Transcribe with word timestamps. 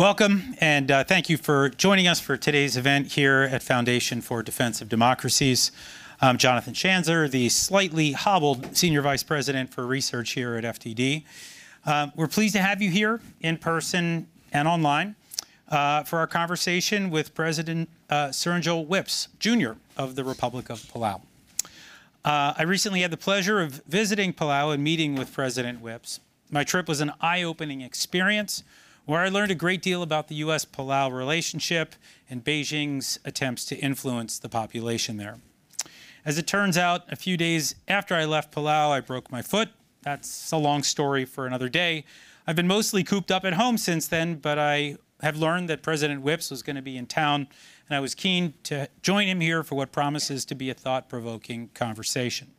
Welcome, 0.00 0.54
and 0.62 0.90
uh, 0.90 1.04
thank 1.04 1.28
you 1.28 1.36
for 1.36 1.68
joining 1.68 2.08
us 2.08 2.18
for 2.20 2.38
today's 2.38 2.78
event 2.78 3.08
here 3.08 3.42
at 3.42 3.62
Foundation 3.62 4.22
for 4.22 4.42
Defense 4.42 4.80
of 4.80 4.88
Democracies. 4.88 5.72
I'm 6.22 6.38
Jonathan 6.38 6.72
Schanzer, 6.72 7.30
the 7.30 7.50
slightly 7.50 8.12
hobbled 8.12 8.74
Senior 8.74 9.02
Vice 9.02 9.22
President 9.22 9.68
for 9.74 9.86
Research 9.86 10.30
here 10.30 10.54
at 10.54 10.64
FDD. 10.64 11.24
Uh, 11.84 12.06
we're 12.16 12.28
pleased 12.28 12.54
to 12.54 12.62
have 12.62 12.80
you 12.80 12.90
here 12.90 13.20
in 13.42 13.58
person 13.58 14.26
and 14.54 14.66
online 14.66 15.16
uh, 15.68 16.02
for 16.04 16.18
our 16.18 16.26
conversation 16.26 17.10
with 17.10 17.34
President 17.34 17.86
uh, 18.08 18.28
Surangel 18.28 18.86
Whipps, 18.86 19.28
Jr. 19.38 19.72
of 19.98 20.14
the 20.14 20.24
Republic 20.24 20.70
of 20.70 20.80
Palau. 20.80 21.20
Uh, 22.24 22.54
I 22.56 22.62
recently 22.62 23.02
had 23.02 23.10
the 23.10 23.18
pleasure 23.18 23.60
of 23.60 23.82
visiting 23.86 24.32
Palau 24.32 24.72
and 24.72 24.82
meeting 24.82 25.14
with 25.14 25.30
President 25.30 25.82
Whipps. 25.82 26.20
My 26.50 26.64
trip 26.64 26.88
was 26.88 27.02
an 27.02 27.12
eye 27.20 27.42
opening 27.42 27.82
experience 27.82 28.64
where 29.10 29.22
I 29.22 29.28
learned 29.28 29.50
a 29.50 29.56
great 29.56 29.82
deal 29.82 30.04
about 30.04 30.28
the 30.28 30.36
US 30.36 30.64
Palau 30.64 31.12
relationship 31.12 31.96
and 32.28 32.44
Beijing's 32.44 33.18
attempts 33.24 33.64
to 33.64 33.76
influence 33.76 34.38
the 34.38 34.48
population 34.48 35.16
there. 35.16 35.38
As 36.24 36.38
it 36.38 36.46
turns 36.46 36.78
out, 36.78 37.12
a 37.12 37.16
few 37.16 37.36
days 37.36 37.74
after 37.88 38.14
I 38.14 38.24
left 38.24 38.54
Palau, 38.54 38.90
I 38.90 39.00
broke 39.00 39.32
my 39.32 39.42
foot. 39.42 39.70
That's 40.02 40.52
a 40.52 40.56
long 40.56 40.84
story 40.84 41.24
for 41.24 41.44
another 41.44 41.68
day. 41.68 42.04
I've 42.46 42.54
been 42.54 42.68
mostly 42.68 43.02
cooped 43.02 43.32
up 43.32 43.44
at 43.44 43.54
home 43.54 43.78
since 43.78 44.06
then, 44.06 44.36
but 44.36 44.60
I 44.60 44.96
have 45.22 45.36
learned 45.36 45.68
that 45.70 45.82
President 45.82 46.22
Whipps 46.22 46.48
was 46.48 46.62
going 46.62 46.76
to 46.76 46.82
be 46.82 46.96
in 46.96 47.06
town, 47.06 47.48
and 47.88 47.96
I 47.96 48.00
was 48.00 48.14
keen 48.14 48.54
to 48.64 48.88
join 49.02 49.26
him 49.26 49.40
here 49.40 49.64
for 49.64 49.74
what 49.74 49.90
promises 49.90 50.44
to 50.44 50.54
be 50.54 50.70
a 50.70 50.74
thought 50.74 51.08
provoking 51.08 51.70
conversation. 51.74 52.52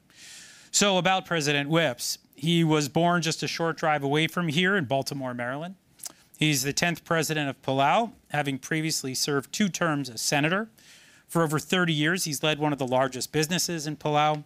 So, 0.70 0.98
about 0.98 1.26
President 1.26 1.70
Whipps, 1.70 2.18
he 2.36 2.66
was 2.66 2.90
born 2.90 3.22
just 3.22 3.42
a 3.42 3.48
short 3.48 3.78
drive 3.78 4.04
away 4.04 4.28
from 4.28 4.50
here 4.50 4.76
in 4.76 4.84
Baltimore, 4.84 5.34
Maryland. 5.34 5.76
He's 6.42 6.64
the 6.64 6.74
10th 6.74 7.04
president 7.04 7.50
of 7.52 7.62
Palau, 7.62 8.14
having 8.32 8.58
previously 8.58 9.14
served 9.14 9.54
two 9.54 9.70
terms 9.70 10.10
as 10.10 10.22
senator. 10.22 10.70
For 11.28 11.44
over 11.44 11.60
30 11.60 11.94
years, 11.94 12.24
he's 12.24 12.42
led 12.42 12.58
one 12.58 12.74
of 12.74 12.80
the 12.80 12.88
largest 12.88 13.32
businesses 13.32 13.86
in 13.86 13.96
Palau. 13.96 14.44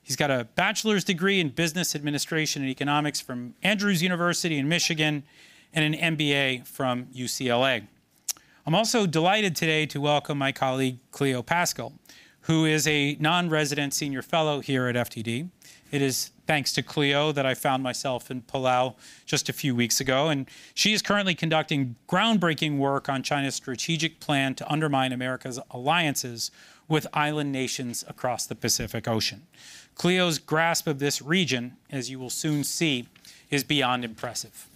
He's 0.00 0.14
got 0.14 0.30
a 0.30 0.46
bachelor's 0.54 1.02
degree 1.02 1.40
in 1.40 1.48
business 1.48 1.96
administration 1.96 2.62
and 2.62 2.70
economics 2.70 3.20
from 3.20 3.56
Andrews 3.64 4.00
University 4.00 4.58
in 4.58 4.68
Michigan 4.68 5.24
and 5.72 5.96
an 5.96 6.16
MBA 6.16 6.68
from 6.68 7.06
UCLA. 7.06 7.88
I'm 8.64 8.76
also 8.76 9.04
delighted 9.04 9.56
today 9.56 9.86
to 9.86 10.00
welcome 10.00 10.38
my 10.38 10.52
colleague 10.52 10.98
Cleo 11.10 11.42
Paskal, 11.42 11.94
who 12.42 12.64
is 12.64 12.86
a 12.86 13.16
non 13.18 13.50
resident 13.50 13.92
senior 13.92 14.22
fellow 14.22 14.60
here 14.60 14.86
at 14.86 14.94
FDD. 14.94 15.48
It 15.90 16.00
is 16.00 16.30
thanks 16.46 16.72
to 16.72 16.82
Cleo 16.82 17.32
that 17.32 17.46
I 17.46 17.54
found 17.54 17.82
myself 17.82 18.30
in 18.30 18.42
Palau 18.42 18.94
just 19.26 19.48
a 19.48 19.52
few 19.52 19.74
weeks 19.74 20.00
ago. 20.00 20.28
And 20.28 20.48
she 20.74 20.92
is 20.92 21.02
currently 21.02 21.34
conducting 21.34 21.96
groundbreaking 22.08 22.78
work 22.78 23.08
on 23.08 23.22
China's 23.22 23.54
strategic 23.54 24.20
plan 24.20 24.54
to 24.56 24.70
undermine 24.70 25.12
America's 25.12 25.58
alliances 25.70 26.50
with 26.88 27.06
island 27.12 27.50
nations 27.50 28.04
across 28.08 28.46
the 28.46 28.54
Pacific 28.54 29.08
Ocean. 29.08 29.46
Cleo's 29.94 30.38
grasp 30.38 30.86
of 30.86 30.98
this 30.98 31.22
region, 31.22 31.76
as 31.90 32.10
you 32.10 32.18
will 32.18 32.30
soon 32.30 32.64
see, 32.64 33.08
is 33.50 33.64
beyond 33.64 34.04
impressive. 34.04 34.68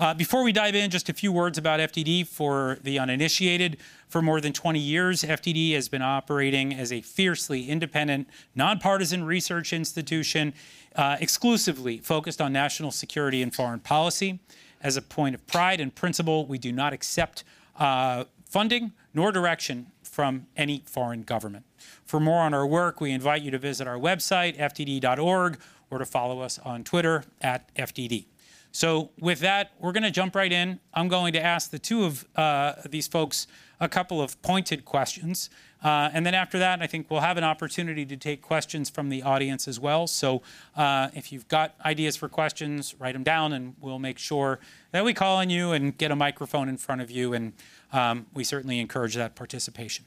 Uh, 0.00 0.14
before 0.14 0.44
we 0.44 0.52
dive 0.52 0.76
in, 0.76 0.90
just 0.90 1.08
a 1.08 1.12
few 1.12 1.32
words 1.32 1.58
about 1.58 1.80
FDD 1.80 2.24
for 2.24 2.78
the 2.84 3.00
uninitiated. 3.00 3.76
For 4.08 4.22
more 4.22 4.40
than 4.40 4.52
20 4.52 4.78
years, 4.78 5.24
FDD 5.24 5.74
has 5.74 5.88
been 5.88 6.02
operating 6.02 6.72
as 6.72 6.92
a 6.92 7.00
fiercely 7.00 7.68
independent, 7.68 8.28
nonpartisan 8.54 9.24
research 9.24 9.72
institution 9.72 10.54
uh, 10.96 11.16
exclusively 11.20 11.98
focused 11.98 12.40
on 12.40 12.52
national 12.52 12.90
security 12.90 13.42
and 13.42 13.54
foreign 13.54 13.80
policy. 13.80 14.40
As 14.80 14.96
a 14.96 15.02
point 15.02 15.34
of 15.34 15.46
pride 15.46 15.80
and 15.80 15.94
principle, 15.94 16.46
we 16.46 16.58
do 16.58 16.72
not 16.72 16.92
accept 16.92 17.44
uh, 17.78 18.24
funding 18.44 18.92
nor 19.14 19.32
direction 19.32 19.86
from 20.02 20.46
any 20.56 20.82
foreign 20.86 21.22
government. 21.22 21.64
For 22.04 22.20
more 22.20 22.40
on 22.40 22.54
our 22.54 22.66
work, 22.66 23.00
we 23.00 23.10
invite 23.10 23.42
you 23.42 23.50
to 23.50 23.58
visit 23.58 23.86
our 23.86 23.98
website, 23.98 24.56
fdd.org, 24.56 25.58
or 25.90 25.98
to 25.98 26.04
follow 26.04 26.40
us 26.40 26.58
on 26.60 26.84
Twitter 26.84 27.24
at 27.40 27.72
FDD. 27.74 28.26
So 28.72 29.10
with 29.18 29.40
that, 29.40 29.72
we're 29.80 29.92
going 29.92 30.02
to 30.02 30.10
jump 30.10 30.36
right 30.36 30.52
in. 30.52 30.78
I'm 30.94 31.08
going 31.08 31.32
to 31.32 31.42
ask 31.42 31.70
the 31.70 31.78
two 31.78 32.04
of 32.04 32.26
uh, 32.36 32.74
these 32.88 33.08
folks 33.08 33.46
a 33.80 33.88
couple 33.88 34.20
of 34.20 34.40
pointed 34.42 34.84
questions. 34.84 35.50
Uh, 35.82 36.10
and 36.12 36.26
then 36.26 36.34
after 36.34 36.58
that, 36.58 36.82
I 36.82 36.86
think 36.86 37.10
we'll 37.10 37.20
have 37.20 37.36
an 37.36 37.44
opportunity 37.44 38.04
to 38.04 38.16
take 38.16 38.42
questions 38.42 38.90
from 38.90 39.08
the 39.08 39.22
audience 39.22 39.68
as 39.68 39.78
well. 39.78 40.06
So 40.06 40.42
uh, 40.76 41.08
if 41.14 41.32
you've 41.32 41.46
got 41.48 41.74
ideas 41.84 42.16
for 42.16 42.28
questions, 42.28 42.94
write 42.98 43.12
them 43.12 43.22
down 43.22 43.52
and 43.52 43.74
we'll 43.80 44.00
make 44.00 44.18
sure 44.18 44.58
that 44.90 45.04
we 45.04 45.14
call 45.14 45.36
on 45.36 45.50
you 45.50 45.72
and 45.72 45.96
get 45.96 46.10
a 46.10 46.16
microphone 46.16 46.68
in 46.68 46.76
front 46.76 47.00
of 47.00 47.10
you. 47.10 47.32
And 47.32 47.52
um, 47.92 48.26
we 48.34 48.42
certainly 48.42 48.80
encourage 48.80 49.14
that 49.14 49.36
participation. 49.36 50.04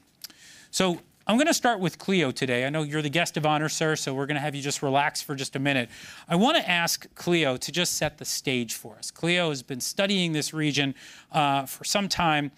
So 0.70 1.00
I'm 1.26 1.36
going 1.36 1.46
to 1.46 1.54
start 1.54 1.78
with 1.78 1.98
Cleo 1.98 2.32
today. 2.32 2.66
I 2.66 2.70
know 2.70 2.82
you're 2.82 3.02
the 3.02 3.08
guest 3.08 3.36
of 3.36 3.46
honor, 3.46 3.68
sir, 3.68 3.94
so 3.94 4.12
we're 4.12 4.26
going 4.26 4.34
to 4.34 4.40
have 4.40 4.56
you 4.56 4.62
just 4.62 4.82
relax 4.82 5.22
for 5.22 5.36
just 5.36 5.54
a 5.54 5.60
minute. 5.60 5.88
I 6.28 6.34
want 6.34 6.56
to 6.56 6.68
ask 6.68 7.06
Cleo 7.14 7.56
to 7.56 7.72
just 7.72 7.96
set 7.96 8.18
the 8.18 8.24
stage 8.24 8.74
for 8.74 8.96
us. 8.96 9.12
Cleo 9.12 9.50
has 9.50 9.62
been 9.62 9.80
studying 9.80 10.32
this 10.32 10.52
region 10.52 10.96
uh, 11.30 11.66
for 11.66 11.84
some 11.84 12.08
time, 12.08 12.50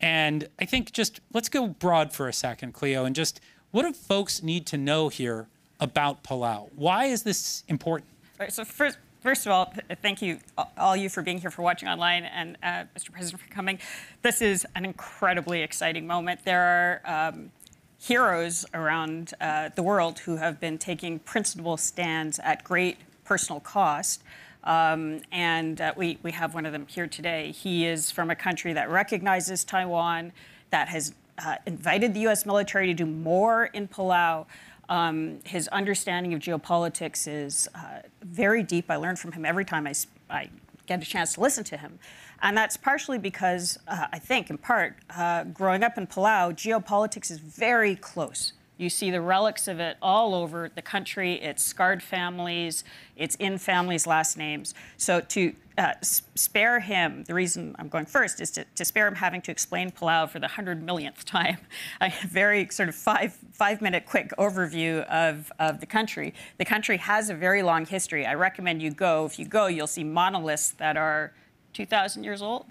and 0.00 0.46
I 0.58 0.66
think 0.66 0.92
just 0.92 1.20
let's 1.32 1.48
go 1.48 1.68
broad 1.68 2.12
for 2.12 2.28
a 2.28 2.32
second, 2.32 2.74
Cleo, 2.74 3.06
and 3.06 3.16
just 3.16 3.40
what 3.70 3.82
do 3.82 3.92
folks 3.94 4.42
need 4.42 4.66
to 4.66 4.76
know 4.76 5.08
here 5.08 5.48
about 5.78 6.22
Palau? 6.22 6.68
Why 6.74 7.06
is 7.06 7.22
this 7.22 7.64
important? 7.68 8.10
Right, 8.38 8.52
so 8.52 8.64
first, 8.64 8.98
First 9.20 9.44
of 9.44 9.52
all, 9.52 9.70
thank 10.00 10.22
you, 10.22 10.38
all 10.78 10.96
you, 10.96 11.10
for 11.10 11.20
being 11.20 11.36
here, 11.36 11.50
for 11.50 11.60
watching 11.60 11.90
online, 11.90 12.24
and 12.24 12.56
uh, 12.62 12.84
Mr. 12.96 13.12
President 13.12 13.42
for 13.42 13.50
coming. 13.50 13.78
This 14.22 14.40
is 14.40 14.66
an 14.74 14.86
incredibly 14.86 15.60
exciting 15.60 16.06
moment. 16.06 16.40
There 16.46 17.02
are 17.04 17.28
um, 17.28 17.52
heroes 18.00 18.64
around 18.72 19.34
uh, 19.40 19.68
the 19.74 19.82
world 19.82 20.20
who 20.20 20.36
have 20.36 20.58
been 20.58 20.78
taking 20.78 21.18
principled 21.18 21.78
stands 21.78 22.38
at 22.38 22.64
great 22.64 22.96
personal 23.24 23.60
cost. 23.60 24.22
Um, 24.64 25.20
and 25.30 25.80
uh, 25.80 25.92
we, 25.96 26.18
we 26.22 26.32
have 26.32 26.54
one 26.54 26.64
of 26.64 26.72
them 26.72 26.86
here 26.88 27.06
today. 27.06 27.52
He 27.52 27.86
is 27.86 28.10
from 28.10 28.30
a 28.30 28.34
country 28.34 28.72
that 28.72 28.90
recognizes 28.90 29.64
Taiwan, 29.64 30.32
that 30.70 30.88
has 30.88 31.14
uh, 31.38 31.56
invited 31.66 32.14
the 32.14 32.20
U.S. 32.20 32.46
military 32.46 32.86
to 32.86 32.94
do 32.94 33.06
more 33.06 33.66
in 33.66 33.86
Palau. 33.86 34.46
Um, 34.88 35.40
his 35.44 35.68
understanding 35.68 36.32
of 36.32 36.40
geopolitics 36.40 37.28
is 37.28 37.68
uh, 37.74 38.00
very 38.22 38.62
deep. 38.62 38.90
I 38.90 38.96
learn 38.96 39.16
from 39.16 39.32
him 39.32 39.44
every 39.44 39.64
time 39.64 39.86
I, 39.86 39.92
I 40.30 40.48
get 40.86 41.02
a 41.02 41.06
chance 41.06 41.34
to 41.34 41.40
listen 41.40 41.64
to 41.64 41.76
him. 41.76 41.98
And 42.42 42.56
that's 42.56 42.76
partially 42.76 43.18
because, 43.18 43.78
uh, 43.86 44.06
I 44.12 44.18
think, 44.18 44.50
in 44.50 44.58
part, 44.58 44.96
uh, 45.10 45.44
growing 45.44 45.82
up 45.82 45.98
in 45.98 46.06
Palau, 46.06 46.52
geopolitics 46.52 47.30
is 47.30 47.38
very 47.38 47.96
close. 47.96 48.52
You 48.80 48.88
see 48.88 49.10
the 49.10 49.20
relics 49.20 49.68
of 49.68 49.78
it 49.78 49.98
all 50.00 50.34
over 50.34 50.70
the 50.74 50.80
country. 50.80 51.34
It's 51.34 51.62
scarred 51.62 52.02
families, 52.02 52.82
it's 53.14 53.34
in 53.34 53.58
families' 53.58 54.06
last 54.06 54.38
names. 54.38 54.72
So 54.96 55.20
to 55.20 55.54
uh, 55.76 55.92
spare 56.02 56.80
him, 56.80 57.24
the 57.24 57.34
reason 57.34 57.76
I'm 57.78 57.88
going 57.88 58.06
first 58.06 58.40
is 58.40 58.50
to, 58.52 58.64
to, 58.76 58.84
spare 58.86 59.06
him 59.06 59.14
having 59.14 59.42
to 59.42 59.50
explain 59.50 59.90
Palau 59.90 60.28
for 60.30 60.38
the 60.38 60.48
hundred 60.48 60.82
millionth 60.82 61.26
time. 61.26 61.58
A 62.00 62.10
very 62.26 62.68
sort 62.70 62.88
of 62.88 62.94
five 62.94 63.36
five 63.52 63.82
minute 63.82 64.06
quick 64.06 64.30
overview 64.38 65.04
of, 65.08 65.52
of 65.58 65.80
the 65.80 65.86
country. 65.86 66.32
The 66.56 66.64
country 66.64 66.96
has 66.96 67.28
a 67.28 67.34
very 67.34 67.62
long 67.62 67.84
history. 67.84 68.24
I 68.24 68.34
recommend 68.34 68.80
you 68.80 68.90
go. 68.90 69.26
If 69.26 69.38
you 69.38 69.44
go, 69.44 69.66
you'll 69.66 69.86
see 69.86 70.04
monoliths 70.04 70.70
that 70.72 70.96
are 70.96 71.34
2,000 71.72 72.24
years 72.24 72.42
old. 72.42 72.66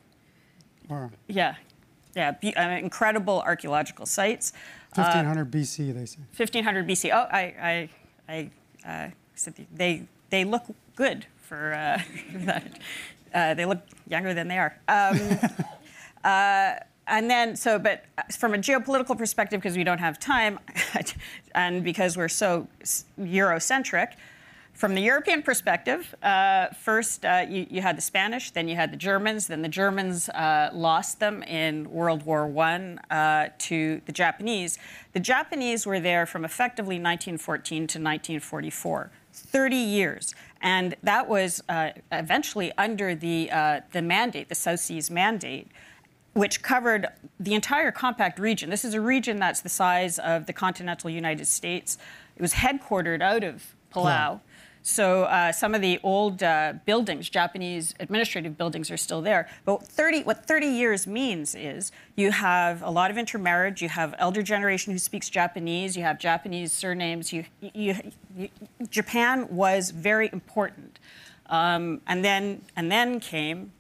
Wow. 0.89 1.11
Yeah, 1.27 1.55
yeah, 2.15 2.31
be, 2.31 2.55
uh, 2.55 2.69
incredible 2.69 3.41
archaeological 3.41 4.05
sites. 4.05 4.53
1500 4.95 5.41
uh, 5.41 5.57
BC, 5.57 5.93
they 5.93 6.05
say. 6.05 6.17
1500 6.35 6.87
BC. 6.87 7.11
Oh, 7.13 7.27
I, 7.31 7.89
I, 8.27 8.49
I 8.83 8.87
uh, 8.87 9.09
said 9.35 9.53
they 9.73 10.07
they 10.29 10.43
look 10.43 10.63
good 10.95 11.25
for 11.37 11.73
uh, 11.73 12.01
that. 12.45 12.79
Uh, 13.33 13.53
they 13.53 13.65
look 13.65 13.79
younger 14.07 14.33
than 14.33 14.47
they 14.47 14.57
are. 14.57 14.75
Um, 14.87 15.19
uh, 16.23 16.75
and 17.07 17.29
then, 17.29 17.55
so, 17.55 17.79
but 17.79 18.05
from 18.37 18.53
a 18.53 18.57
geopolitical 18.57 19.17
perspective, 19.17 19.59
because 19.59 19.75
we 19.75 19.83
don't 19.83 19.99
have 19.99 20.19
time, 20.19 20.59
and 21.55 21.83
because 21.83 22.15
we're 22.15 22.27
so 22.27 22.67
Eurocentric, 23.19 24.13
from 24.79 24.95
the 24.95 25.01
European 25.01 25.43
perspective, 25.43 26.15
uh, 26.23 26.67
first 26.67 27.25
uh, 27.25 27.45
you, 27.49 27.67
you, 27.69 27.81
had 27.81 27.97
the 27.97 28.01
Spanish, 28.01 28.51
then 28.51 28.69
you 28.69 28.77
had 28.77 28.93
the 28.93 28.97
Germans, 28.97 29.47
then 29.47 29.61
the 29.61 29.67
Germans 29.67 30.29
uh, 30.29 30.69
lost 30.71 31.19
them 31.19 31.43
in 31.43 31.91
World 31.91 32.23
War 32.23 32.49
I 32.57 32.95
uh, 33.11 33.49
to 33.57 33.99
the 34.05 34.13
Japanese. 34.13 34.79
The 35.11 35.19
Japanese 35.19 35.85
were 35.85 35.99
there 35.99 36.25
from 36.25 36.45
effectively 36.45 36.95
1914 36.95 37.75
to 37.75 37.83
1944, 37.83 39.11
30 39.33 39.75
years. 39.75 40.33
And 40.61 40.95
that 41.03 41.27
was 41.27 41.61
uh, 41.67 41.89
eventually 42.13 42.71
under 42.77 43.15
the, 43.15 43.51
uh, 43.51 43.81
the 43.91 44.01
mandate, 44.01 44.47
the 44.47 44.55
South 44.55 44.79
Seas 44.79 45.11
Mandate, 45.11 45.67
which 46.31 46.61
covered 46.61 47.07
the 47.37 47.53
entire 47.53 47.91
compact 47.91 48.39
region. 48.39 48.69
This 48.69 48.85
is 48.85 48.93
a 48.93 49.01
region 49.01 49.39
that's 49.39 49.59
the 49.59 49.67
size 49.67 50.19
of 50.19 50.45
the 50.45 50.53
continental 50.53 51.09
United 51.09 51.47
States. 51.47 51.97
It 52.37 52.41
was 52.41 52.53
headquartered 52.53 53.21
out 53.21 53.43
of 53.43 53.75
Palau. 53.93 54.39
So 54.81 55.23
uh, 55.23 55.51
some 55.51 55.75
of 55.75 55.81
the 55.81 55.99
old 56.03 56.41
uh, 56.41 56.73
buildings, 56.85 57.29
Japanese 57.29 57.93
administrative 57.99 58.57
buildings, 58.57 58.89
are 58.89 58.97
still 58.97 59.21
there. 59.21 59.49
But 59.65 59.83
30, 59.83 60.23
what 60.23 60.45
30 60.45 60.67
years 60.67 61.05
means 61.05 61.53
is 61.53 61.91
you 62.15 62.31
have 62.31 62.81
a 62.81 62.89
lot 62.89 63.11
of 63.11 63.17
intermarriage. 63.17 63.81
You 63.81 63.89
have 63.89 64.15
elder 64.17 64.41
generation 64.41 64.93
who 64.93 64.99
speaks 64.99 65.29
Japanese. 65.29 65.95
You 65.97 66.03
have 66.03 66.19
Japanese 66.19 66.71
surnames. 66.71 67.33
You, 67.33 67.45
you, 67.73 67.95
you, 68.35 68.49
Japan 68.89 69.47
was 69.49 69.91
very 69.91 70.29
important. 70.31 70.99
Um, 71.47 72.01
and 72.07 72.23
then 72.23 72.61
and 72.75 72.91
then 72.91 73.19
came 73.19 73.71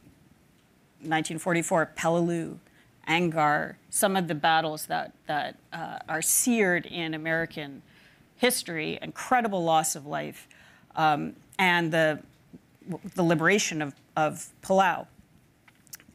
1944, 1.01 1.91
Peleliu, 1.95 2.57
Angaur, 3.07 3.75
some 3.89 4.17
of 4.17 4.27
the 4.27 4.35
battles 4.35 4.87
that, 4.87 5.13
that 5.27 5.55
uh, 5.71 5.99
are 6.09 6.21
seared 6.21 6.85
in 6.85 7.13
American 7.13 7.81
history, 8.35 8.99
incredible 9.01 9.63
loss 9.63 9.95
of 9.95 10.05
life, 10.05 10.47
um, 10.95 11.35
and 11.57 11.91
the, 11.91 12.19
the 13.15 13.23
liberation 13.23 13.81
of, 13.81 13.93
of 14.15 14.47
Palau. 14.61 15.07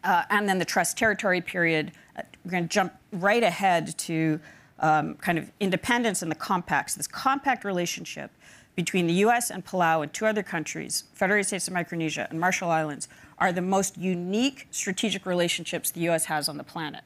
Uh, 0.02 0.22
and 0.30 0.48
then 0.48 0.58
the 0.58 0.64
trust 0.64 0.98
territory 0.98 1.40
period. 1.40 1.92
Uh, 2.16 2.22
we're 2.44 2.50
going 2.50 2.64
to 2.64 2.68
jump 2.68 2.92
right 3.12 3.42
ahead 3.42 3.96
to 3.98 4.38
um, 4.80 5.14
kind 5.14 5.38
of 5.38 5.50
independence 5.60 6.20
and 6.20 6.30
the 6.30 6.36
compacts. 6.36 6.94
This 6.94 7.06
compact 7.06 7.64
relationship 7.64 8.30
between 8.74 9.06
the 9.06 9.14
U.S. 9.14 9.50
and 9.50 9.64
Palau 9.64 10.02
and 10.02 10.12
two 10.12 10.26
other 10.26 10.42
countries, 10.42 11.04
Federated 11.14 11.46
States 11.46 11.68
of 11.68 11.74
Micronesia 11.74 12.26
and 12.28 12.40
Marshall 12.40 12.70
Islands, 12.70 13.08
are 13.38 13.52
the 13.52 13.62
most 13.62 13.96
unique 13.96 14.66
strategic 14.70 15.26
relationships 15.26 15.90
the 15.90 16.00
U.S. 16.00 16.26
has 16.26 16.48
on 16.48 16.56
the 16.56 16.64
planet. 16.64 17.02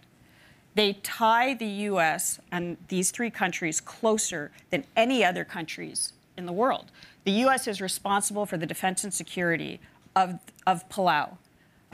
They 0.75 0.95
tie 1.03 1.55
the 1.55 1.67
U.S. 1.67 2.41
and 2.53 2.77
these 2.89 3.11
three 3.11 3.31
countries 3.31 3.81
closer 3.81 4.51
than 4.71 4.85
any 4.97 5.25
other 5.25 5.45
countries 5.45 6.13
in 6.37 6.47
the 6.47 6.53
world. 6.53 6.91
The 7.29 7.35
U.S. 7.41 7.69
is 7.69 7.83
responsible 7.83 8.47
for 8.47 8.57
the 8.57 8.65
defense 8.65 9.05
and 9.05 9.13
security 9.13 9.81
of, 10.17 10.39
of 10.67 10.89
Palau, 10.89 11.37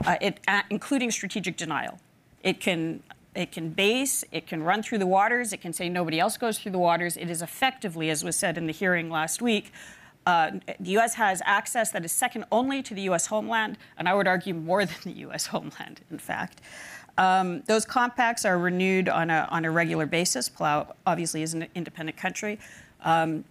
uh, 0.05 0.15
it, 0.21 0.39
uh, 0.47 0.61
including 0.69 1.11
strategic 1.11 1.57
denial. 1.57 1.99
It 2.41 2.61
can 2.61 3.03
it 3.35 3.51
can 3.51 3.71
base, 3.71 4.23
it 4.31 4.47
can 4.47 4.63
run 4.63 4.81
through 4.81 4.99
the 4.99 5.05
waters, 5.05 5.51
it 5.51 5.59
can 5.59 5.73
say 5.73 5.89
nobody 5.89 6.21
else 6.21 6.37
goes 6.37 6.57
through 6.57 6.71
the 6.71 6.79
waters. 6.79 7.17
It 7.17 7.29
is 7.29 7.41
effectively, 7.41 8.09
as 8.09 8.23
was 8.23 8.37
said 8.37 8.57
in 8.57 8.65
the 8.65 8.71
hearing 8.71 9.09
last 9.09 9.41
week, 9.41 9.73
uh, 10.25 10.51
the 10.79 10.91
U.S. 10.91 11.15
has 11.15 11.41
access 11.43 11.91
that 11.91 12.05
is 12.05 12.13
second 12.13 12.45
only 12.49 12.81
to 12.83 12.93
the 12.93 13.01
U.S. 13.01 13.27
homeland, 13.27 13.77
and 13.97 14.07
I 14.07 14.13
would 14.13 14.29
argue 14.29 14.53
more 14.53 14.85
than 14.85 14.95
the 15.03 15.19
U.S. 15.19 15.47
homeland, 15.47 15.99
in 16.11 16.17
fact. 16.17 16.61
Um, 17.17 17.61
those 17.63 17.83
compacts 17.83 18.45
are 18.45 18.57
renewed 18.57 19.09
on 19.09 19.29
a, 19.29 19.49
on 19.51 19.65
a 19.65 19.71
regular 19.71 20.05
basis. 20.05 20.47
Palau 20.47 20.93
obviously 21.05 21.41
is 21.41 21.53
an 21.53 21.67
independent 21.75 22.17
country, 22.17 22.57
um, 23.01 23.43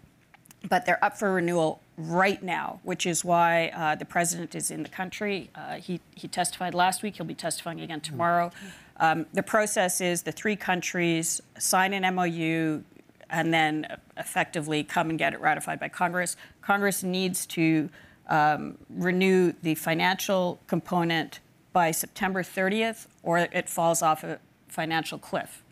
but 0.68 0.86
they're 0.86 1.02
up 1.04 1.16
for 1.16 1.32
renewal 1.32 1.80
right 1.96 2.42
now, 2.42 2.80
which 2.82 3.06
is 3.06 3.24
why 3.24 3.68
uh, 3.74 3.94
the 3.94 4.04
president 4.04 4.54
is 4.54 4.70
in 4.70 4.82
the 4.82 4.88
country. 4.88 5.50
Uh, 5.54 5.74
he, 5.74 6.00
he 6.14 6.26
testified 6.26 6.74
last 6.74 7.02
week, 7.02 7.16
he'll 7.16 7.26
be 7.26 7.34
testifying 7.34 7.80
again 7.80 8.00
tomorrow. 8.00 8.50
Um, 8.98 9.26
the 9.32 9.42
process 9.42 10.00
is 10.00 10.22
the 10.22 10.32
three 10.32 10.56
countries 10.56 11.40
sign 11.58 11.92
an 11.92 12.14
MOU 12.14 12.82
and 13.30 13.52
then 13.52 13.86
effectively 14.16 14.84
come 14.84 15.10
and 15.10 15.18
get 15.18 15.34
it 15.34 15.40
ratified 15.40 15.80
by 15.80 15.88
Congress. 15.88 16.36
Congress 16.62 17.02
needs 17.02 17.46
to 17.46 17.90
um, 18.28 18.78
renew 18.88 19.52
the 19.62 19.74
financial 19.74 20.60
component 20.66 21.40
by 21.72 21.90
September 21.90 22.42
30th, 22.42 23.06
or 23.22 23.38
it 23.38 23.68
falls 23.68 24.02
off 24.02 24.22
a 24.22 24.38
financial 24.68 25.18
cliff. 25.18 25.62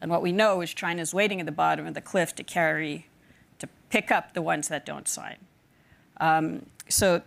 And 0.00 0.10
what 0.10 0.20
we 0.20 0.30
know 0.30 0.60
is 0.60 0.74
China's 0.74 1.14
waiting 1.14 1.40
at 1.40 1.46
the 1.46 1.52
bottom 1.52 1.86
of 1.86 1.94
the 1.94 2.02
cliff 2.02 2.34
to 2.36 2.44
carry, 2.44 3.06
to 3.58 3.68
pick 3.90 4.10
up 4.10 4.34
the 4.34 4.42
ones 4.42 4.68
that 4.68 4.84
don't 4.86 5.08
sign. 5.08 5.36
Um, 6.20 6.66
so 6.88 7.22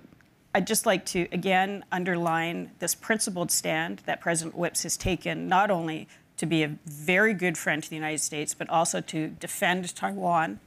I'd 0.53 0.67
just 0.67 0.85
like 0.85 1.05
to 1.07 1.27
again 1.31 1.85
underline 1.91 2.71
this 2.79 2.95
principled 2.95 3.51
stand 3.51 4.01
that 4.05 4.21
President 4.21 4.55
Whipps 4.55 4.83
has 4.83 4.97
taken, 4.97 5.47
not 5.47 5.69
only 5.69 6.07
to 6.37 6.45
be 6.45 6.63
a 6.63 6.77
very 6.85 7.33
good 7.33 7.57
friend 7.57 7.83
to 7.83 7.89
the 7.89 7.95
United 7.95 8.19
States, 8.19 8.53
but 8.53 8.69
also 8.69 9.01
to 9.01 9.27
defend 9.27 9.93
Taiwan 9.95 10.59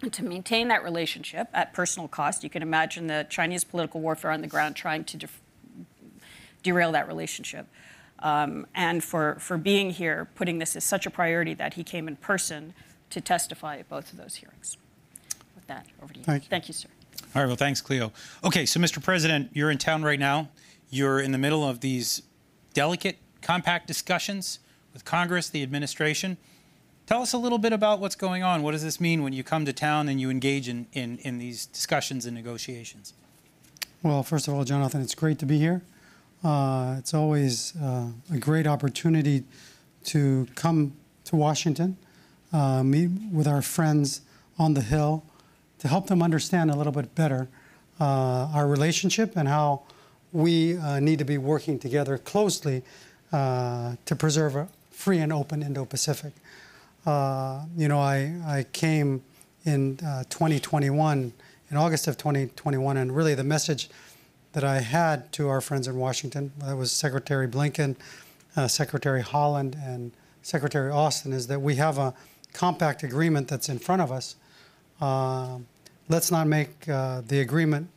and 0.00 0.12
to 0.12 0.24
maintain 0.24 0.68
that 0.68 0.84
relationship 0.84 1.48
at 1.52 1.72
personal 1.72 2.08
cost. 2.08 2.44
You 2.44 2.50
can 2.50 2.62
imagine 2.62 3.06
the 3.08 3.26
Chinese 3.28 3.64
political 3.64 4.00
warfare 4.00 4.30
on 4.30 4.40
the 4.40 4.46
ground 4.46 4.76
trying 4.76 5.04
to 5.04 5.16
def- 5.16 5.40
derail 6.62 6.92
that 6.92 7.08
relationship. 7.08 7.66
Um, 8.20 8.66
and 8.74 9.02
for, 9.02 9.36
for 9.40 9.58
being 9.58 9.90
here, 9.90 10.28
putting 10.34 10.58
this 10.58 10.76
as 10.76 10.84
such 10.84 11.06
a 11.06 11.10
priority 11.10 11.54
that 11.54 11.74
he 11.74 11.84
came 11.84 12.08
in 12.08 12.16
person 12.16 12.72
to 13.14 13.20
testify 13.20 13.78
at 13.78 13.88
both 13.88 14.12
of 14.12 14.18
those 14.18 14.34
hearings. 14.36 14.76
With 15.54 15.66
that, 15.68 15.86
over 16.02 16.12
to 16.12 16.18
you. 16.18 16.24
Thank 16.24 16.44
you. 16.44 16.48
Thank 16.50 16.68
you, 16.68 16.74
sir. 16.74 16.88
All 17.34 17.42
right, 17.42 17.46
well, 17.46 17.56
thanks, 17.56 17.80
Cleo. 17.80 18.12
Okay, 18.44 18.66
so 18.66 18.78
Mr. 18.78 19.02
President, 19.02 19.50
you're 19.52 19.70
in 19.70 19.78
town 19.78 20.02
right 20.02 20.18
now. 20.18 20.50
You're 20.90 21.20
in 21.20 21.32
the 21.32 21.38
middle 21.38 21.68
of 21.68 21.80
these 21.80 22.22
delicate 22.74 23.18
compact 23.40 23.86
discussions 23.86 24.58
with 24.92 25.04
Congress, 25.04 25.48
the 25.48 25.62
administration. 25.62 26.36
Tell 27.06 27.22
us 27.22 27.32
a 27.32 27.38
little 27.38 27.58
bit 27.58 27.72
about 27.72 28.00
what's 28.00 28.16
going 28.16 28.42
on. 28.42 28.62
What 28.62 28.72
does 28.72 28.82
this 28.82 29.00
mean 29.00 29.22
when 29.22 29.32
you 29.32 29.44
come 29.44 29.64
to 29.64 29.72
town 29.72 30.08
and 30.08 30.20
you 30.20 30.30
engage 30.30 30.68
in, 30.68 30.86
in, 30.92 31.18
in 31.18 31.38
these 31.38 31.66
discussions 31.66 32.26
and 32.26 32.34
negotiations? 32.34 33.14
Well, 34.02 34.22
first 34.22 34.48
of 34.48 34.54
all, 34.54 34.64
Jonathan, 34.64 35.00
it's 35.02 35.14
great 35.14 35.38
to 35.38 35.46
be 35.46 35.58
here. 35.58 35.82
Uh, 36.42 36.96
it's 36.98 37.14
always 37.14 37.74
uh, 37.76 38.08
a 38.32 38.38
great 38.38 38.66
opportunity 38.66 39.44
to 40.04 40.46
come 40.54 40.94
to 41.24 41.36
Washington, 41.36 41.96
uh, 42.54 42.84
meet 42.84 43.10
with 43.32 43.48
our 43.48 43.60
friends 43.60 44.20
on 44.58 44.74
the 44.74 44.80
Hill, 44.80 45.24
to 45.80 45.88
help 45.88 46.06
them 46.06 46.22
understand 46.22 46.70
a 46.70 46.76
little 46.76 46.92
bit 46.92 47.14
better 47.14 47.48
uh, 48.00 48.48
our 48.54 48.66
relationship 48.66 49.36
and 49.36 49.48
how 49.48 49.82
we 50.32 50.76
uh, 50.78 51.00
need 51.00 51.18
to 51.18 51.24
be 51.24 51.36
working 51.36 51.78
together 51.78 52.16
closely 52.16 52.82
uh, 53.32 53.96
to 54.06 54.16
preserve 54.16 54.54
a 54.56 54.68
free 54.90 55.18
and 55.18 55.32
open 55.32 55.62
Indo-Pacific. 55.62 56.32
Uh, 57.04 57.64
you 57.76 57.88
know, 57.88 57.98
I, 57.98 58.34
I 58.46 58.66
came 58.72 59.22
in 59.64 59.98
uh, 60.06 60.22
2021, 60.30 61.32
in 61.70 61.76
August 61.76 62.06
of 62.06 62.16
2021, 62.16 62.96
and 62.96 63.14
really 63.14 63.34
the 63.34 63.44
message 63.44 63.90
that 64.52 64.62
I 64.62 64.80
had 64.80 65.32
to 65.32 65.48
our 65.48 65.60
friends 65.60 65.88
in 65.88 65.96
Washington, 65.96 66.52
that 66.58 66.76
was 66.76 66.92
Secretary 66.92 67.48
Blinken, 67.48 67.96
Secretary 68.68 69.22
Haaland, 69.22 69.74
and 69.84 70.12
Secretary 70.42 70.90
Austin, 70.90 71.32
is 71.32 71.48
that 71.48 71.60
we 71.60 71.74
have 71.74 71.98
a 71.98 72.14
compact 72.54 73.02
agreement 73.02 73.48
that's 73.48 73.68
in 73.68 73.78
front 73.78 74.00
of 74.00 74.10
us. 74.10 74.36
Uh, 75.00 75.58
let's 76.08 76.30
not 76.30 76.46
make 76.46 76.88
uh, 76.88 77.20
the 77.28 77.40
agreement 77.40 77.88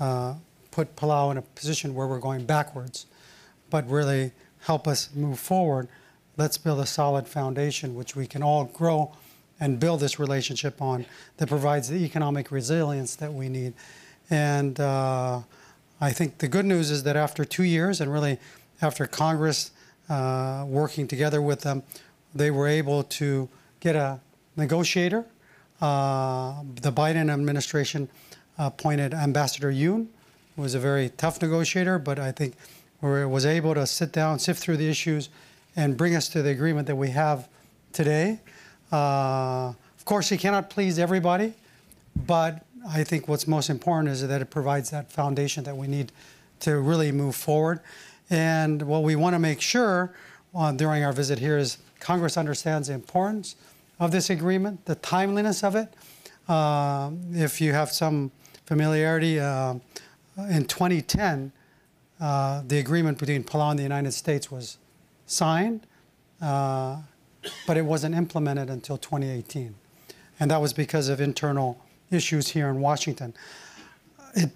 uh, 0.00 0.34
put 0.72 0.96
Palau 0.96 1.30
in 1.30 1.36
a 1.36 1.42
position 1.42 1.94
where 1.94 2.08
we're 2.08 2.18
going 2.18 2.44
backwards, 2.44 3.06
but 3.68 3.88
really 3.88 4.32
help 4.62 4.88
us 4.88 5.10
move 5.14 5.38
forward. 5.38 5.86
Let's 6.36 6.58
build 6.58 6.80
a 6.80 6.86
solid 6.86 7.28
foundation 7.28 7.94
which 7.94 8.16
we 8.16 8.26
can 8.26 8.42
all 8.42 8.64
grow 8.64 9.12
and 9.60 9.78
build 9.78 10.00
this 10.00 10.18
relationship 10.18 10.80
on 10.80 11.04
that 11.36 11.48
provides 11.48 11.88
the 11.88 12.02
economic 12.02 12.50
resilience 12.50 13.14
that 13.16 13.32
we 13.32 13.48
need. 13.48 13.74
And 14.30 14.80
uh, 14.80 15.40
I 16.00 16.12
think 16.12 16.38
the 16.38 16.48
good 16.48 16.64
news 16.64 16.90
is 16.90 17.02
that 17.02 17.16
after 17.16 17.44
two 17.44 17.64
years, 17.64 18.00
and 18.00 18.10
really 18.10 18.38
after 18.80 19.06
Congress 19.06 19.72
uh, 20.08 20.64
working 20.66 21.06
together 21.06 21.42
with 21.42 21.60
them, 21.60 21.82
they 22.34 22.50
were 22.50 22.66
able 22.66 23.02
to 23.02 23.48
get 23.80 23.96
a 23.96 24.20
negotiator. 24.56 25.24
Uh, 25.80 26.62
the 26.82 26.92
Biden 26.92 27.30
administration 27.32 28.08
appointed 28.58 29.14
Ambassador 29.14 29.70
Yun, 29.70 30.08
who 30.54 30.62
was 30.62 30.74
a 30.74 30.78
very 30.78 31.08
tough 31.16 31.40
negotiator, 31.40 31.98
but 31.98 32.18
I 32.18 32.32
think 32.32 32.54
was 33.00 33.46
able 33.46 33.74
to 33.74 33.86
sit 33.86 34.12
down, 34.12 34.38
sift 34.38 34.60
through 34.60 34.76
the 34.76 34.88
issues, 34.88 35.30
and 35.74 35.96
bring 35.96 36.14
us 36.14 36.28
to 36.28 36.42
the 36.42 36.50
agreement 36.50 36.86
that 36.86 36.96
we 36.96 37.10
have 37.10 37.48
today. 37.92 38.40
Uh, 38.92 39.72
of 39.96 40.04
course, 40.04 40.28
he 40.28 40.36
cannot 40.36 40.68
please 40.68 40.98
everybody, 40.98 41.54
but 42.26 42.66
I 42.88 43.04
think 43.04 43.28
what's 43.28 43.46
most 43.46 43.70
important 43.70 44.12
is 44.12 44.26
that 44.26 44.42
it 44.42 44.50
provides 44.50 44.90
that 44.90 45.10
foundation 45.10 45.64
that 45.64 45.76
we 45.76 45.86
need 45.86 46.12
to 46.60 46.78
really 46.78 47.12
move 47.12 47.34
forward. 47.34 47.80
And 48.28 48.82
what 48.82 49.02
we 49.02 49.16
want 49.16 49.34
to 49.34 49.38
make 49.38 49.60
sure 49.60 50.14
uh, 50.54 50.72
during 50.72 51.04
our 51.04 51.12
visit 51.12 51.38
here 51.38 51.56
is 51.56 51.78
Congress 52.00 52.36
understands 52.36 52.88
the 52.88 52.94
importance 52.94 53.56
of 54.00 54.10
this 54.10 54.30
agreement, 54.30 54.84
the 54.86 54.96
timeliness 54.96 55.62
of 55.62 55.76
it. 55.76 55.94
Uh, 56.48 57.10
if 57.32 57.60
you 57.60 57.72
have 57.72 57.92
some 57.92 58.32
familiarity, 58.64 59.38
uh, 59.38 59.74
in 60.48 60.64
2010, 60.64 61.52
uh, 62.18 62.62
the 62.66 62.78
agreement 62.78 63.18
between 63.18 63.44
Palau 63.44 63.70
and 63.70 63.78
the 63.78 63.82
United 63.82 64.12
States 64.12 64.50
was 64.50 64.78
signed, 65.26 65.86
uh, 66.40 66.96
but 67.66 67.76
it 67.76 67.84
wasn't 67.84 68.14
implemented 68.14 68.70
until 68.70 68.96
2018. 68.96 69.74
And 70.40 70.50
that 70.50 70.60
was 70.60 70.72
because 70.72 71.08
of 71.08 71.20
internal 71.20 71.78
issues 72.10 72.48
here 72.48 72.68
in 72.68 72.80
Washington. 72.80 73.34
It, 74.34 74.50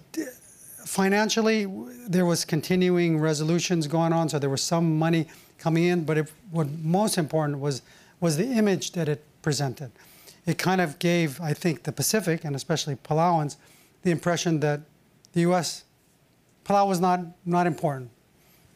financially, 0.85 1.67
there 2.07 2.25
was 2.25 2.45
continuing 2.45 3.19
resolutions 3.19 3.87
going 3.87 4.11
on, 4.11 4.27
so 4.29 4.39
there 4.39 4.49
was 4.49 4.61
some 4.61 4.97
money 4.97 5.27
coming 5.59 5.83
in, 5.83 6.03
but 6.03 6.17
it, 6.17 6.31
what 6.51 6.67
most 6.81 7.17
important 7.17 7.59
was, 7.59 7.83
was 8.19 8.37
the 8.37 8.45
image 8.45 8.91
that 8.93 9.07
it 9.07 9.23
presented. 9.45 9.91
It 10.47 10.57
kind 10.57 10.81
of 10.81 10.97
gave, 10.97 11.39
I 11.39 11.53
think, 11.53 11.83
the 11.83 11.91
Pacific, 11.91 12.43
and 12.43 12.55
especially 12.55 12.95
Palauans, 12.95 13.57
the 14.01 14.09
impression 14.09 14.59
that 14.61 14.81
the 15.33 15.41
U.S. 15.41 15.83
Palau 16.65 16.87
was 16.87 16.99
not 16.99 17.19
not 17.45 17.67
important, 17.67 18.09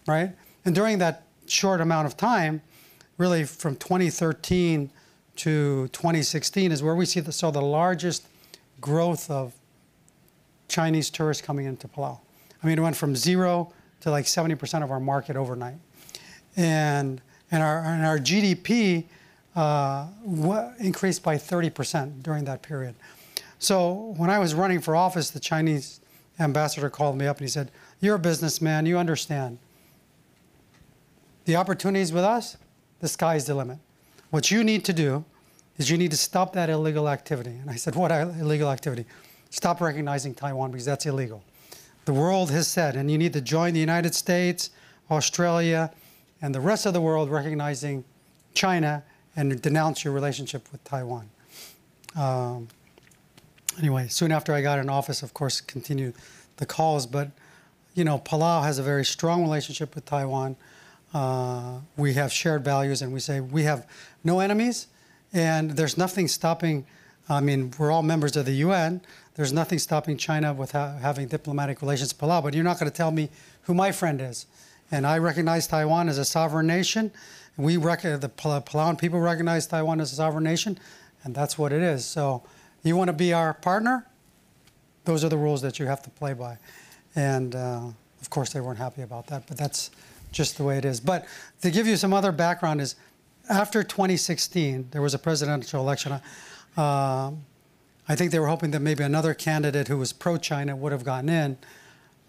right? 0.07 0.29
And 0.63 0.75
during 0.75 0.99
that 0.99 1.23
short 1.47 1.81
amount 1.81 2.05
of 2.05 2.15
time, 2.15 2.61
really 3.17 3.45
from 3.45 3.77
2013 3.77 4.91
to 5.37 5.87
2016 5.87 6.71
is 6.71 6.83
where 6.83 6.93
we 6.93 7.05
see 7.05 7.19
the, 7.19 7.31
saw 7.31 7.49
the 7.49 7.67
largest 7.79 8.27
growth 8.79 9.31
of 9.31 9.53
Chinese 10.67 11.09
tourists 11.09 11.41
coming 11.43 11.65
into 11.65 11.87
Palau. 11.87 12.19
I 12.61 12.67
mean, 12.67 12.77
it 12.77 12.81
went 12.81 12.95
from 12.95 13.15
zero 13.15 13.73
to 14.01 14.11
like 14.11 14.25
70% 14.25 14.83
of 14.83 14.91
our 14.91 14.99
market 14.99 15.35
overnight. 15.35 15.79
And, 16.55 17.21
and, 17.49 17.63
our, 17.63 17.79
and 17.79 18.05
our 18.05 18.19
GDP 18.19 19.05
Uh, 19.55 20.07
increased 20.79 21.23
by 21.23 21.35
30% 21.35 22.21
during 22.21 22.45
that 22.45 22.61
period. 22.61 22.95
So 23.57 24.13
when 24.15 24.29
I 24.29 24.39
was 24.39 24.53
running 24.53 24.79
for 24.79 24.95
office, 24.95 25.31
the 25.31 25.39
Chinese 25.39 25.99
ambassador 26.39 26.89
called 26.89 27.17
me 27.17 27.25
up 27.25 27.37
and 27.37 27.45
he 27.45 27.49
said, 27.49 27.71
You're 27.99 28.15
a 28.15 28.19
businessman, 28.19 28.85
you 28.85 28.97
understand. 28.97 29.57
The 31.45 31.55
opportunities 31.55 32.13
with 32.13 32.23
us, 32.23 32.57
the 32.99 33.07
sky's 33.07 33.45
the 33.45 33.55
limit. 33.55 33.79
What 34.29 34.51
you 34.51 34.63
need 34.63 34.85
to 34.85 34.93
do 34.93 35.25
is 35.77 35.89
you 35.89 35.97
need 35.97 36.11
to 36.11 36.17
stop 36.17 36.53
that 36.53 36.69
illegal 36.69 37.09
activity. 37.09 37.49
And 37.49 37.69
I 37.69 37.75
said, 37.75 37.95
What 37.95 38.11
illegal 38.11 38.69
activity? 38.69 39.05
Stop 39.49 39.81
recognizing 39.81 40.35
Taiwan 40.35 40.71
because 40.71 40.85
that's 40.85 41.05
illegal. 41.05 41.43
The 42.05 42.13
world 42.13 42.51
has 42.51 42.67
said, 42.67 42.95
and 42.95 43.09
you 43.11 43.17
need 43.17 43.33
to 43.33 43.41
join 43.41 43.73
the 43.73 43.79
United 43.79 44.15
States, 44.15 44.69
Australia, 45.11 45.91
and 46.41 46.55
the 46.55 46.61
rest 46.61 46.85
of 46.85 46.93
the 46.93 47.01
world 47.01 47.29
recognizing 47.29 48.03
China 48.53 49.03
and 49.39 49.61
denounce 49.61 50.03
your 50.03 50.13
relationship 50.13 50.69
with 50.69 50.83
Taiwan. 50.83 51.29
Um, 52.13 52.67
anyway, 53.77 54.09
soon 54.09 54.33
after 54.33 54.51
I 54.53 54.61
got 54.61 54.79
in 54.79 54.89
office, 54.89 55.23
of 55.23 55.33
course, 55.33 55.61
continued 55.61 56.13
the 56.57 56.65
calls. 56.65 57.07
But 57.07 57.31
you 57.93 58.03
know, 58.03 58.19
Palau 58.19 58.63
has 58.63 58.79
a 58.79 58.83
very 58.83 59.05
strong 59.05 59.41
relationship 59.41 59.95
with 59.95 60.05
Taiwan. 60.05 60.57
Uh, 61.13 61.79
we 61.95 62.15
have 62.15 62.33
shared 62.33 62.65
values, 62.65 63.01
and 63.01 63.13
we 63.13 63.21
say 63.21 63.39
we 63.39 63.63
have 63.63 63.87
no 64.25 64.41
enemies, 64.41 64.87
and 65.31 65.71
there's 65.71 65.97
nothing 65.97 66.27
stopping. 66.27 66.85
I 67.29 67.39
mean, 67.39 67.71
we're 67.79 67.91
all 67.91 68.03
members 68.03 68.35
of 68.35 68.45
the 68.45 68.55
UN. 68.67 68.99
There's 69.35 69.53
nothing 69.53 69.79
stopping 69.79 70.17
China 70.17 70.51
with 70.51 70.73
ha- 70.73 70.97
having 70.97 71.29
diplomatic 71.29 71.81
relations 71.81 72.13
with 72.13 72.19
Palau. 72.19 72.43
But 72.43 72.55
you're 72.55 72.65
not 72.65 72.77
going 72.77 72.91
to 72.91 72.97
tell 72.97 73.11
me 73.11 73.29
who 73.63 73.73
my 73.73 73.93
friend 73.93 74.19
is. 74.19 74.47
And 74.91 75.07
I 75.07 75.17
recognize 75.19 75.65
Taiwan 75.67 76.09
as 76.09 76.17
a 76.17 76.25
sovereign 76.25 76.67
nation. 76.67 77.11
We 77.57 77.77
the 77.77 78.31
Pal- 78.35 78.61
Palauan 78.61 78.97
people 78.97 79.19
recognize 79.19 79.67
Taiwan 79.67 79.99
as 79.99 80.11
a 80.11 80.15
sovereign 80.15 80.43
nation, 80.43 80.79
and 81.23 81.35
that's 81.35 81.57
what 81.57 81.73
it 81.73 81.81
is. 81.81 82.05
So, 82.05 82.43
you 82.83 82.95
want 82.95 83.09
to 83.09 83.13
be 83.13 83.33
our 83.33 83.53
partner? 83.53 84.05
Those 85.05 85.23
are 85.23 85.29
the 85.29 85.37
rules 85.37 85.61
that 85.61 85.79
you 85.79 85.85
have 85.85 86.01
to 86.03 86.09
play 86.09 86.33
by. 86.33 86.57
And 87.15 87.55
uh, 87.55 87.87
of 88.21 88.29
course, 88.29 88.51
they 88.51 88.61
weren't 88.61 88.77
happy 88.77 89.01
about 89.01 89.27
that, 89.27 89.47
but 89.47 89.57
that's 89.57 89.91
just 90.31 90.57
the 90.57 90.63
way 90.63 90.77
it 90.77 90.85
is. 90.85 90.99
But 90.99 91.25
to 91.61 91.71
give 91.71 91.87
you 91.87 91.97
some 91.97 92.13
other 92.13 92.31
background, 92.31 92.81
is 92.81 92.95
after 93.49 93.83
2016, 93.83 94.89
there 94.91 95.01
was 95.01 95.13
a 95.13 95.19
presidential 95.19 95.81
election. 95.81 96.19
Uh, 96.77 97.31
I 98.07 98.15
think 98.15 98.31
they 98.31 98.39
were 98.39 98.47
hoping 98.47 98.71
that 98.71 98.79
maybe 98.79 99.03
another 99.03 99.33
candidate 99.33 99.87
who 99.87 99.97
was 99.97 100.13
pro 100.13 100.37
China 100.37 100.75
would 100.75 100.91
have 100.91 101.03
gotten 101.03 101.29
in, 101.29 101.57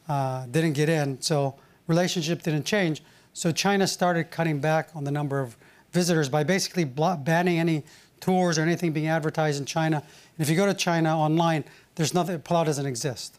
uh, 0.09 0.47
didn't 0.47 0.73
get 0.73 0.89
in. 0.89 1.21
So 1.21 1.55
relationship 1.87 2.43
didn't 2.43 2.65
change. 2.65 3.03
So 3.33 3.53
China 3.53 3.87
started 3.87 4.31
cutting 4.31 4.61
back 4.61 4.91
on 4.95 5.05
the 5.05 5.11
number 5.11 5.41
of 5.41 5.57
visitors 5.93 6.29
by 6.29 6.45
basically 6.45 6.85
banning 6.85 7.59
any 7.59 7.85
tours 8.21 8.59
or 8.59 8.63
anything 8.63 8.93
being 8.93 9.09
advertised 9.09 9.59
in 9.59 9.67
China. 9.67 9.97
And 9.97 10.43
if 10.43 10.49
you 10.51 10.57
go 10.57 10.67
to 10.67 10.75
China 10.75 11.19
online, 11.19 11.65
there's 11.95 12.15
nothing, 12.15 12.39
Palau 12.41 12.65
doesn't 12.65 12.87
exist. 12.87 13.39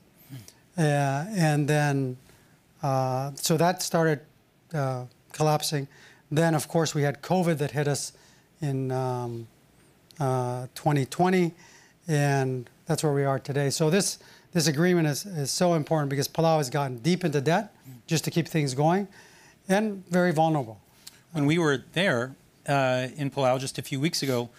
Uh, 0.78 0.82
and 0.82 1.68
then, 1.68 2.18
uh, 2.82 3.32
so 3.36 3.58
that 3.58 3.82
started 3.82 4.22
uh, 4.74 5.06
collapsing. 5.34 5.88
Then, 6.32 6.56
of 6.56 6.68
course, 6.68 6.96
we 6.96 7.04
had 7.04 7.22
COVID 7.22 7.58
that 7.58 7.72
hit 7.72 7.88
us 7.88 8.14
in 8.62 8.92
um, 8.92 9.48
uh, 10.20 10.68
2020, 10.76 11.54
and 12.08 12.70
that's 12.86 13.04
where 13.04 13.14
we 13.14 13.26
are 13.26 13.40
today. 13.40 13.70
So 13.70 13.90
this 13.90 14.20
this 14.54 14.68
agreement 14.68 15.08
is, 15.08 15.26
is 15.26 15.50
so 15.52 15.76
important 15.76 16.10
because 16.10 16.28
Palau 16.28 16.58
has 16.58 16.70
gotten 16.70 16.98
deep 16.98 17.24
into 17.24 17.40
debt 17.40 17.74
just 18.06 18.26
to 18.26 18.32
keep 18.32 18.48
things 18.48 18.74
going, 18.74 19.08
and 19.68 20.06
very 20.10 20.32
vulnerable. 20.32 20.80
When 21.32 21.46
we 21.46 21.58
were 21.58 21.84
there 21.94 22.36
uh, 22.68 23.08
in 23.16 23.32
Palau 23.32 23.60
just 23.60 23.78
a 23.78 23.82
few 23.82 24.00
weeks 24.00 24.22
ago, 24.22 24.50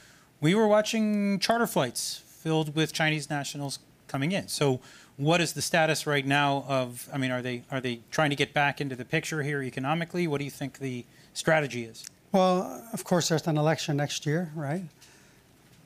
we 0.40 0.54
were 0.54 0.66
watching 0.66 1.38
charter 1.38 1.66
flights 1.66 2.22
filled 2.26 2.74
with 2.74 2.92
Chinese 2.92 3.30
nationals 3.30 3.78
coming 4.08 4.32
in. 4.32 4.48
So, 4.48 4.80
what 5.16 5.40
is 5.40 5.52
the 5.52 5.62
status 5.62 6.06
right 6.06 6.26
now 6.26 6.64
of? 6.66 7.08
I 7.12 7.18
mean, 7.18 7.30
are 7.30 7.42
they 7.42 7.62
are 7.70 7.80
they 7.80 8.00
trying 8.10 8.30
to 8.30 8.36
get 8.36 8.52
back 8.52 8.80
into 8.80 8.96
the 8.96 9.04
picture 9.04 9.42
here 9.42 9.62
economically? 9.62 10.26
What 10.26 10.38
do 10.38 10.44
you 10.44 10.50
think 10.50 10.78
the 10.78 11.04
strategy 11.34 11.84
is? 11.84 12.04
Well, 12.32 12.82
of 12.92 13.04
course, 13.04 13.28
there's 13.28 13.46
an 13.46 13.58
election 13.58 13.96
next 13.96 14.24
year, 14.24 14.50
right? 14.54 14.82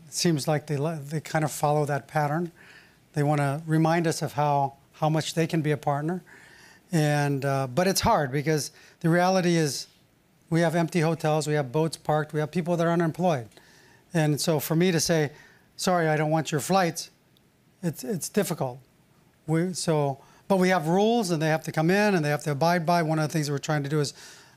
It 0.07 0.15
seems 0.15 0.47
like 0.47 0.67
they 0.67 0.77
they 0.77 1.21
kind 1.21 1.45
of 1.45 1.51
follow 1.51 1.85
that 1.87 2.07
pattern. 2.07 2.53
They 3.15 3.23
want 3.23 3.41
to 3.41 3.63
remind 3.67 4.07
us 4.07 4.23
of 4.23 4.35
how 4.35 4.75
how 4.95 5.11
much 5.11 5.35
they 5.35 5.47
can 5.47 5.61
be 5.61 5.73
a 5.73 5.77
partner, 5.77 6.23
and 6.97 7.45
uh, 7.45 7.67
but 7.67 7.87
it's 7.87 8.01
hard 8.01 8.33
because 8.33 8.71
the 9.01 9.09
reality 9.09 9.57
is, 9.57 9.87
we 10.49 10.61
have 10.61 10.75
empty 10.75 11.01
hotels, 11.01 11.47
we 11.47 11.55
have 11.55 11.71
boats 11.73 11.97
parked, 11.97 12.33
we 12.33 12.41
have 12.41 12.51
people 12.51 12.77
that 12.77 12.87
are 12.87 12.93
unemployed, 12.93 13.49
and 14.15 14.41
so 14.41 14.61
for 14.61 14.75
me 14.77 14.91
to 14.93 15.01
say, 15.01 15.31
sorry, 15.77 16.09
I 16.09 16.17
don't 16.17 16.31
want 16.31 16.51
your 16.53 16.61
flights, 16.61 17.11
it's 17.83 18.03
it's 18.05 18.29
difficult. 18.29 18.79
We 19.47 19.75
so. 19.75 20.19
But 20.49 20.59
we 20.61 20.69
have 20.69 20.87
rules, 20.87 21.33
and 21.33 21.43
they 21.43 21.49
have 21.49 21.65
to 21.65 21.73
come 21.73 21.91
in, 21.91 22.15
and 22.15 22.25
they 22.25 22.29
have 22.29 22.45
to 22.45 22.53
abide 22.53 22.87
by. 22.87 23.03
One 23.03 23.19
of 23.19 23.27
the 23.27 23.33
things 23.33 23.51
we're 23.51 23.59
trying 23.59 23.83
to 23.83 23.89
do 23.89 23.99
is, 23.99 24.15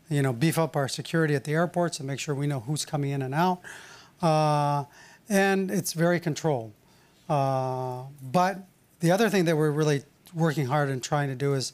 you 0.08 0.22
know, 0.22 0.32
beef 0.32 0.60
up 0.60 0.76
our 0.76 0.88
security 0.88 1.34
at 1.34 1.46
the 1.46 1.54
airports 1.54 1.98
and 1.98 2.06
make 2.06 2.20
sure 2.20 2.36
we 2.36 2.46
know 2.46 2.60
who's 2.60 2.86
coming 2.86 3.10
in 3.10 3.24
and 3.24 3.34
out. 3.34 3.60
Uh, 4.22 4.84
and 5.30 5.72
it's 5.72 5.94
very 5.94 6.20
controlled. 6.20 6.74
Uh, 7.28 8.04
but 8.22 8.68
the 9.00 9.10
other 9.10 9.30
thing 9.30 9.46
that 9.46 9.58
we're 9.58 9.72
really 9.72 10.04
working 10.36 10.68
hard 10.68 10.90
and 10.90 11.02
trying 11.02 11.30
to 11.30 11.36
do 11.36 11.56
is 11.56 11.74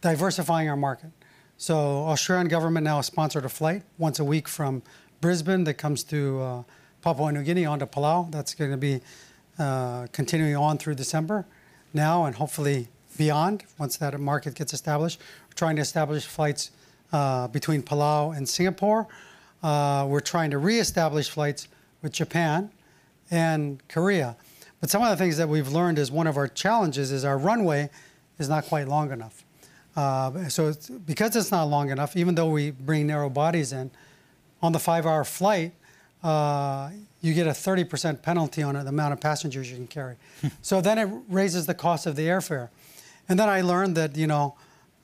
diversifying 0.00 0.68
our 0.68 0.76
market. 0.76 1.10
So 1.56 1.76
Australian 1.76 2.48
government 2.48 2.84
now 2.84 2.96
has 2.96 3.06
sponsored 3.06 3.44
a 3.44 3.48
flight 3.48 3.82
once 3.98 4.18
a 4.18 4.24
week 4.24 4.46
from 4.46 4.82
Brisbane 5.20 5.64
that 5.64 5.74
comes 5.74 6.04
to 6.04 6.40
uh, 6.40 6.62
Papua 7.02 7.32
New 7.32 7.42
Guinea 7.42 7.66
onto 7.66 7.86
Palau. 7.86 8.30
That's 8.30 8.54
going 8.54 8.70
to 8.70 8.76
be 8.76 9.00
uh, 9.58 10.06
continuing 10.12 10.56
on 10.56 10.78
through 10.78 10.94
December 10.94 11.46
now 11.92 12.26
and 12.26 12.36
hopefully 12.36 12.88
beyond 13.16 13.64
once 13.78 13.96
that 13.96 14.18
market 14.20 14.54
gets 14.54 14.72
established. 14.72 15.20
We're 15.48 15.54
trying 15.54 15.76
to 15.76 15.82
establish 15.82 16.26
flights 16.26 16.70
uh, 17.12 17.48
between 17.48 17.82
Palau 17.82 18.36
and 18.36 18.48
Singapore. 18.48 19.08
Uh, 19.62 20.06
we're 20.08 20.20
trying 20.20 20.52
to 20.52 20.58
reestablish 20.58 21.28
flights 21.28 21.66
with 22.02 22.12
Japan 22.12 22.70
and 23.30 23.82
Korea. 23.88 24.36
But 24.80 24.90
some 24.90 25.02
of 25.02 25.10
the 25.10 25.16
things 25.16 25.36
that 25.38 25.48
we've 25.48 25.68
learned 25.68 25.98
is 25.98 26.12
one 26.12 26.28
of 26.28 26.36
our 26.36 26.46
challenges 26.46 27.10
is 27.10 27.24
our 27.24 27.36
runway 27.36 27.90
is 28.38 28.48
not 28.48 28.64
quite 28.66 28.86
long 28.86 29.10
enough. 29.10 29.44
Uh, 29.96 30.48
so 30.48 30.68
it's, 30.68 30.88
because 30.88 31.34
it's 31.34 31.50
not 31.50 31.64
long 31.64 31.90
enough, 31.90 32.16
even 32.16 32.34
though 32.34 32.50
we 32.50 32.70
bring 32.70 33.06
narrow 33.06 33.28
bodies 33.28 33.72
in, 33.72 33.90
on 34.62 34.72
the 34.72 34.78
five-hour 34.78 35.24
flight, 35.24 35.72
uh, 36.22 36.90
you 37.20 37.34
get 37.34 37.46
a 37.46 37.50
30% 37.50 38.22
penalty 38.22 38.62
on 38.62 38.74
the 38.74 38.80
amount 38.80 39.12
of 39.12 39.20
passengers 39.20 39.70
you 39.70 39.76
can 39.76 39.86
carry. 39.86 40.16
so 40.62 40.80
then 40.80 40.98
it 40.98 41.08
raises 41.28 41.66
the 41.66 41.74
cost 41.74 42.06
of 42.06 42.16
the 42.16 42.26
airfare. 42.26 42.68
And 43.28 43.38
then 43.38 43.48
I 43.48 43.60
learned 43.60 43.96
that, 43.96 44.16
you 44.16 44.26
know, 44.26 44.56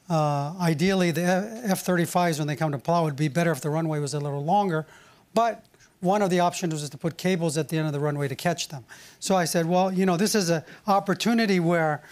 uh, 0.09 0.55
ideally 0.61 1.11
the 1.11 1.23
F-35s 1.65 2.39
when 2.39 2.47
they 2.47 2.57
come 2.57 2.73
to 2.73 2.79
Palau 2.79 3.05
would 3.05 3.17
be 3.17 3.29
better 3.29 3.51
if 3.51 3.61
the 3.61 3.71
runway 3.71 3.99
was 3.99 4.15
a 4.15 4.21
little 4.21 4.45
longer, 4.45 4.87
but 5.33 5.65
one 6.01 6.21
of 6.21 6.29
the 6.29 6.41
options 6.41 6.75
was 6.75 6.91
to 6.91 6.99
put 6.99 7.17
cables 7.17 7.57
at 7.57 7.69
the 7.69 7.79
end 7.79 7.87
of 7.87 7.93
the 7.93 8.01
runway 8.01 8.29
to 8.29 8.35
catch 8.35 8.69
them. 8.69 8.85
So 9.21 9.35
I 9.35 9.47
said, 9.47 9.67
well, 9.67 9.91
you 9.91 10.05
know, 10.05 10.19
this 10.19 10.35
is 10.35 10.51
an 10.51 10.63
opportunity 10.87 11.61
where 11.61 12.03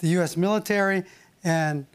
the 0.00 0.08
U.S. 0.08 0.36
military 0.36 1.04
and 1.44 1.86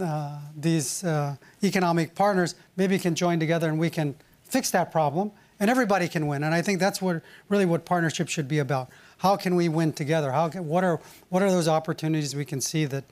uh, 0.00 0.38
these 0.56 1.04
uh, 1.04 1.36
economic 1.62 2.14
partners 2.14 2.54
maybe 2.76 2.98
can 2.98 3.14
join 3.14 3.38
together 3.38 3.68
and 3.68 3.78
we 3.78 3.90
can 3.90 4.14
fix 4.42 4.70
that 4.70 4.90
problem 4.90 5.30
and 5.60 5.70
everybody 5.70 6.08
can 6.08 6.26
win. 6.26 6.42
And 6.42 6.54
I 6.54 6.62
think 6.62 6.80
that's 6.80 7.00
what 7.00 7.22
really 7.48 7.64
what 7.64 7.84
partnership 7.84 8.28
should 8.28 8.48
be 8.48 8.58
about. 8.58 8.90
How 9.18 9.36
can 9.36 9.54
we 9.54 9.68
win 9.68 9.92
together? 9.92 10.32
How 10.32 10.48
can, 10.48 10.66
what 10.66 10.84
are 10.84 11.00
what 11.28 11.42
are 11.42 11.50
those 11.50 11.68
opportunities 11.68 12.34
we 12.34 12.44
can 12.44 12.60
see 12.60 12.84
that 12.86 13.04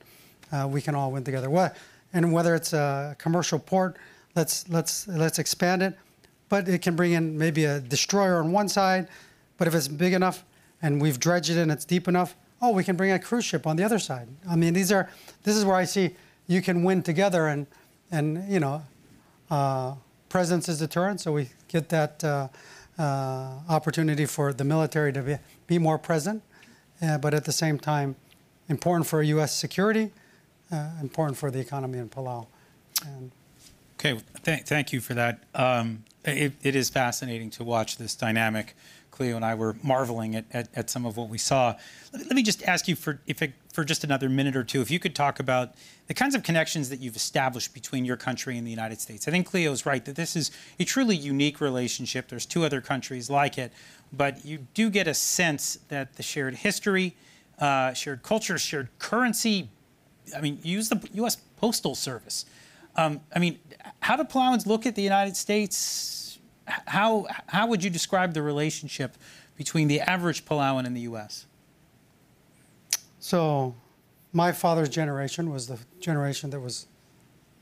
uh, 0.51 0.67
we 0.69 0.81
can 0.81 0.95
all 0.95 1.11
win 1.11 1.23
together? 1.23 1.49
What, 1.49 1.75
and 2.11 2.33
whether 2.33 2.53
it's 2.53 2.73
a 2.73 3.15
commercial 3.17 3.59
port, 3.59 3.97
let's 4.35 4.67
let's 4.69 5.07
let's 5.07 5.39
expand 5.39 5.81
it. 5.81 5.97
But 6.49 6.67
it 6.67 6.81
can 6.81 6.95
bring 6.95 7.13
in 7.13 7.37
maybe 7.37 7.65
a 7.65 7.79
destroyer 7.79 8.37
on 8.37 8.51
one 8.51 8.67
side. 8.67 9.07
But 9.57 9.67
if 9.67 9.73
it's 9.73 9.87
big 9.87 10.13
enough 10.13 10.43
and 10.81 11.01
we've 11.01 11.19
dredged 11.19 11.51
it 11.51 11.57
and 11.57 11.71
it's 11.71 11.85
deep 11.85 12.07
enough, 12.07 12.35
oh, 12.63 12.71
we 12.71 12.83
can 12.83 12.95
bring 12.95 13.11
a 13.11 13.19
cruise 13.19 13.43
ship 13.43 13.67
on 13.67 13.75
the 13.75 13.83
other 13.83 13.99
side. 13.99 14.27
I 14.49 14.55
mean, 14.55 14.73
these 14.73 14.91
are 14.91 15.09
this 15.43 15.55
is 15.55 15.65
where 15.65 15.75
I 15.75 15.83
see 15.83 16.15
you 16.47 16.61
can 16.61 16.83
win 16.83 17.03
together 17.03 17.47
and 17.47 17.67
and 18.09 18.49
you 18.49 18.59
know, 18.59 18.83
uh, 19.51 19.95
presence 20.29 20.69
is 20.69 20.79
deterrent. 20.79 21.19
So 21.19 21.33
we 21.33 21.49
get 21.67 21.89
that 21.89 22.23
uh, 22.23 22.47
uh, 22.97 23.59
opportunity 23.69 24.25
for 24.25 24.53
the 24.53 24.63
military 24.63 25.11
to 25.13 25.21
be, 25.21 25.35
be 25.67 25.77
more 25.77 25.97
present, 25.97 26.41
uh, 27.01 27.17
but 27.17 27.33
at 27.33 27.43
the 27.45 27.51
same 27.51 27.77
time 27.77 28.15
important 28.69 29.07
for 29.07 29.21
U.S. 29.21 29.53
security, 29.53 30.11
uh, 30.71 30.89
important 31.01 31.37
for 31.37 31.51
the 31.51 31.59
economy 31.59 31.99
in 31.99 32.07
Palau. 32.07 32.47
And 33.05 33.31
Okay, 33.99 34.21
th- 34.43 34.63
thank 34.63 34.91
you 34.91 34.99
for 35.01 35.13
that. 35.13 35.43
Um, 35.55 36.03
it, 36.25 36.53
it 36.61 36.75
is 36.75 36.89
fascinating 36.89 37.49
to 37.51 37.63
watch 37.63 37.97
this 37.97 38.15
dynamic. 38.15 38.75
Cleo 39.13 39.35
and 39.35 39.45
I 39.45 39.53
were 39.53 39.75
marveling 39.83 40.35
at, 40.35 40.45
at, 40.51 40.69
at 40.75 40.89
some 40.89 41.05
of 41.05 41.17
what 41.17 41.29
we 41.29 41.37
saw. 41.37 41.75
Let 42.11 42.21
me, 42.21 42.25
let 42.25 42.35
me 42.35 42.41
just 42.41 42.63
ask 42.63 42.87
you 42.87 42.95
for 42.95 43.21
if 43.27 43.43
it, 43.43 43.53
for 43.71 43.83
just 43.83 44.03
another 44.03 44.27
minute 44.27 44.55
or 44.55 44.63
two, 44.63 44.81
if 44.81 44.89
you 44.89 44.99
could 44.99 45.13
talk 45.13 45.39
about 45.39 45.75
the 46.07 46.15
kinds 46.15 46.33
of 46.33 46.41
connections 46.41 46.89
that 46.89 46.99
you've 46.99 47.15
established 47.15 47.75
between 47.75 48.05
your 48.05 48.17
country 48.17 48.57
and 48.57 48.65
the 48.65 48.71
United 48.71 48.99
States. 48.99 49.27
I 49.27 49.31
think 49.31 49.45
Cleo 49.45 49.69
Cleo's 49.69 49.85
right 49.85 50.03
that 50.05 50.15
this 50.15 50.35
is 50.35 50.49
a 50.79 50.83
truly 50.83 51.15
unique 51.15 51.61
relationship. 51.61 52.27
There's 52.27 52.47
two 52.47 52.65
other 52.65 52.81
countries 52.81 53.29
like 53.29 53.59
it, 53.59 53.71
but 54.11 54.43
you 54.43 54.65
do 54.73 54.89
get 54.89 55.07
a 55.07 55.13
sense 55.13 55.77
that 55.89 56.15
the 56.15 56.23
shared 56.23 56.55
history, 56.55 57.15
uh, 57.59 57.93
shared 57.93 58.23
culture, 58.23 58.57
shared 58.57 58.89
currency. 58.97 59.69
I 60.35 60.41
mean, 60.41 60.59
use 60.63 60.89
the 60.89 61.07
U.S. 61.13 61.37
Postal 61.57 61.93
Service. 61.93 62.45
Um, 62.95 63.21
I 63.35 63.39
mean, 63.39 63.59
how 63.99 64.15
do 64.15 64.23
Palauans 64.23 64.65
look 64.65 64.87
at 64.87 64.95
the 64.95 65.03
United 65.03 65.37
States? 65.37 66.22
How 66.65 67.27
how 67.47 67.67
would 67.67 67.83
you 67.83 67.89
describe 67.89 68.33
the 68.33 68.41
relationship 68.41 69.17
between 69.57 69.87
the 69.87 70.01
average 70.01 70.45
Palauan 70.45 70.85
and 70.85 70.95
the 70.95 71.01
U.S.? 71.01 71.45
So, 73.19 73.75
my 74.33 74.51
father's 74.51 74.89
generation 74.89 75.49
was 75.51 75.67
the 75.67 75.79
generation 75.99 76.49
that 76.49 76.59
was 76.59 76.87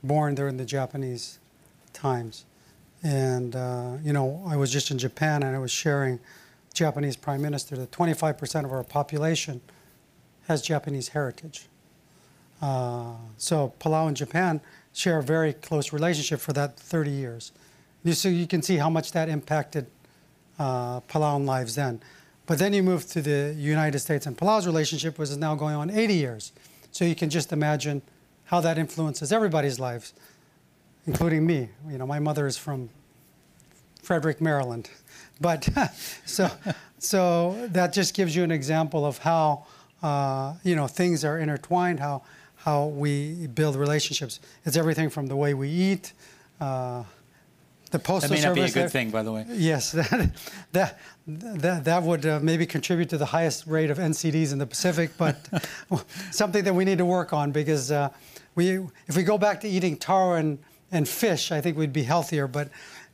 born 0.02 0.34
during 0.34 0.56
the 0.56 0.64
Japanese 0.64 1.38
times. 1.92 2.44
And, 3.02 3.54
uh, 3.54 3.98
you 4.02 4.12
know, 4.12 4.42
I 4.46 4.56
was 4.56 4.72
just 4.72 4.90
in 4.90 4.98
Japan 4.98 5.42
and 5.42 5.54
I 5.54 5.58
was 5.58 5.70
sharing 5.70 6.18
Japanese 6.74 7.16
prime 7.16 7.42
minister 7.42 7.76
that 7.76 7.90
25% 7.90 8.64
of 8.64 8.72
our 8.72 8.82
population 8.82 9.60
has 10.48 10.62
Japanese 10.62 11.08
heritage. 11.08 11.68
Uh, 12.60 13.14
so, 13.36 13.74
Palau 13.80 14.08
and 14.08 14.16
Japan 14.16 14.60
share 14.92 15.18
a 15.18 15.22
very 15.22 15.52
close 15.52 15.92
relationship 15.92 16.40
for 16.40 16.52
that 16.52 16.76
30 16.76 17.10
years. 17.10 17.52
So 18.10 18.28
you 18.28 18.46
can 18.46 18.62
see 18.62 18.76
how 18.76 18.90
much 18.90 19.12
that 19.12 19.28
impacted 19.28 19.86
uh, 20.58 21.00
Palauan 21.02 21.46
lives 21.46 21.74
then. 21.74 22.00
But 22.46 22.58
then 22.58 22.72
you 22.72 22.82
move 22.82 23.06
to 23.08 23.22
the 23.22 23.54
United 23.56 24.00
States 24.00 24.26
and 24.26 24.36
Palau's 24.36 24.66
relationship, 24.66 25.18
which 25.18 25.30
is 25.30 25.36
now 25.36 25.54
going 25.54 25.76
on 25.76 25.90
80 25.90 26.14
years. 26.14 26.52
So 26.90 27.04
you 27.04 27.14
can 27.14 27.30
just 27.30 27.52
imagine 27.52 28.02
how 28.44 28.60
that 28.60 28.76
influences 28.76 29.32
everybody's 29.32 29.78
lives, 29.78 30.12
including 31.06 31.46
me. 31.46 31.68
You 31.88 31.98
know, 31.98 32.06
my 32.06 32.18
mother 32.18 32.46
is 32.46 32.58
from 32.58 32.90
Frederick, 34.02 34.40
Maryland. 34.40 34.90
But 35.40 35.68
so, 36.26 36.50
so 36.98 37.68
that 37.68 37.92
just 37.92 38.14
gives 38.14 38.34
you 38.34 38.42
an 38.42 38.50
example 38.50 39.06
of 39.06 39.18
how 39.18 39.66
uh, 40.02 40.54
you 40.64 40.74
know 40.74 40.88
things 40.88 41.24
are 41.24 41.38
intertwined, 41.38 42.00
how 42.00 42.22
how 42.56 42.86
we 42.86 43.46
build 43.48 43.76
relationships. 43.76 44.40
It's 44.64 44.76
everything 44.76 45.10
from 45.10 45.26
the 45.28 45.36
way 45.36 45.54
we 45.54 45.68
eat. 45.68 46.12
Uh, 46.60 47.04
the 47.92 47.98
postal 47.98 48.30
That 48.30 48.34
may 48.34 48.40
not 48.42 48.54
be 48.54 48.62
a 48.62 48.70
good 48.70 48.90
thing, 48.90 49.10
by 49.10 49.22
the 49.22 49.30
way. 49.30 49.46
Yes, 49.50 49.92
that 49.92 50.30
that 50.72 50.98
that, 51.26 51.84
that 51.84 52.02
would 52.02 52.26
uh, 52.26 52.40
maybe 52.42 52.66
contribute 52.66 53.10
to 53.10 53.18
the 53.18 53.26
highest 53.26 53.66
rate 53.66 53.90
of 53.90 53.98
NCDs 53.98 54.52
in 54.52 54.58
the 54.58 54.66
Pacific, 54.66 55.10
but 55.16 55.48
something 56.30 56.64
that 56.64 56.74
we 56.74 56.84
need 56.84 56.98
to 56.98 57.04
work 57.04 57.32
on 57.32 57.52
because 57.52 57.92
uh, 57.92 58.08
we 58.54 58.78
if 59.06 59.16
we 59.16 59.22
go 59.22 59.38
back 59.38 59.60
to 59.60 59.68
eating 59.68 59.96
taro 59.96 60.36
and, 60.36 60.58
and 60.90 61.08
fish, 61.08 61.52
I 61.52 61.60
think 61.60 61.76
we'd 61.76 61.92
be 61.92 62.02
healthier. 62.02 62.48
But 62.48 62.70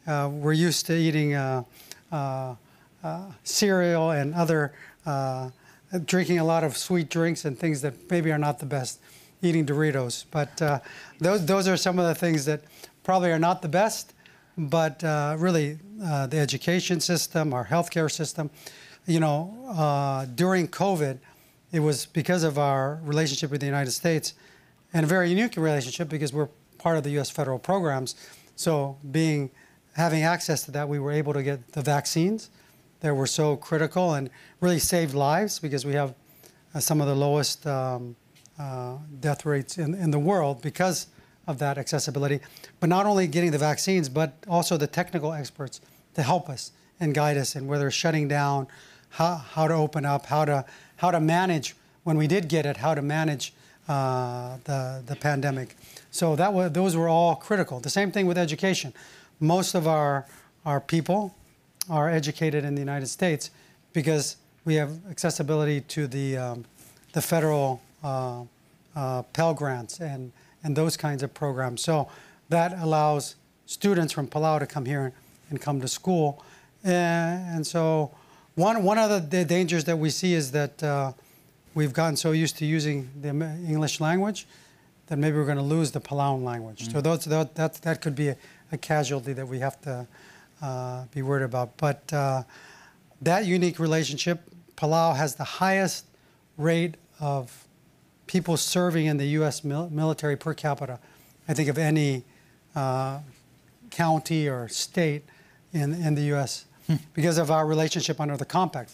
uh, 0.06 0.30
we're 0.32 0.52
used 0.52 0.86
to 0.86 0.94
eating 0.94 1.34
uh, 1.34 1.64
uh, 2.12 2.54
uh, 3.02 3.22
cereal 3.44 4.12
and 4.12 4.34
other 4.34 4.72
uh, 5.06 5.50
drinking 6.04 6.38
a 6.38 6.44
lot 6.44 6.64
of 6.64 6.76
sweet 6.76 7.10
drinks 7.10 7.44
and 7.44 7.58
things 7.58 7.82
that 7.82 7.94
maybe 8.10 8.30
are 8.30 8.38
not 8.38 8.58
the 8.58 8.66
best. 8.66 9.00
Eating 9.40 9.64
Doritos, 9.64 10.24
but 10.32 10.60
uh, 10.60 10.80
those 11.20 11.46
those 11.46 11.68
are 11.68 11.76
some 11.76 12.00
of 12.00 12.06
the 12.06 12.14
things 12.14 12.44
that 12.46 12.60
probably 13.04 13.30
are 13.30 13.38
not 13.38 13.62
the 13.62 13.68
best 13.68 14.12
but 14.58 15.02
uh, 15.04 15.36
really 15.38 15.78
uh, 16.04 16.26
the 16.26 16.38
education 16.38 17.00
system, 17.00 17.54
our 17.54 17.64
healthcare 17.64 18.10
system. 18.10 18.50
You 19.06 19.20
know, 19.20 19.56
uh, 19.68 20.26
during 20.26 20.68
COVID, 20.68 21.18
it 21.72 21.80
was 21.80 22.06
because 22.06 22.42
of 22.42 22.58
our 22.58 23.00
relationship 23.04 23.50
with 23.50 23.60
the 23.60 23.66
United 23.66 23.92
States, 23.92 24.34
and 24.92 25.04
a 25.04 25.06
very 25.06 25.30
unique 25.30 25.56
relationship 25.56 26.08
because 26.08 26.32
we're 26.32 26.48
part 26.78 26.98
of 26.98 27.04
the 27.04 27.10
U.S. 27.10 27.30
federal 27.30 27.58
programs. 27.58 28.16
So, 28.56 28.98
being 29.10 29.50
having 29.94 30.22
access 30.24 30.64
to 30.64 30.70
that, 30.72 30.88
we 30.88 30.98
were 30.98 31.12
able 31.12 31.32
to 31.32 31.42
get 31.42 31.72
the 31.72 31.82
vaccines 31.82 32.50
that 33.00 33.14
were 33.14 33.26
so 33.26 33.56
critical 33.56 34.14
and 34.14 34.28
really 34.60 34.78
saved 34.78 35.14
lives 35.14 35.58
because 35.58 35.86
we 35.86 35.92
have 35.92 36.14
uh, 36.74 36.80
some 36.80 37.00
of 37.00 37.06
the 37.06 37.14
lowest 37.14 37.66
um, 37.66 38.16
uh, 38.58 38.96
death 39.20 39.46
rates 39.46 39.78
in, 39.78 39.94
in 39.94 40.10
the 40.10 40.18
world 40.18 40.60
because 40.62 41.06
of 41.48 41.58
that 41.58 41.78
accessibility. 41.78 42.40
But 42.78 42.88
not 42.88 43.06
only 43.06 43.26
getting 43.26 43.50
the 43.50 43.58
vaccines, 43.58 44.08
but 44.08 44.34
also 44.46 44.76
the 44.76 44.86
technical 44.86 45.32
experts 45.32 45.80
to 46.14 46.22
help 46.22 46.48
us 46.48 46.70
and 47.00 47.14
guide 47.14 47.36
us 47.36 47.56
in 47.56 47.66
whether 47.66 47.90
shutting 47.90 48.28
down, 48.28 48.68
how, 49.10 49.36
how 49.36 49.66
to 49.66 49.74
open 49.74 50.04
up, 50.04 50.26
how 50.26 50.44
to 50.44 50.64
how 50.96 51.10
to 51.12 51.20
manage 51.20 51.76
when 52.02 52.16
we 52.16 52.26
did 52.26 52.48
get 52.48 52.66
it, 52.66 52.76
how 52.76 52.94
to 52.94 53.02
manage 53.02 53.52
uh, 53.88 54.58
the 54.64 55.02
the 55.06 55.16
pandemic. 55.16 55.74
So 56.10 56.36
that 56.36 56.52
was 56.52 56.72
those 56.72 56.94
were 56.94 57.08
all 57.08 57.34
critical. 57.34 57.80
The 57.80 57.90
same 57.90 58.12
thing 58.12 58.26
with 58.26 58.38
education. 58.38 58.92
Most 59.40 59.74
of 59.74 59.88
our 59.88 60.26
our 60.66 60.80
people 60.80 61.34
are 61.88 62.10
educated 62.10 62.64
in 62.64 62.74
the 62.74 62.80
United 62.80 63.06
States 63.06 63.50
because 63.94 64.36
we 64.66 64.74
have 64.74 64.90
accessibility 65.10 65.80
to 65.80 66.06
the 66.06 66.36
um, 66.36 66.64
the 67.12 67.22
federal 67.22 67.80
uh, 68.04 68.42
uh, 68.94 69.22
Pell 69.32 69.54
grants 69.54 70.00
and 70.00 70.32
and 70.68 70.76
those 70.76 70.96
kinds 70.96 71.22
of 71.22 71.32
programs. 71.32 71.82
So 71.82 72.08
that 72.50 72.78
allows 72.78 73.36
students 73.64 74.12
from 74.12 74.28
Palau 74.28 74.58
to 74.60 74.66
come 74.66 74.84
here 74.84 75.12
and 75.48 75.60
come 75.60 75.80
to 75.80 75.88
school. 75.88 76.44
And, 76.84 77.66
so 77.66 78.12
one 78.54 78.84
one 78.84 78.98
of 78.98 79.30
the, 79.30 79.44
dangers 79.44 79.84
that 79.84 79.96
we 79.96 80.10
see 80.10 80.34
is 80.34 80.52
that 80.52 80.82
uh, 80.82 81.12
we've 81.74 81.92
gotten 81.92 82.16
so 82.16 82.32
used 82.32 82.58
to 82.58 82.66
using 82.66 83.10
the 83.20 83.30
English 83.30 84.00
language 84.00 84.46
that 85.06 85.16
maybe 85.16 85.36
we're 85.38 85.46
going 85.46 85.64
to 85.68 85.74
lose 85.76 85.90
the 85.90 86.00
Palauan 86.00 86.44
language. 86.44 86.92
So 86.92 87.00
those, 87.00 87.24
that, 87.24 87.54
that 87.54 87.74
that 87.86 88.02
could 88.02 88.14
be 88.14 88.28
a, 88.28 88.36
a 88.70 88.78
casualty 88.78 89.32
that 89.32 89.48
we 89.48 89.58
have 89.60 89.80
to 89.82 90.06
uh, 90.60 91.04
be 91.14 91.22
worried 91.22 91.44
about. 91.44 91.76
But 91.78 92.12
uh, 92.12 92.42
that 93.22 93.46
unique 93.46 93.78
relationship, 93.78 94.38
Palau 94.76 95.16
has 95.16 95.34
the 95.34 95.44
highest 95.44 96.04
rate 96.58 96.96
of 97.20 97.67
people 98.28 98.56
serving 98.56 99.06
in 99.06 99.16
the 99.16 99.26
U.S. 99.40 99.64
mil- 99.64 99.90
military 99.90 100.36
per 100.36 100.54
capita, 100.54 101.00
I 101.48 101.54
think, 101.54 101.68
of 101.68 101.76
any 101.78 102.22
uh, 102.76 103.18
county 103.90 104.48
or 104.48 104.68
state 104.68 105.24
in, 105.72 105.94
in 105.94 106.14
the 106.14 106.22
U.S. 106.34 106.66
because 107.14 107.38
of 107.38 107.50
our 107.50 107.66
relationship 107.66 108.20
under 108.20 108.36
the 108.36 108.44
compact. 108.44 108.92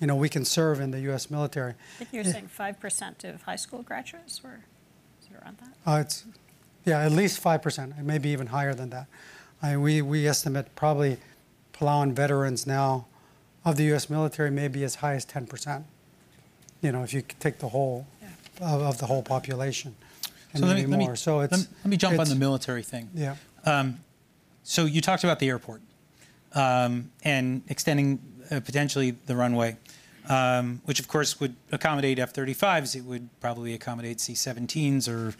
You 0.00 0.06
know, 0.06 0.14
we 0.14 0.28
can 0.28 0.44
serve 0.44 0.80
in 0.80 0.92
the 0.92 1.00
U.S. 1.00 1.30
military. 1.30 1.72
I 1.72 2.04
think 2.04 2.12
you're 2.12 2.24
saying 2.24 2.48
5% 2.56 3.24
of 3.24 3.42
high 3.42 3.56
school 3.56 3.82
graduates 3.82 4.42
were, 4.42 4.60
is 5.20 5.28
it 5.30 5.42
around 5.42 5.58
that? 5.58 5.90
Uh, 5.90 6.00
it's, 6.00 6.24
yeah, 6.84 7.00
at 7.00 7.12
least 7.12 7.42
5%, 7.42 7.98
and 7.98 8.06
maybe 8.06 8.30
even 8.30 8.46
higher 8.46 8.74
than 8.74 8.90
that. 8.90 9.06
I, 9.62 9.76
we, 9.76 10.00
we 10.00 10.26
estimate 10.26 10.74
probably 10.74 11.18
Palauan 11.74 12.12
veterans 12.12 12.66
now 12.66 13.06
of 13.64 13.76
the 13.76 13.84
U.S. 13.84 14.08
military 14.08 14.50
may 14.50 14.68
be 14.68 14.84
as 14.84 14.96
high 14.96 15.14
as 15.14 15.26
10%. 15.26 15.84
You 16.80 16.92
know, 16.92 17.02
if 17.02 17.12
you 17.12 17.22
take 17.38 17.58
the 17.58 17.68
whole, 17.68 18.06
of, 18.60 18.82
of 18.82 18.98
the 18.98 19.06
whole 19.06 19.22
population, 19.22 19.94
and 20.52 20.60
So 20.60 20.66
let 20.66 20.76
me, 20.76 20.86
let 20.86 20.98
me, 20.98 21.06
more. 21.06 21.16
so 21.16 21.40
it's, 21.40 21.52
let 21.84 21.86
me 21.86 21.96
jump 21.96 22.18
on 22.18 22.28
the 22.28 22.34
military 22.34 22.82
thing. 22.82 23.08
Yeah. 23.14 23.36
So 24.62 24.84
you 24.84 25.00
talked 25.00 25.24
about 25.24 25.38
the 25.38 25.48
airport 25.48 25.80
um, 26.54 27.10
and 27.24 27.62
extending 27.68 28.20
uh, 28.50 28.60
potentially 28.60 29.12
the 29.26 29.34
runway, 29.34 29.76
um, 30.28 30.80
which 30.84 31.00
of 31.00 31.08
course 31.08 31.40
would 31.40 31.56
accommodate 31.72 32.18
F-35s. 32.18 32.94
It 32.94 33.04
would 33.04 33.28
probably 33.40 33.74
accommodate 33.74 34.20
C-17s 34.20 35.08
or 35.08 35.34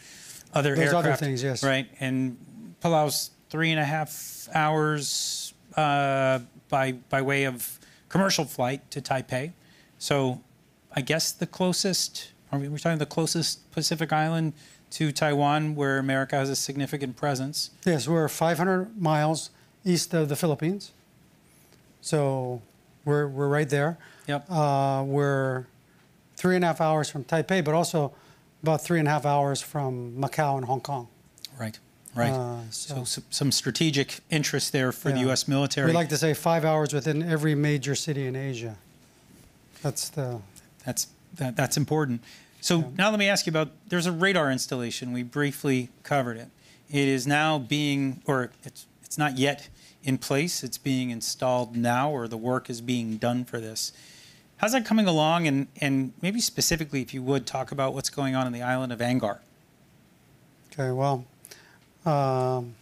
other 0.53 0.75
Those 0.75 0.85
aircraft. 0.85 1.05
other 1.07 1.15
things, 1.15 1.43
yes. 1.43 1.63
Right, 1.63 1.87
and 1.99 2.37
Palau's 2.81 3.31
three 3.49 3.71
and 3.71 3.79
a 3.79 3.85
half 3.85 4.49
hours 4.53 5.53
uh, 5.77 6.39
by 6.69 6.93
by 6.93 7.21
way 7.21 7.45
of 7.45 7.79
commercial 8.09 8.43
flight 8.45 8.89
to 8.91 9.01
Taipei. 9.01 9.53
So, 9.97 10.41
I 10.93 11.01
guess 11.01 11.31
the 11.31 11.47
closest. 11.47 12.31
Are 12.51 12.59
we? 12.59 12.67
We're 12.67 12.77
talking 12.77 12.97
the 12.97 13.05
closest 13.05 13.69
Pacific 13.71 14.11
island 14.11 14.53
to 14.91 15.11
Taiwan, 15.11 15.75
where 15.75 15.97
America 15.99 16.35
has 16.35 16.49
a 16.49 16.55
significant 16.55 17.15
presence. 17.15 17.69
Yes, 17.85 18.07
we're 18.07 18.27
500 18.27 19.01
miles 19.01 19.49
east 19.85 20.13
of 20.13 20.27
the 20.29 20.35
Philippines. 20.35 20.91
So 22.01 22.61
we're, 23.05 23.27
we're 23.27 23.47
right 23.47 23.69
there. 23.69 23.97
Yep. 24.27 24.45
Uh, 24.49 25.03
we're 25.05 25.65
three 26.35 26.55
and 26.55 26.63
a 26.63 26.67
half 26.67 26.81
hours 26.81 27.09
from 27.09 27.23
Taipei, 27.23 27.63
but 27.63 27.73
also 27.73 28.13
about 28.63 28.81
three 28.81 28.99
and 28.99 29.07
a 29.07 29.11
half 29.11 29.25
hours 29.25 29.61
from 29.61 30.13
Macau 30.17 30.57
and 30.57 30.65
Hong 30.65 30.81
Kong. 30.81 31.07
Right, 31.59 31.79
right. 32.15 32.31
Uh, 32.31 32.57
so 32.71 32.95
so- 32.95 33.01
s- 33.01 33.19
some 33.29 33.51
strategic 33.51 34.19
interest 34.29 34.71
there 34.73 34.91
for 34.91 35.11
the 35.11 35.19
U.S. 35.21 35.47
military. 35.47 35.87
We 35.87 35.93
like 35.93 36.09
to 36.09 36.17
say 36.17 36.33
five 36.33 36.65
hours 36.65 36.93
within 36.93 37.21
every 37.23 37.55
major 37.55 37.95
city 37.95 38.27
in 38.27 38.35
Asia. 38.35 38.75
That's 39.83 40.09
the 40.09 40.39
That's 40.85 41.07
that, 41.35 41.55
that's 41.55 41.77
important. 41.77 42.21
So 42.61 42.91
now 42.97 43.09
let 43.09 43.19
me 43.19 43.27
ask 43.27 43.45
you 43.45 43.49
about, 43.49 43.69
there's 43.87 44.05
a 44.05 44.11
radar 44.11 44.51
installation, 44.51 45.13
we 45.13 45.23
briefly 45.23 45.89
covered 46.03 46.37
it. 46.37 46.49
It 46.89 47.07
is 47.07 47.25
now 47.25 47.57
being, 47.57 48.21
or 48.25 48.51
it's, 48.63 48.85
it's 49.03 49.17
not 49.17 49.37
yet 49.37 49.69
in 50.03 50.17
place, 50.17 50.63
it's 50.63 50.77
being 50.77 51.09
installed 51.09 51.75
now, 51.75 52.11
or 52.11 52.27
the 52.27 52.37
work 52.37 52.69
is 52.69 52.81
being 52.81 53.17
done 53.17 53.45
for 53.45 53.59
this. 53.59 53.93
How's 54.57 54.73
that 54.73 54.85
coming 54.85 55.07
along, 55.07 55.47
and, 55.47 55.67
and 55.79 56.13
maybe 56.21 56.39
specifically, 56.39 57.01
if 57.01 57.13
you 57.13 57.23
would, 57.23 57.47
talk 57.47 57.71
about 57.71 57.95
what's 57.95 58.11
going 58.11 58.35
on 58.35 58.45
in 58.45 58.53
the 58.53 58.61
island 58.61 58.93
of 58.93 58.99
Angaur? 58.99 59.39
Okay, 60.71 60.91
well, 60.91 61.25
um, 62.05 62.75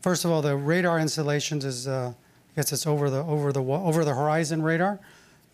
first 0.00 0.24
of 0.24 0.30
all, 0.30 0.40
the 0.40 0.56
radar 0.56 1.00
installations 1.00 1.64
is, 1.64 1.88
uh, 1.88 2.12
I 2.12 2.54
guess 2.54 2.72
it's 2.72 2.86
over 2.86 3.10
the 3.10 3.24
over 3.24 3.52
the 3.52 3.60
over 3.60 4.04
the 4.04 4.14
horizon 4.14 4.62
radar 4.62 5.00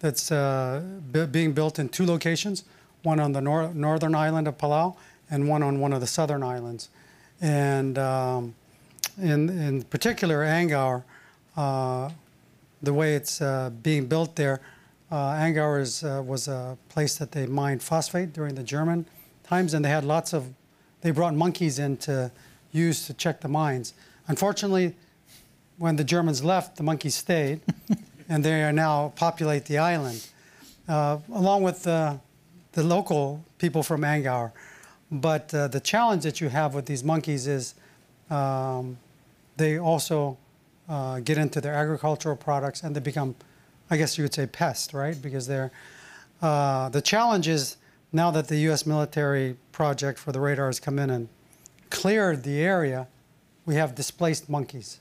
that's 0.00 0.32
uh, 0.32 0.82
bu- 1.12 1.26
being 1.26 1.52
built 1.52 1.78
in 1.78 1.88
two 1.88 2.04
locations, 2.04 2.64
one 3.02 3.20
on 3.20 3.32
the 3.32 3.40
nor- 3.40 3.72
northern 3.72 4.14
island 4.14 4.48
of 4.48 4.58
Palau 4.58 4.96
and 5.30 5.48
one 5.48 5.62
on 5.62 5.78
one 5.80 5.92
of 5.92 6.00
the 6.00 6.06
southern 6.06 6.42
islands. 6.42 6.88
And 7.40 7.96
um, 7.98 8.54
in 9.18 9.48
in 9.48 9.82
particular, 9.84 10.38
Angaur, 10.44 11.04
uh, 11.56 12.10
the 12.82 12.92
way 12.92 13.14
it's 13.14 13.40
uh, 13.40 13.70
being 13.82 14.06
built 14.06 14.36
there, 14.36 14.60
uh, 15.10 15.32
Angaur 15.34 15.80
is, 15.80 16.02
uh, 16.04 16.22
was 16.24 16.48
a 16.48 16.76
place 16.88 17.16
that 17.18 17.32
they 17.32 17.46
mined 17.46 17.82
phosphate 17.82 18.32
during 18.32 18.54
the 18.54 18.62
German 18.62 19.06
times, 19.44 19.74
and 19.74 19.84
they 19.84 19.88
had 19.90 20.04
lots 20.04 20.32
of, 20.32 20.46
they 21.02 21.10
brought 21.10 21.34
monkeys 21.34 21.78
in 21.78 21.96
to 21.98 22.30
use 22.72 23.06
to 23.06 23.14
check 23.14 23.40
the 23.40 23.48
mines. 23.48 23.94
Unfortunately, 24.28 24.94
when 25.78 25.96
the 25.96 26.04
Germans 26.04 26.44
left, 26.44 26.76
the 26.76 26.82
monkeys 26.82 27.14
stayed, 27.16 27.60
and 28.30 28.42
they 28.42 28.62
are 28.62 28.72
now 28.72 29.12
populate 29.16 29.66
the 29.66 29.76
island, 29.76 30.26
uh, 30.88 31.18
along 31.34 31.62
with 31.62 31.82
the, 31.82 32.18
the 32.72 32.82
local 32.82 33.44
people 33.58 33.82
from 33.82 34.00
Angaur. 34.02 34.52
But 35.10 35.52
uh, 35.52 35.68
the 35.68 35.80
challenge 35.80 36.22
that 36.22 36.40
you 36.40 36.48
have 36.48 36.72
with 36.72 36.86
these 36.86 37.04
monkeys 37.04 37.46
is 37.46 37.74
um, 38.30 38.96
they 39.56 39.78
also 39.78 40.38
uh, 40.88 41.20
get 41.20 41.36
into 41.36 41.60
their 41.60 41.74
agricultural 41.74 42.36
products 42.36 42.82
and 42.84 42.96
they 42.96 43.00
become, 43.00 43.34
I 43.90 43.96
guess 43.96 44.16
you 44.16 44.24
would 44.24 44.32
say, 44.32 44.46
pests, 44.46 44.94
right? 44.94 45.20
Because 45.20 45.46
they're 45.46 45.72
uh, 46.40 46.88
the 46.88 47.02
challenge 47.02 47.48
is 47.48 47.76
now 48.12 48.30
that 48.30 48.48
the 48.48 48.56
U.S. 48.70 48.86
military 48.86 49.56
project 49.72 50.18
for 50.18 50.32
the 50.32 50.40
radar 50.40 50.66
has 50.66 50.80
come 50.80 50.98
in 50.98 51.10
and 51.10 51.28
cleared 51.90 52.44
the 52.44 52.60
area, 52.60 53.08
we 53.66 53.74
have 53.74 53.94
displaced 53.94 54.48
monkeys. 54.48 55.00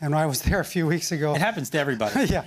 And 0.00 0.14
I 0.14 0.26
was 0.26 0.42
there 0.42 0.60
a 0.60 0.64
few 0.64 0.86
weeks 0.86 1.12
ago. 1.12 1.34
It 1.34 1.40
happens 1.40 1.70
to 1.70 1.78
everybody. 1.78 2.24
yeah. 2.32 2.44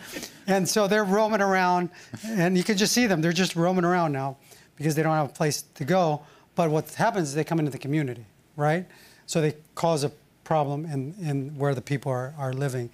And 0.47 0.67
so 0.67 0.87
they're 0.87 1.03
roaming 1.03 1.41
around, 1.41 1.89
and 2.25 2.57
you 2.57 2.63
can 2.63 2.77
just 2.77 2.93
see 2.93 3.07
them. 3.07 3.21
They're 3.21 3.31
just 3.31 3.55
roaming 3.55 3.85
around 3.85 4.11
now 4.11 4.37
because 4.75 4.95
they 4.95 5.03
don't 5.03 5.15
have 5.15 5.29
a 5.29 5.33
place 5.33 5.61
to 5.75 5.85
go. 5.85 6.21
But 6.55 6.69
what 6.69 6.93
happens 6.93 7.29
is 7.29 7.35
they 7.35 7.43
come 7.43 7.59
into 7.59 7.71
the 7.71 7.77
community, 7.77 8.25
right? 8.55 8.85
So 9.25 9.41
they 9.41 9.55
cause 9.75 10.03
a 10.03 10.11
problem 10.43 10.85
in, 10.85 11.15
in 11.21 11.57
where 11.57 11.73
the 11.73 11.81
people 11.81 12.11
are, 12.11 12.33
are 12.37 12.53
living. 12.53 12.89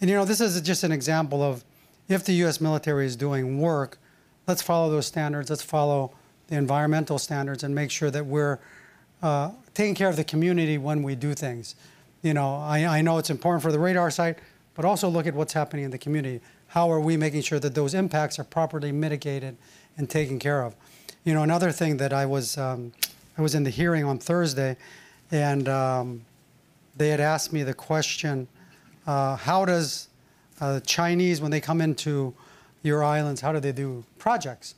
And 0.00 0.10
you 0.10 0.16
know, 0.16 0.24
this 0.24 0.40
is 0.40 0.60
just 0.60 0.84
an 0.84 0.92
example 0.92 1.42
of 1.42 1.64
if 2.08 2.24
the 2.24 2.32
U.S. 2.34 2.60
military 2.60 3.06
is 3.06 3.16
doing 3.16 3.60
work, 3.60 3.98
let's 4.46 4.62
follow 4.62 4.90
those 4.90 5.06
standards. 5.06 5.50
Let's 5.50 5.62
follow 5.62 6.12
the 6.48 6.56
environmental 6.56 7.18
standards 7.18 7.62
and 7.62 7.74
make 7.74 7.90
sure 7.90 8.10
that 8.10 8.26
we're 8.26 8.58
uh, 9.22 9.50
taking 9.72 9.94
care 9.94 10.08
of 10.08 10.16
the 10.16 10.24
community 10.24 10.76
when 10.78 11.02
we 11.02 11.14
do 11.14 11.34
things. 11.34 11.74
You 12.24 12.32
know, 12.32 12.56
I, 12.56 12.86
I 12.86 13.02
know 13.02 13.18
it's 13.18 13.28
important 13.28 13.62
for 13.62 13.70
the 13.70 13.78
radar 13.78 14.10
site, 14.10 14.38
but 14.74 14.86
also 14.86 15.10
look 15.10 15.26
at 15.26 15.34
what's 15.34 15.52
happening 15.52 15.84
in 15.84 15.90
the 15.90 15.98
community. 15.98 16.40
How 16.68 16.90
are 16.90 16.98
we 16.98 17.18
making 17.18 17.42
sure 17.42 17.60
that 17.60 17.74
those 17.74 17.92
impacts 17.92 18.38
are 18.38 18.44
properly 18.44 18.92
mitigated 18.92 19.58
and 19.98 20.08
taken 20.08 20.38
care 20.38 20.62
of? 20.62 20.74
You 21.24 21.34
know, 21.34 21.42
another 21.42 21.70
thing 21.70 21.98
that 21.98 22.14
I 22.14 22.24
was, 22.24 22.56
um, 22.56 22.92
I 23.36 23.42
was 23.42 23.54
in 23.54 23.62
the 23.62 23.68
hearing 23.68 24.04
on 24.04 24.18
Thursday, 24.18 24.78
and 25.30 25.68
um, 25.68 26.24
they 26.96 27.10
had 27.10 27.20
asked 27.20 27.52
me 27.52 27.62
the 27.62 27.74
question, 27.74 28.48
uh, 29.06 29.36
how 29.36 29.66
does 29.66 30.08
uh, 30.62 30.80
Chinese, 30.80 31.42
when 31.42 31.50
they 31.50 31.60
come 31.60 31.82
into 31.82 32.32
your 32.82 33.04
islands, 33.04 33.42
how 33.42 33.52
do 33.52 33.60
they 33.60 33.72
do 33.72 34.02
projects? 34.16 34.76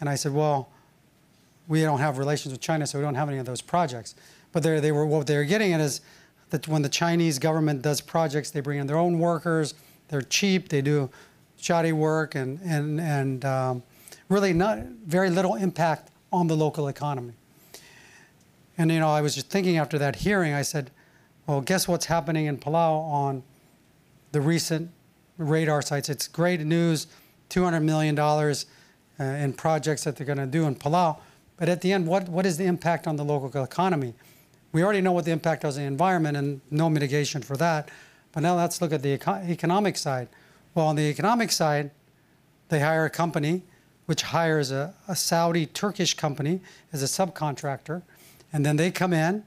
And 0.00 0.08
I 0.08 0.16
said, 0.16 0.34
well, 0.34 0.68
we 1.68 1.80
don't 1.82 2.00
have 2.00 2.18
relations 2.18 2.50
with 2.50 2.60
China, 2.60 2.88
so 2.88 2.98
we 2.98 3.04
don't 3.04 3.14
have 3.14 3.28
any 3.28 3.38
of 3.38 3.46
those 3.46 3.60
projects. 3.60 4.16
But 4.50 4.64
they 4.64 4.90
were 4.90 5.06
what 5.06 5.28
they 5.28 5.36
were 5.36 5.44
getting 5.44 5.72
at 5.74 5.80
is 5.80 6.00
that 6.50 6.66
when 6.68 6.82
the 6.82 6.88
Chinese 6.88 7.38
government 7.38 7.82
does 7.82 8.00
projects, 8.00 8.50
they 8.50 8.60
bring 8.60 8.78
in 8.78 8.86
their 8.86 8.96
own 8.96 9.18
workers. 9.18 9.74
They're 10.08 10.22
cheap. 10.22 10.68
They 10.68 10.80
do 10.82 11.10
shoddy 11.56 11.92
work 11.92 12.34
and 12.34 12.60
and 12.62 13.00
and 13.00 13.44
um, 13.44 13.82
really 14.28 14.52
not 14.52 14.78
very 15.06 15.30
little 15.30 15.54
impact 15.54 16.10
on 16.32 16.46
the 16.46 16.56
local 16.56 16.88
economy. 16.88 17.34
And 18.76 18.92
you 18.92 19.00
know, 19.00 19.08
I 19.08 19.20
was 19.20 19.34
just 19.34 19.48
thinking 19.48 19.76
after 19.76 19.98
that 19.98 20.16
hearing, 20.16 20.54
I 20.54 20.62
said, 20.62 20.90
well, 21.46 21.60
guess 21.60 21.88
what's 21.88 22.06
happening 22.06 22.46
in 22.46 22.58
Palau 22.58 23.02
on 23.10 23.42
the 24.32 24.40
recent 24.40 24.90
radar 25.36 25.82
sites? 25.82 26.08
It's 26.08 26.28
great 26.28 26.60
news, 26.60 27.08
$200 27.50 27.82
million 27.82 28.18
uh, 28.18 28.54
in 29.24 29.52
projects 29.54 30.04
that 30.04 30.16
they're 30.16 30.26
going 30.26 30.38
to 30.38 30.46
do 30.46 30.66
in 30.66 30.76
Palau. 30.76 31.18
But 31.56 31.68
at 31.68 31.80
the 31.80 31.92
end, 31.92 32.06
what, 32.06 32.28
what 32.28 32.46
is 32.46 32.56
the 32.56 32.66
impact 32.66 33.08
on 33.08 33.16
the 33.16 33.24
local 33.24 33.64
economy? 33.64 34.14
We 34.72 34.82
already 34.82 35.00
know 35.00 35.12
what 35.12 35.24
the 35.24 35.30
impact 35.30 35.64
is 35.64 35.76
on 35.76 35.82
the 35.82 35.86
environment 35.86 36.36
and 36.36 36.60
no 36.70 36.90
mitigation 36.90 37.42
for 37.42 37.56
that. 37.56 37.90
But 38.32 38.42
now 38.42 38.56
let's 38.56 38.82
look 38.82 38.92
at 38.92 39.02
the 39.02 39.14
eco- 39.14 39.42
economic 39.46 39.96
side. 39.96 40.28
Well, 40.74 40.86
on 40.86 40.96
the 40.96 41.04
economic 41.04 41.50
side, 41.50 41.90
they 42.68 42.80
hire 42.80 43.04
a 43.06 43.10
company 43.10 43.62
which 44.06 44.22
hires 44.22 44.70
a, 44.70 44.94
a 45.06 45.14
Saudi 45.14 45.66
Turkish 45.66 46.14
company 46.14 46.60
as 46.94 47.02
a 47.02 47.06
subcontractor, 47.06 48.02
and 48.52 48.64
then 48.64 48.76
they 48.76 48.90
come 48.90 49.12
in 49.12 49.44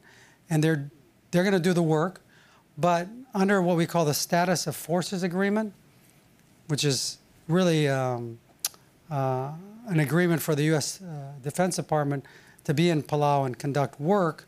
and 0.51 0.63
they're 0.63 0.91
they're 1.31 1.43
going 1.43 1.53
to 1.53 1.59
do 1.59 1.73
the 1.73 1.81
work, 1.81 2.21
but 2.77 3.07
under 3.33 3.61
what 3.61 3.77
we 3.77 3.85
call 3.85 4.05
the 4.05 4.13
status 4.13 4.67
of 4.67 4.75
forces 4.75 5.23
agreement, 5.23 5.73
which 6.67 6.83
is 6.83 7.17
really 7.47 7.87
um, 7.87 8.37
uh, 9.09 9.51
an 9.87 9.99
agreement 9.99 10.41
for 10.41 10.55
the 10.55 10.63
U.S. 10.63 11.01
Uh, 11.01 11.31
Defense 11.41 11.77
Department 11.77 12.25
to 12.65 12.73
be 12.73 12.89
in 12.89 13.01
Palau 13.01 13.45
and 13.45 13.57
conduct 13.57 13.99
work, 13.99 14.45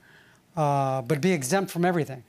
uh, 0.56 1.02
but 1.02 1.22
be 1.22 1.32
exempt 1.32 1.72
from 1.72 1.86
everything. 1.86 2.24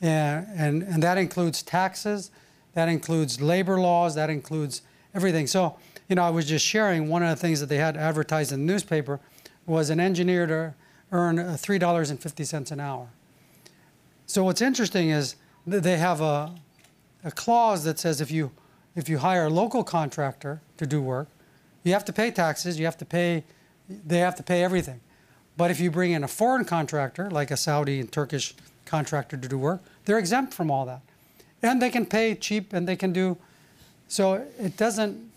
And, 0.00 0.46
and, 0.54 0.82
and 0.82 1.02
that 1.02 1.18
includes 1.18 1.62
taxes, 1.62 2.30
that 2.74 2.88
includes 2.88 3.40
labor 3.40 3.80
laws, 3.80 4.14
that 4.16 4.30
includes 4.30 4.82
everything. 5.14 5.46
So, 5.46 5.76
you 6.08 6.16
know, 6.16 6.22
I 6.22 6.30
was 6.30 6.46
just 6.46 6.64
sharing 6.64 7.08
one 7.08 7.22
of 7.22 7.28
the 7.30 7.36
things 7.36 7.60
that 7.60 7.68
they 7.68 7.76
had 7.76 7.96
advertised 7.96 8.52
in 8.52 8.66
the 8.66 8.72
newspaper 8.72 9.20
was 9.66 9.90
an 9.90 10.00
engineer 10.00 10.46
to 10.46 10.74
earn 11.12 11.38
uh, 11.38 11.56
$3.50 11.58 12.72
an 12.72 12.80
hour. 12.80 13.08
So 14.26 14.44
what's 14.44 14.62
interesting 14.62 15.10
is 15.10 15.36
they 15.66 15.98
have 15.98 16.20
a, 16.20 16.54
a 17.22 17.30
clause 17.30 17.84
that 17.84 17.98
says 17.98 18.20
if 18.20 18.30
you 18.30 18.50
if 18.94 19.08
you 19.08 19.18
hire 19.18 19.46
a 19.46 19.50
local 19.50 19.82
contractor 19.84 20.60
to 20.76 20.86
do 20.86 21.00
work, 21.00 21.28
you 21.82 21.92
have 21.94 22.04
to 22.04 22.12
pay 22.12 22.30
taxes, 22.30 22.78
you 22.78 22.84
have 22.84 22.98
to 22.98 23.04
pay 23.04 23.44
they 23.88 24.18
have 24.18 24.34
to 24.36 24.42
pay 24.42 24.62
everything. 24.62 25.00
But 25.56 25.70
if 25.70 25.80
you 25.80 25.90
bring 25.90 26.12
in 26.12 26.24
a 26.24 26.28
foreign 26.28 26.64
contractor, 26.64 27.30
like 27.30 27.50
a 27.50 27.56
Saudi 27.56 28.00
and 28.00 28.10
Turkish 28.10 28.54
contractor 28.86 29.36
to 29.36 29.48
do 29.48 29.58
work, 29.58 29.82
they're 30.04 30.18
exempt 30.18 30.54
from 30.54 30.70
all 30.70 30.86
that. 30.86 31.00
And 31.62 31.80
they 31.80 31.90
can 31.90 32.06
pay 32.06 32.34
cheap 32.34 32.72
and 32.72 32.88
they 32.88 32.96
can 32.96 33.12
do 33.12 33.36
so 34.08 34.44
it 34.58 34.76
doesn't 34.76 35.32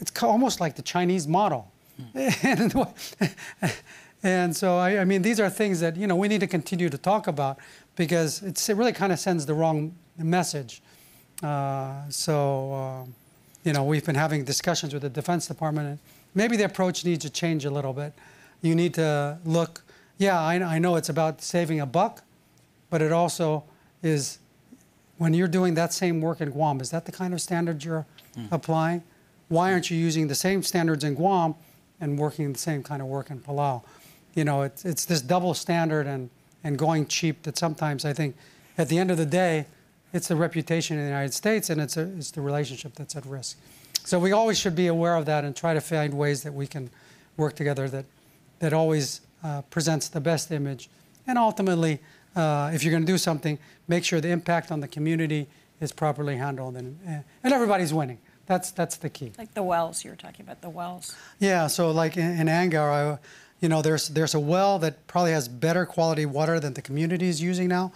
it's 0.00 0.22
almost 0.22 0.60
like 0.60 0.76
the 0.76 0.82
Chinese 0.82 1.28
model. 1.28 1.70
and, 2.14 2.74
and 4.22 4.56
so, 4.56 4.76
I, 4.78 4.98
I 4.98 5.04
mean, 5.04 5.22
these 5.22 5.38
are 5.38 5.48
things 5.48 5.80
that, 5.80 5.96
you 5.96 6.06
know, 6.06 6.16
we 6.16 6.28
need 6.28 6.40
to 6.40 6.46
continue 6.46 6.88
to 6.88 6.98
talk 6.98 7.26
about 7.26 7.58
because 7.94 8.42
it's, 8.42 8.68
it 8.68 8.76
really 8.76 8.92
kind 8.92 9.12
of 9.12 9.20
sends 9.20 9.46
the 9.46 9.54
wrong 9.54 9.94
message. 10.18 10.82
Uh, 11.42 12.08
so, 12.08 12.72
uh, 12.72 13.04
you 13.62 13.72
know, 13.72 13.84
we've 13.84 14.04
been 14.04 14.16
having 14.16 14.44
discussions 14.44 14.92
with 14.92 15.02
the 15.02 15.08
Defense 15.08 15.46
Department, 15.46 15.88
and 15.88 15.98
maybe 16.34 16.56
the 16.56 16.64
approach 16.64 17.04
needs 17.04 17.24
to 17.24 17.30
change 17.30 17.64
a 17.64 17.70
little 17.70 17.92
bit. 17.92 18.12
You 18.64 18.74
need 18.74 18.94
to 18.94 19.38
look, 19.44 19.82
yeah, 20.16 20.40
I, 20.40 20.54
I 20.54 20.78
know 20.78 20.96
it's 20.96 21.10
about 21.10 21.42
saving 21.42 21.80
a 21.80 21.86
buck, 21.86 22.22
but 22.88 23.02
it 23.02 23.12
also 23.12 23.64
is 24.02 24.38
when 25.18 25.34
you're 25.34 25.48
doing 25.48 25.74
that 25.74 25.92
same 25.92 26.22
work 26.22 26.40
in 26.40 26.50
Guam, 26.50 26.80
is 26.80 26.90
that 26.90 27.04
the 27.04 27.12
kind 27.12 27.34
of 27.34 27.42
standard 27.42 27.84
you're 27.84 28.06
hmm. 28.34 28.46
applying? 28.50 29.02
Why 29.48 29.70
aren't 29.70 29.90
you 29.90 29.98
using 29.98 30.28
the 30.28 30.34
same 30.34 30.62
standards 30.62 31.04
in 31.04 31.14
Guam 31.14 31.54
and 32.00 32.18
working 32.18 32.54
the 32.54 32.58
same 32.58 32.82
kind 32.82 33.02
of 33.02 33.08
work 33.08 33.30
in 33.30 33.40
Palau? 33.40 33.82
You 34.34 34.44
know, 34.44 34.62
it's, 34.62 34.86
it's 34.86 35.04
this 35.04 35.20
double 35.20 35.52
standard 35.52 36.06
and, 36.06 36.30
and 36.64 36.78
going 36.78 37.06
cheap 37.06 37.42
that 37.42 37.58
sometimes 37.58 38.06
I 38.06 38.14
think 38.14 38.34
at 38.78 38.88
the 38.88 38.98
end 38.98 39.10
of 39.10 39.18
the 39.18 39.26
day, 39.26 39.66
it's 40.14 40.28
the 40.28 40.36
reputation 40.36 40.96
in 40.96 41.04
the 41.04 41.10
United 41.10 41.34
States 41.34 41.68
and 41.68 41.82
it's, 41.82 41.98
a, 41.98 42.02
it's 42.16 42.30
the 42.30 42.40
relationship 42.40 42.94
that's 42.94 43.14
at 43.14 43.26
risk. 43.26 43.58
So 44.04 44.18
we 44.18 44.32
always 44.32 44.58
should 44.58 44.74
be 44.74 44.86
aware 44.86 45.16
of 45.16 45.26
that 45.26 45.44
and 45.44 45.54
try 45.54 45.74
to 45.74 45.82
find 45.82 46.14
ways 46.14 46.44
that 46.44 46.54
we 46.54 46.66
can 46.66 46.88
work 47.36 47.56
together 47.56 47.88
that, 47.88 48.06
that 48.64 48.72
always 48.72 49.20
uh, 49.42 49.60
presents 49.68 50.08
the 50.08 50.22
best 50.22 50.50
image. 50.50 50.88
And 51.26 51.36
ultimately, 51.36 52.00
uh, 52.34 52.70
if 52.72 52.82
you're 52.82 52.92
going 52.92 53.02
to 53.02 53.12
do 53.12 53.18
something, 53.18 53.58
make 53.88 54.04
sure 54.04 54.18
the 54.22 54.30
impact 54.30 54.72
on 54.72 54.80
the 54.80 54.88
community 54.88 55.48
is 55.82 55.92
properly 55.92 56.36
handled 56.36 56.76
and, 56.76 56.98
and 57.06 57.52
everybody's 57.52 57.92
winning. 57.92 58.18
That's 58.46 58.70
that's 58.70 58.96
the 58.96 59.10
key. 59.10 59.32
Like 59.36 59.52
the 59.52 59.62
wells, 59.62 60.02
you 60.02 60.10
were 60.10 60.16
talking 60.16 60.46
about 60.46 60.62
the 60.62 60.70
wells. 60.70 61.14
Yeah, 61.40 61.66
so 61.66 61.90
like 61.90 62.16
in, 62.16 62.40
in 62.40 62.46
Angaur, 62.46 62.90
I, 62.90 63.18
you 63.60 63.68
know, 63.68 63.82
there's 63.82 64.08
there's 64.08 64.34
a 64.34 64.40
well 64.40 64.78
that 64.78 65.06
probably 65.06 65.32
has 65.32 65.46
better 65.46 65.84
quality 65.84 66.24
water 66.24 66.58
than 66.58 66.72
the 66.72 66.82
community 66.82 67.28
is 67.28 67.42
using 67.42 67.68
now. 67.68 67.92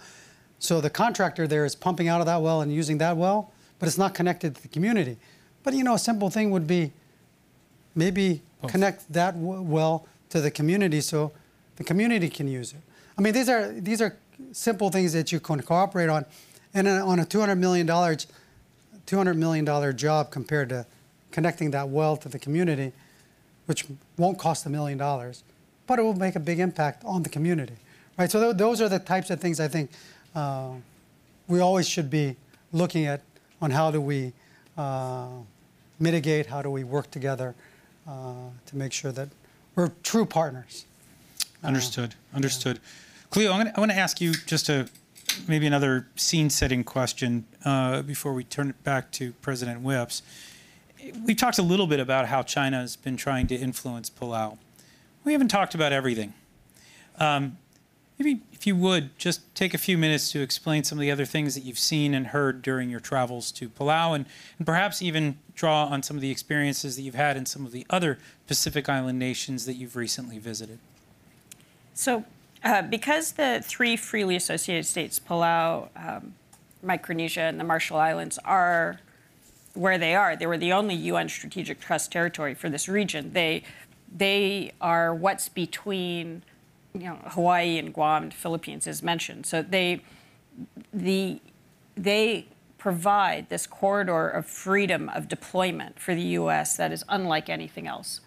So 0.59 0.81
the 0.81 0.89
contractor 0.89 1.47
there 1.47 1.65
is 1.65 1.75
pumping 1.75 2.07
out 2.07 2.19
of 2.19 2.27
that 2.27 2.41
well 2.41 2.61
and 2.61 2.71
using 2.71 2.99
that 2.99 3.17
well, 3.17 3.51
but 3.79 3.87
it's 3.87 3.97
not 3.97 4.13
connected 4.13 4.55
to 4.55 4.61
the 4.61 4.67
community. 4.67 5.17
But 5.63 5.73
you 5.73 5.83
know, 5.83 5.95
a 5.95 5.99
simple 5.99 6.29
thing 6.29 6.51
would 6.51 6.67
be 6.67 6.91
maybe 7.95 8.41
connect 8.67 9.11
that 9.13 9.33
w- 9.33 9.61
well 9.61 10.05
to 10.29 10.41
the 10.41 10.51
community 10.51 11.01
so 11.01 11.31
the 11.75 11.83
community 11.83 12.29
can 12.29 12.47
use 12.47 12.73
it. 12.73 12.79
I 13.17 13.21
mean, 13.21 13.33
these 13.33 13.49
are 13.49 13.71
these 13.71 14.01
are 14.01 14.15
simple 14.51 14.89
things 14.89 15.13
that 15.13 15.31
you 15.31 15.39
can 15.39 15.61
cooperate 15.61 16.09
on, 16.09 16.25
and 16.73 16.87
on 16.87 17.19
a 17.19 17.25
200 17.25 17.55
million 17.55 17.85
dollars, 17.85 18.27
200 19.05 19.35
million 19.35 19.65
dollar 19.65 19.91
job 19.91 20.31
compared 20.31 20.69
to 20.69 20.85
connecting 21.31 21.71
that 21.71 21.89
well 21.89 22.17
to 22.17 22.29
the 22.29 22.39
community, 22.39 22.91
which 23.65 23.85
won't 24.17 24.37
cost 24.37 24.65
a 24.65 24.69
million 24.69 24.97
dollars, 24.97 25.43
but 25.87 25.99
it 25.99 26.01
will 26.01 26.15
make 26.15 26.35
a 26.35 26.39
big 26.39 26.59
impact 26.59 27.03
on 27.05 27.23
the 27.23 27.29
community, 27.29 27.75
right? 28.17 28.31
So 28.31 28.39
th- 28.39 28.57
those 28.57 28.81
are 28.81 28.89
the 28.89 28.99
types 28.99 29.29
of 29.29 29.39
things 29.39 29.59
I 29.59 29.67
think 29.67 29.91
uh, 30.35 30.71
we 31.47 31.59
always 31.59 31.87
should 31.87 32.09
be 32.09 32.35
looking 32.71 33.05
at 33.05 33.21
on 33.61 33.71
how 33.71 33.91
do 33.91 33.99
we 33.99 34.33
uh, 34.77 35.27
mitigate, 35.99 36.45
how 36.45 36.61
do 36.61 36.69
we 36.69 36.83
work 36.83 37.11
together 37.11 37.53
uh, 38.07 38.33
to 38.65 38.77
make 38.77 38.93
sure 38.93 39.11
that 39.11 39.29
we're 39.79 39.91
true 40.03 40.25
partners. 40.25 40.85
Understood. 41.63 42.15
Understood. 42.33 42.79
Cleo, 43.29 43.51
I'm 43.51 43.59
gonna, 43.59 43.73
I 43.75 43.79
want 43.79 43.91
to 43.91 43.97
ask 43.97 44.19
you 44.19 44.33
just 44.33 44.67
a 44.67 44.89
maybe 45.47 45.65
another 45.65 46.07
scene-setting 46.15 46.83
question 46.83 47.45
uh, 47.63 48.01
before 48.01 48.33
we 48.33 48.43
turn 48.43 48.69
it 48.69 48.83
back 48.83 49.09
to 49.11 49.31
President 49.33 49.81
Whipps. 49.81 50.21
We 51.25 51.33
talked 51.33 51.59
a 51.59 51.63
little 51.63 51.87
bit 51.87 52.01
about 52.01 52.27
how 52.27 52.43
China 52.43 52.81
has 52.81 52.97
been 52.97 53.15
trying 53.15 53.47
to 53.47 53.55
influence 53.55 54.09
Palau. 54.09 54.57
We 55.23 55.31
haven't 55.31 55.47
talked 55.47 55.75
about 55.75 55.93
everything. 55.93 56.33
Um, 57.17 57.57
maybe 58.19 58.41
if 58.51 58.67
you 58.67 58.75
would 58.75 59.17
just 59.17 59.55
take 59.55 59.73
a 59.73 59.77
few 59.77 59.97
minutes 59.97 60.31
to 60.33 60.41
explain 60.41 60.83
some 60.83 60.97
of 60.97 61.01
the 61.01 61.09
other 61.09 61.25
things 61.25 61.55
that 61.55 61.61
you've 61.61 61.79
seen 61.79 62.13
and 62.13 62.27
heard 62.27 62.61
during 62.61 62.89
your 62.89 62.99
travels 62.99 63.51
to 63.53 63.69
Palau, 63.69 64.13
and, 64.13 64.25
and 64.57 64.67
perhaps 64.67 65.01
even 65.01 65.37
draw 65.55 65.85
on 65.85 66.03
some 66.03 66.17
of 66.17 66.21
the 66.21 66.29
experiences 66.29 66.97
that 66.97 67.03
you've 67.03 67.15
had 67.15 67.37
in 67.37 67.45
some 67.45 67.65
of 67.65 67.71
the 67.71 67.85
other 67.89 68.19
Pacific 68.45 68.89
Island 68.89 69.17
nations 69.17 69.65
that 69.65 69.75
you've 69.75 69.95
recently 69.95 70.37
visited. 70.37 70.79
So, 71.93 72.25
uh, 72.63 72.81
because 72.81 73.33
the 73.33 73.61
three 73.63 73.95
freely 73.95 74.35
associated 74.35 74.85
states, 74.85 75.19
Palau, 75.19 75.87
um, 75.95 76.33
Micronesia, 76.83 77.41
and 77.41 77.57
the 77.57 77.63
Marshall 77.63 77.97
Islands, 77.97 78.37
are 78.43 78.99
where 79.75 79.97
they 79.97 80.13
are, 80.13 80.35
they 80.35 80.45
were 80.45 80.57
the 80.57 80.73
only 80.73 80.95
UN 80.95 81.29
Strategic 81.29 81.79
Trust 81.79 82.11
territory 82.11 82.53
for 82.53 82.69
this 82.69 82.89
region. 82.89 83.31
They, 83.31 83.63
they 84.13 84.73
are 84.81 85.15
what's 85.15 85.47
between, 85.47 86.43
you 86.93 87.01
know, 87.01 87.19
Hawaii 87.27 87.77
and 87.77 87.93
Guam, 87.93 88.23
and 88.23 88.33
Philippines, 88.33 88.87
as 88.87 89.03
mentioned. 89.03 89.45
So 89.45 89.61
they, 89.61 90.01
the, 90.93 91.39
they 91.95 92.47
provide 92.77 93.49
this 93.49 93.67
corridor 93.67 94.27
of 94.27 94.45
freedom 94.45 95.09
of 95.09 95.27
deployment 95.27 95.99
for 95.99 96.15
the 96.15 96.21
U.S. 96.21 96.77
that 96.77 96.91
is 96.91 97.03
unlike 97.09 97.49
anything 97.49 97.87
else. 97.87 98.21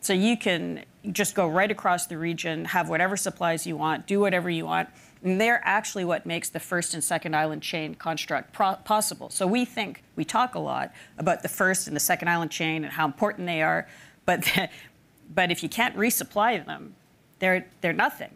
So 0.00 0.12
you 0.12 0.36
can 0.36 0.84
just 1.10 1.34
go 1.34 1.48
right 1.48 1.70
across 1.70 2.06
the 2.06 2.16
region, 2.16 2.66
have 2.66 2.88
whatever 2.88 3.16
supplies 3.16 3.66
you 3.66 3.76
want, 3.76 4.06
do 4.06 4.20
whatever 4.20 4.48
you 4.48 4.64
want. 4.64 4.88
And 5.22 5.40
they're 5.40 5.60
actually 5.64 6.04
what 6.04 6.24
makes 6.26 6.48
the 6.48 6.60
first 6.60 6.94
and 6.94 7.02
second 7.02 7.34
island 7.34 7.62
chain 7.62 7.96
construct 7.96 8.52
possible. 8.52 9.30
So 9.30 9.46
we 9.46 9.64
think, 9.64 10.04
we 10.14 10.24
talk 10.24 10.54
a 10.54 10.60
lot 10.60 10.92
about 11.18 11.42
the 11.42 11.48
first 11.48 11.88
and 11.88 11.96
the 11.96 12.00
second 12.00 12.28
island 12.28 12.52
chain 12.52 12.84
and 12.84 12.92
how 12.92 13.04
important 13.04 13.46
they 13.46 13.62
are, 13.62 13.88
but, 14.24 14.48
but 15.34 15.50
if 15.50 15.62
you 15.62 15.68
can't 15.68 15.96
resupply 15.96 16.64
them, 16.64 16.94
they're, 17.38 17.66
they're 17.80 17.92
nothing, 17.92 18.30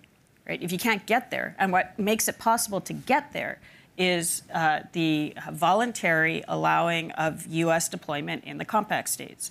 right? 0.48 0.62
If 0.62 0.72
you 0.72 0.78
can't 0.78 1.04
get 1.06 1.30
there. 1.30 1.56
And 1.58 1.72
what 1.72 1.98
makes 1.98 2.28
it 2.28 2.38
possible 2.38 2.80
to 2.82 2.92
get 2.92 3.32
there 3.32 3.60
is 3.98 4.42
uh, 4.54 4.80
the 4.92 5.34
voluntary 5.50 6.42
allowing 6.48 7.10
of 7.12 7.46
U.S. 7.46 7.88
deployment 7.88 8.44
in 8.44 8.58
the 8.58 8.64
compact 8.64 9.08
states 9.08 9.50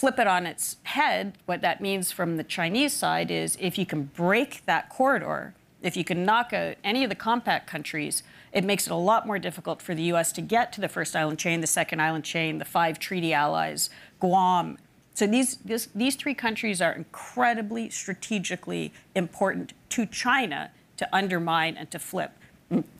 flip 0.00 0.18
it 0.18 0.26
on 0.26 0.46
its 0.46 0.78
head, 0.84 1.36
what 1.44 1.60
that 1.60 1.82
means 1.82 2.10
from 2.10 2.38
the 2.38 2.42
Chinese 2.42 2.94
side 2.94 3.30
is 3.30 3.58
if 3.60 3.76
you 3.76 3.84
can 3.84 4.04
break 4.04 4.64
that 4.64 4.88
corridor, 4.88 5.52
if 5.82 5.94
you 5.94 6.04
can 6.04 6.24
knock 6.24 6.54
out 6.54 6.76
any 6.82 7.04
of 7.04 7.10
the 7.10 7.14
compact 7.14 7.66
countries, 7.66 8.22
it 8.50 8.64
makes 8.64 8.86
it 8.86 8.92
a 8.92 8.96
lot 8.96 9.26
more 9.26 9.38
difficult 9.38 9.82
for 9.82 9.94
the 9.94 10.04
U.S. 10.04 10.32
to 10.32 10.40
get 10.40 10.72
to 10.72 10.80
the 10.80 10.88
first 10.88 11.14
island 11.14 11.38
chain, 11.38 11.60
the 11.60 11.66
second 11.66 12.00
island 12.00 12.24
chain, 12.24 12.56
the 12.56 12.64
five 12.64 12.98
treaty 12.98 13.34
allies, 13.34 13.90
Guam. 14.20 14.78
So 15.20 15.26
these, 15.26 15.56
this, 15.56 15.90
these 15.94 16.16
three 16.16 16.32
countries 16.32 16.80
are 16.80 16.92
incredibly 16.92 17.90
strategically 17.90 18.90
important 19.14 19.74
to 19.90 20.06
China 20.06 20.70
to 20.96 21.06
undermine 21.14 21.76
and 21.76 21.90
to 21.90 21.98
flip. 21.98 22.32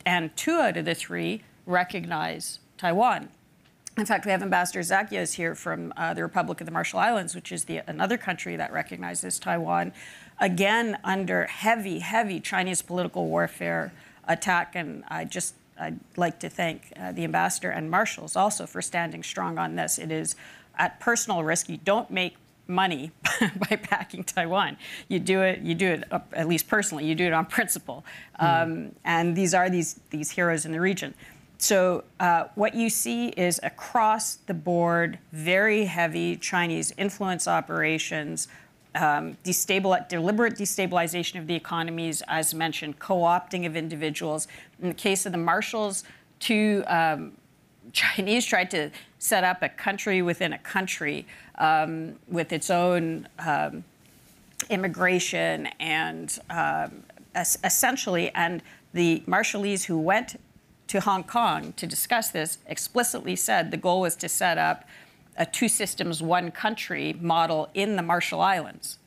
And 0.05 0.37
two 0.37 0.59
out 0.59 0.77
of 0.77 0.85
the 0.85 0.93
three 0.93 1.41
recognize 1.65 2.59
Taiwan. 2.77 3.29
In 3.97 4.05
fact, 4.05 4.27
we 4.27 4.31
have 4.31 4.43
Ambassador 4.43 4.81
Zackios 4.81 5.33
here 5.33 5.55
from 5.55 5.93
uh, 5.97 6.13
the 6.13 6.21
Republic 6.21 6.61
of 6.61 6.65
the 6.65 6.71
Marshall 6.71 6.99
Islands, 6.99 7.33
which 7.33 7.51
is 7.51 7.63
the, 7.63 7.81
another 7.87 8.19
country 8.19 8.55
that 8.55 8.71
recognizes 8.71 9.39
Taiwan, 9.39 9.91
again 10.39 10.99
under 11.03 11.45
heavy, 11.45 11.97
heavy 11.97 12.39
Chinese 12.39 12.83
political 12.83 13.29
warfare 13.29 13.93
attack. 14.27 14.75
And 14.75 15.03
I 15.07 15.25
just 15.25 15.55
I'd 15.79 15.99
like 16.15 16.39
to 16.41 16.49
thank 16.49 16.93
uh, 16.95 17.11
the 17.11 17.23
ambassador 17.23 17.71
and 17.71 17.89
Marshalls 17.89 18.35
also 18.35 18.67
for 18.67 18.83
standing 18.83 19.23
strong 19.23 19.57
on 19.57 19.75
this. 19.75 19.97
It 19.97 20.11
is 20.11 20.35
at 20.77 20.99
personal 20.99 21.43
risk. 21.43 21.69
You 21.69 21.77
don't 21.77 22.09
make 22.11 22.35
money 22.67 23.11
by 23.69 23.79
backing 23.89 24.23
Taiwan. 24.23 24.77
You 25.07 25.19
do 25.19 25.41
it. 25.41 25.59
You 25.61 25.75
do 25.75 25.87
it 25.87 26.03
uh, 26.11 26.19
at 26.33 26.47
least 26.47 26.67
personally. 26.67 27.05
You 27.05 27.15
do 27.15 27.25
it 27.25 27.33
on 27.33 27.45
principle. 27.45 28.05
Mm. 28.39 28.63
Um, 28.63 28.91
and 29.03 29.35
these 29.35 29.53
are 29.53 29.69
these 29.69 29.99
these 30.09 30.31
heroes 30.31 30.65
in 30.65 30.71
the 30.71 30.81
region. 30.81 31.13
So 31.57 32.05
uh, 32.19 32.45
what 32.55 32.73
you 32.73 32.89
see 32.89 33.27
is 33.29 33.59
across 33.61 34.35
the 34.35 34.53
board, 34.55 35.19
very 35.31 35.85
heavy 35.85 36.35
Chinese 36.35 36.91
influence 36.97 37.47
operations, 37.47 38.47
um, 38.95 39.37
destabil- 39.43 40.09
deliberate 40.09 40.55
destabilization 40.55 41.39
of 41.39 41.45
the 41.45 41.53
economies, 41.53 42.23
as 42.27 42.55
mentioned, 42.55 42.97
co-opting 42.97 43.67
of 43.67 43.75
individuals. 43.75 44.47
In 44.81 44.87
the 44.87 44.95
case 44.95 45.27
of 45.27 45.33
the 45.33 45.37
Marshalls, 45.37 46.03
two 46.39 46.83
um, 46.87 47.33
Chinese 47.93 48.45
tried 48.45 48.71
to 48.71 48.91
set 49.19 49.43
up 49.43 49.61
a 49.61 49.69
country 49.69 50.21
within 50.21 50.53
a 50.53 50.57
country 50.57 51.25
um, 51.57 52.15
with 52.27 52.51
its 52.51 52.69
own 52.69 53.27
um, 53.39 53.83
immigration 54.69 55.67
and 55.79 56.39
um, 56.49 57.03
essentially, 57.35 58.29
and 58.35 58.61
the 58.93 59.23
Marshallese 59.27 59.85
who 59.85 59.97
went 59.97 60.39
to 60.87 60.99
Hong 60.99 61.23
Kong 61.23 61.73
to 61.73 61.87
discuss 61.87 62.31
this 62.31 62.57
explicitly 62.67 63.35
said 63.35 63.71
the 63.71 63.77
goal 63.77 64.01
was 64.01 64.15
to 64.17 64.29
set 64.29 64.57
up 64.57 64.85
a 65.37 65.45
two 65.45 65.69
systems, 65.69 66.21
one 66.21 66.51
country 66.51 67.15
model 67.19 67.69
in 67.73 67.95
the 67.95 68.01
Marshall 68.01 68.41
Islands. 68.41 68.97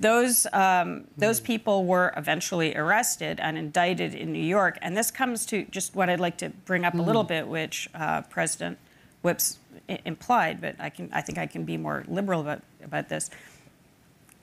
Those, 0.00 0.46
um, 0.54 1.04
those 1.18 1.40
people 1.40 1.84
were 1.84 2.12
eventually 2.16 2.74
arrested 2.74 3.38
and 3.38 3.58
indicted 3.58 4.14
in 4.14 4.32
New 4.32 4.42
York. 4.42 4.78
And 4.80 4.96
this 4.96 5.10
comes 5.10 5.44
to 5.46 5.64
just 5.64 5.94
what 5.94 6.08
I'd 6.08 6.20
like 6.20 6.38
to 6.38 6.48
bring 6.64 6.86
up 6.86 6.94
a 6.94 7.02
little 7.02 7.22
bit, 7.22 7.46
which 7.46 7.88
uh, 7.94 8.22
President 8.22 8.78
Whipps 9.22 9.58
I- 9.90 10.00
implied, 10.06 10.62
but 10.62 10.76
I, 10.78 10.88
can, 10.88 11.10
I 11.12 11.20
think 11.20 11.36
I 11.36 11.46
can 11.46 11.64
be 11.64 11.76
more 11.76 12.04
liberal 12.08 12.40
about, 12.40 12.62
about 12.82 13.10
this. 13.10 13.28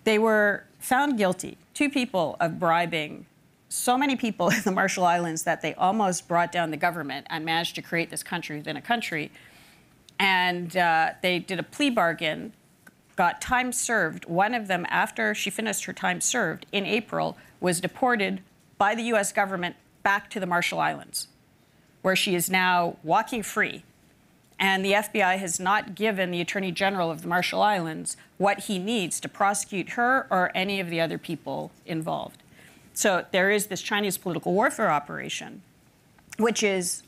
They 0.04 0.20
were 0.20 0.64
found 0.78 1.18
guilty, 1.18 1.58
two 1.74 1.90
people, 1.90 2.38
of 2.40 2.60
bribing 2.60 3.26
so 3.70 3.98
many 3.98 4.16
people 4.16 4.50
in 4.56 4.62
the 4.64 4.72
Marshall 4.72 5.06
Islands 5.06 5.44
that 5.44 5.62
they 5.62 5.74
almost 5.76 6.28
brought 6.28 6.52
down 6.52 6.72
the 6.72 6.78
government 6.78 7.28
and 7.30 7.44
managed 7.46 7.76
to 7.76 7.82
create 7.82 8.10
this 8.10 8.24
country 8.24 8.58
within 8.58 8.78
a 8.78 8.82
country. 8.82 9.32
And 10.20 10.76
uh, 10.76 11.12
they 11.22 11.40
did 11.40 11.60
a 11.60 11.64
plea 11.64 11.90
bargain, 11.90 12.54
got 13.18 13.42
time 13.42 13.74
served. 13.74 14.26
One 14.26 14.54
of 14.54 14.68
them, 14.68 14.86
after 14.90 15.36
she 15.36 15.50
finished 15.50 15.84
her 15.86 15.94
time 15.94 16.22
served 16.22 16.66
in 16.72 16.86
April, 16.86 17.38
was 17.60 17.82
deported 17.82 18.42
by 18.78 18.96
the 18.96 19.04
US 19.04 19.34
government 19.34 19.76
back 20.04 20.30
to 20.30 20.40
the 20.40 20.46
Marshall 20.46 20.80
Islands, 20.80 21.28
where 22.02 22.16
she 22.16 22.36
is 22.36 22.50
now 22.50 22.96
walking 23.04 23.44
free. 23.44 23.84
And 24.60 24.86
the 24.86 24.94
FBI 24.94 25.38
has 25.38 25.60
not 25.60 25.94
given 25.96 26.32
the 26.32 26.42
Attorney 26.42 26.72
General 26.72 27.12
of 27.12 27.22
the 27.24 27.28
Marshall 27.28 27.62
Islands 27.62 28.18
what 28.38 28.62
he 28.62 28.80
needs 28.80 29.20
to 29.20 29.30
prosecute 29.30 29.90
her 29.90 30.28
or 30.30 30.52
any 30.56 30.80
of 30.80 30.90
the 30.90 31.02
other 31.02 31.18
people 31.18 31.72
involved. 31.86 32.42
So 32.94 33.26
there 33.32 33.52
is 33.52 33.68
this 33.68 33.82
Chinese 33.82 34.18
political 34.18 34.54
warfare 34.54 34.90
operation, 34.90 35.62
which 36.38 36.64
is 36.64 37.04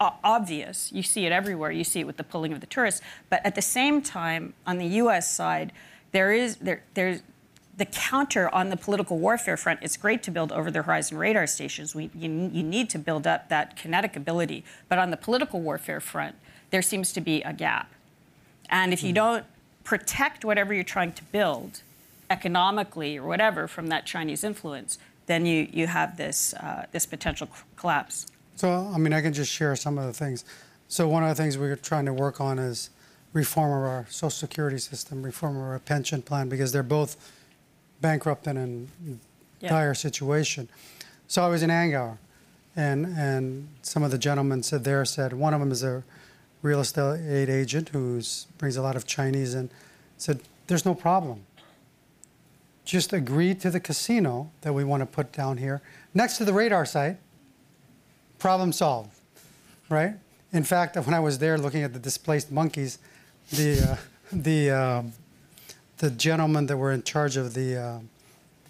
obvious. 0.00 0.92
You 0.92 1.02
see 1.02 1.26
it 1.26 1.32
everywhere. 1.32 1.70
You 1.70 1.84
see 1.84 2.00
it 2.00 2.06
with 2.06 2.16
the 2.16 2.24
pulling 2.24 2.52
of 2.52 2.60
the 2.60 2.66
tourists. 2.66 3.00
But 3.30 3.44
at 3.44 3.54
the 3.54 3.62
same 3.62 4.02
time, 4.02 4.54
on 4.66 4.78
the 4.78 4.86
U.S. 4.86 5.30
side, 5.30 5.72
there 6.12 6.32
is 6.32 6.56
there 6.56 6.82
there's 6.94 7.22
the 7.76 7.86
counter 7.86 8.52
on 8.54 8.70
the 8.70 8.76
political 8.76 9.18
warfare 9.18 9.56
front. 9.56 9.80
It's 9.82 9.96
great 9.96 10.22
to 10.24 10.30
build 10.30 10.52
over 10.52 10.70
the 10.70 10.82
horizon 10.82 11.18
radar 11.18 11.46
stations. 11.46 11.94
We 11.94 12.10
you, 12.14 12.50
you 12.52 12.62
need 12.62 12.90
to 12.90 12.98
build 12.98 13.26
up 13.26 13.48
that 13.48 13.76
kinetic 13.76 14.16
ability. 14.16 14.64
But 14.88 14.98
on 14.98 15.10
the 15.10 15.16
political 15.16 15.60
warfare 15.60 16.00
front, 16.00 16.36
there 16.70 16.82
seems 16.82 17.12
to 17.12 17.20
be 17.20 17.42
a 17.42 17.52
gap. 17.52 17.90
And 18.70 18.92
if 18.92 19.02
you 19.02 19.12
don't 19.12 19.44
protect 19.84 20.44
whatever 20.44 20.72
you're 20.72 20.82
trying 20.82 21.12
to 21.12 21.24
build 21.24 21.82
economically 22.30 23.18
or 23.18 23.26
whatever 23.26 23.68
from 23.68 23.88
that 23.88 24.06
Chinese 24.06 24.42
influence, 24.42 24.98
then 25.26 25.46
you, 25.46 25.68
you 25.72 25.86
have 25.86 26.16
this, 26.16 26.54
uh, 26.54 26.86
this 26.92 27.06
potential 27.06 27.48
collapse. 27.76 28.26
So, 28.56 28.90
I 28.94 28.98
mean, 28.98 29.12
I 29.12 29.20
can 29.20 29.32
just 29.32 29.50
share 29.50 29.74
some 29.76 29.98
of 29.98 30.06
the 30.06 30.12
things. 30.12 30.44
So, 30.88 31.08
one 31.08 31.22
of 31.22 31.28
the 31.28 31.34
things 31.34 31.58
we're 31.58 31.76
trying 31.76 32.06
to 32.06 32.12
work 32.12 32.40
on 32.40 32.58
is 32.58 32.90
reform 33.32 33.72
of 33.72 33.88
our 33.88 34.06
social 34.08 34.30
security 34.30 34.78
system, 34.78 35.22
reform 35.22 35.56
of 35.56 35.62
our 35.62 35.78
pension 35.80 36.22
plan, 36.22 36.48
because 36.48 36.70
they're 36.72 36.82
both 36.84 37.16
bankrupt 38.00 38.46
and 38.46 38.58
in 38.58 39.20
Yeah. 39.60 39.70
dire 39.70 39.94
situation. 39.94 40.68
So, 41.26 41.44
I 41.44 41.48
was 41.48 41.62
in 41.62 41.70
Angaur, 41.70 42.18
and 42.76 43.06
and 43.06 43.68
some 43.82 44.02
of 44.02 44.10
the 44.10 44.18
gentlemen 44.18 44.62
said 44.62 44.84
there 44.84 45.04
said 45.04 45.32
one 45.32 45.54
of 45.54 45.60
them 45.60 45.72
is 45.72 45.82
a 45.82 46.04
real 46.62 46.80
estate 46.80 47.48
agent 47.48 47.90
who 47.90 48.20
brings 48.58 48.76
a 48.76 48.82
lot 48.82 48.94
of 48.96 49.06
Chinese 49.06 49.54
in. 49.54 49.70
Said 50.16 50.40
there's 50.68 50.84
no 50.84 50.94
problem. 50.94 51.44
Just 52.84 53.12
agree 53.12 53.54
to 53.56 53.70
the 53.70 53.80
casino 53.80 54.50
that 54.60 54.74
we 54.74 54.84
want 54.84 55.00
to 55.00 55.06
put 55.06 55.32
down 55.32 55.56
here 55.56 55.80
next 56.12 56.36
to 56.38 56.44
the 56.44 56.52
radar 56.52 56.84
site 56.86 57.16
problem 58.38 58.72
solved, 58.72 59.10
right? 59.88 60.14
In 60.52 60.64
fact, 60.64 60.96
when 60.96 61.14
I 61.14 61.20
was 61.20 61.38
there 61.38 61.58
looking 61.58 61.82
at 61.82 61.92
the 61.92 61.98
displaced 61.98 62.52
monkeys, 62.52 62.98
the 63.50 63.80
uh, 63.80 63.96
the 64.32 64.70
um, 64.70 65.12
the 65.98 66.10
gentlemen 66.10 66.66
that 66.66 66.76
were 66.76 66.92
in 66.92 67.02
charge 67.02 67.36
of 67.36 67.54
the 67.54 67.76
uh, 67.76 67.98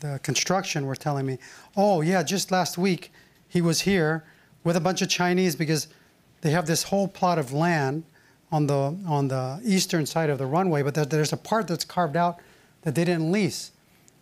the 0.00 0.18
construction 0.22 0.86
were 0.86 0.96
telling 0.96 1.26
me, 1.26 1.38
"Oh 1.76 2.00
yeah, 2.00 2.22
just 2.22 2.50
last 2.50 2.78
week 2.78 3.12
he 3.48 3.60
was 3.60 3.82
here 3.82 4.24
with 4.64 4.76
a 4.76 4.80
bunch 4.80 5.02
of 5.02 5.08
Chinese 5.08 5.54
because 5.54 5.88
they 6.40 6.50
have 6.50 6.66
this 6.66 6.84
whole 6.84 7.08
plot 7.08 7.38
of 7.38 7.52
land 7.52 8.04
on 8.50 8.66
the 8.66 8.96
on 9.06 9.28
the 9.28 9.60
eastern 9.64 10.06
side 10.06 10.30
of 10.30 10.38
the 10.38 10.46
runway, 10.46 10.82
but 10.82 10.94
there, 10.94 11.04
there's 11.04 11.32
a 11.32 11.36
part 11.36 11.68
that's 11.68 11.84
carved 11.84 12.16
out 12.16 12.38
that 12.82 12.94
they 12.94 13.04
didn't 13.04 13.30
lease, 13.30 13.72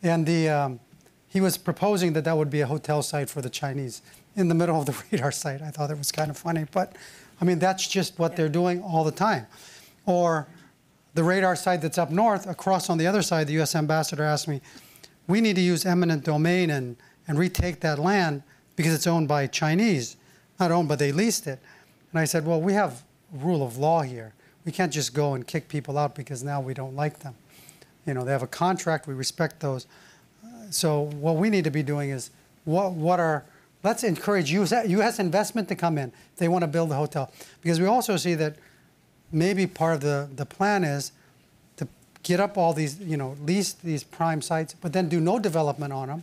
and 0.03 0.27
the 0.27 0.49
um, 0.49 0.81
he 1.29 1.41
was 1.41 1.57
proposing 1.57 2.13
that 2.13 2.25
that 2.25 2.37
would 2.37 2.51
be 2.51 2.61
a 2.61 2.67
hotel 2.67 3.03
site 3.03 3.31
for 3.31 3.41
the 3.41 3.51
Chinese 3.51 4.03
in 4.37 4.49
the 4.49 4.55
middle 4.55 4.79
of 4.79 4.87
the 4.87 4.97
radar 5.13 5.33
site. 5.33 5.63
I 5.63 5.71
thought 5.71 5.91
it 5.91 5.99
was 5.99 6.13
kind 6.13 6.31
of 6.31 6.37
funny, 6.37 6.67
but 6.71 6.97
I 7.41 7.45
mean 7.45 7.59
that's 7.59 7.87
just 7.87 8.19
what 8.19 8.37
they're 8.37 8.49
doing 8.49 8.83
all 8.83 9.05
the 9.05 9.13
time. 9.13 9.47
Or 10.07 10.47
the 11.15 11.25
radar 11.25 11.57
site 11.57 11.83
that's 11.83 11.99
up 11.99 12.11
north, 12.11 12.47
across 12.47 12.89
on 12.89 12.99
the 12.99 13.07
other 13.07 13.23
side, 13.23 13.47
the 13.47 13.53
U.S. 13.55 13.75
ambassador 13.75 14.25
asked 14.25 14.49
me, 14.49 14.61
"We 15.27 15.41
need 15.41 15.57
to 15.57 15.63
use 15.63 15.85
eminent 15.85 16.25
domain 16.25 16.71
and 16.71 16.97
and 17.29 17.39
retake 17.39 17.81
that 17.81 17.99
land 17.99 18.43
because 18.77 18.95
it's 18.95 19.07
owned 19.07 19.29
by 19.29 19.47
Chinese, 19.47 20.17
not 20.59 20.71
owned, 20.71 20.89
but 20.89 20.99
they 20.99 21.13
leased 21.13 21.47
it." 21.47 21.59
And 22.13 22.21
I 22.21 22.25
said, 22.25 22.47
"Well, 22.47 22.61
we 22.61 22.73
have 22.73 23.03
rule 23.33 23.63
of 23.63 23.77
law 23.77 24.03
here. 24.03 24.33
We 24.65 24.73
can't 24.73 24.93
just 24.93 25.13
go 25.13 25.35
and 25.35 25.47
kick 25.47 25.69
people 25.69 25.99
out 25.99 26.15
because 26.15 26.43
now 26.43 26.61
we 26.61 26.75
don't 26.75 26.95
like 26.95 27.19
them. 27.21 27.35
You 28.07 28.15
know, 28.15 28.25
they 28.25 28.33
have 28.33 28.43
a 28.43 28.49
contract. 28.49 29.07
We 29.07 29.15
respect 29.15 29.61
those." 29.61 29.87
So 30.71 31.03
what 31.03 31.37
we 31.37 31.51
need 31.51 31.65
to 31.65 31.71
be 31.71 31.83
doing 31.83 32.11
is 32.11 32.31
what 32.65 32.93
what 32.93 33.21
are 33.21 33.45
let's 33.83 34.05
encourage 34.05 34.53
US, 34.53 34.73
U.S. 34.87 35.19
investment 35.19 35.69
to 35.69 35.75
come 35.75 35.99
in 35.99 36.13
they 36.37 36.49
want 36.49 36.63
to 36.63 36.69
build 36.69 36.91
a 36.91 36.95
hotel 36.95 37.33
because 37.61 37.81
we 37.81 37.87
also 37.87 38.17
see 38.17 38.35
that 38.35 38.57
maybe 39.31 39.67
part 39.67 39.95
of 39.95 40.01
the, 40.01 40.29
the 40.35 40.47
plan 40.47 40.85
is 40.85 41.13
to 41.77 41.89
get 42.23 42.41
up 42.41 42.57
all 42.57 42.73
these 42.73 42.99
you 43.01 43.17
know 43.17 43.37
lease 43.45 43.73
these 43.73 44.05
prime 44.05 44.43
sites 44.43 44.75
but 44.81 44.93
then 44.93 45.09
do 45.09 45.21
no 45.21 45.39
development 45.39 45.93
on 45.93 46.09
them 46.09 46.23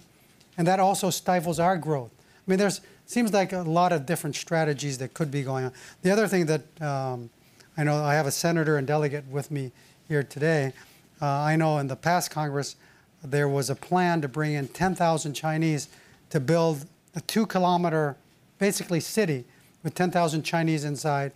and 0.58 0.68
that 0.68 0.80
also 0.80 1.10
stifles 1.10 1.60
our 1.60 1.78
growth. 1.78 2.12
I 2.18 2.52
mean 2.52 2.60
there's 2.60 2.82
seems 3.06 3.34
like 3.34 3.54
a 3.54 3.62
lot 3.62 3.92
of 3.92 4.06
different 4.06 4.36
strategies 4.36 5.00
that 5.00 5.16
could 5.16 5.32
be 5.32 5.42
going 5.42 5.66
on. 5.66 5.74
The 6.04 6.12
other 6.12 6.28
thing 6.28 6.46
that 6.46 6.82
um, 6.82 7.32
I 7.76 7.84
know 7.84 8.04
I 8.04 8.14
have 8.14 8.28
a 8.28 8.32
senator 8.32 8.78
and 8.78 8.86
delegate 8.86 9.26
with 9.26 9.50
me 9.50 9.72
here 10.08 10.22
today. 10.22 10.74
Uh, 11.20 11.26
I 11.26 11.56
know 11.56 11.80
in 11.80 11.88
the 11.88 11.96
past 11.96 12.30
Congress 12.30 12.76
there 13.24 13.48
was 13.48 13.70
a 13.70 13.76
plan 13.76 14.22
to 14.22 14.28
bring 14.28 14.54
in 14.54 14.68
10,000 14.68 15.34
Chinese 15.34 15.90
to 16.30 16.40
build 16.40 16.86
a 17.16 17.22
two 17.22 17.46
kilometer, 17.46 18.18
basically 18.58 19.00
city 19.00 19.46
with 19.84 19.96
10,000 19.96 20.44
Chinese 20.44 20.84
inside. 20.84 21.32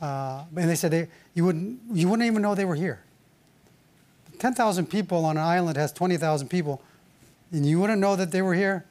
Uh, 0.00 0.44
and 0.56 0.68
they 0.68 0.74
said 0.74 0.90
they, 0.90 1.08
you, 1.34 1.44
wouldn't, 1.44 1.80
you 1.92 2.08
wouldn't 2.08 2.26
even 2.26 2.42
know 2.42 2.54
they 2.54 2.64
were 2.64 2.74
here. 2.74 3.00
10,000 4.38 4.86
people 4.86 5.24
on 5.26 5.36
an 5.36 5.42
island 5.42 5.76
has 5.76 5.92
20,000 5.92 6.48
people, 6.48 6.80
and 7.52 7.66
you 7.66 7.78
wouldn't 7.78 8.00
know 8.00 8.16
that 8.16 8.30
they 8.30 8.40
were 8.40 8.54
here? 8.54 8.86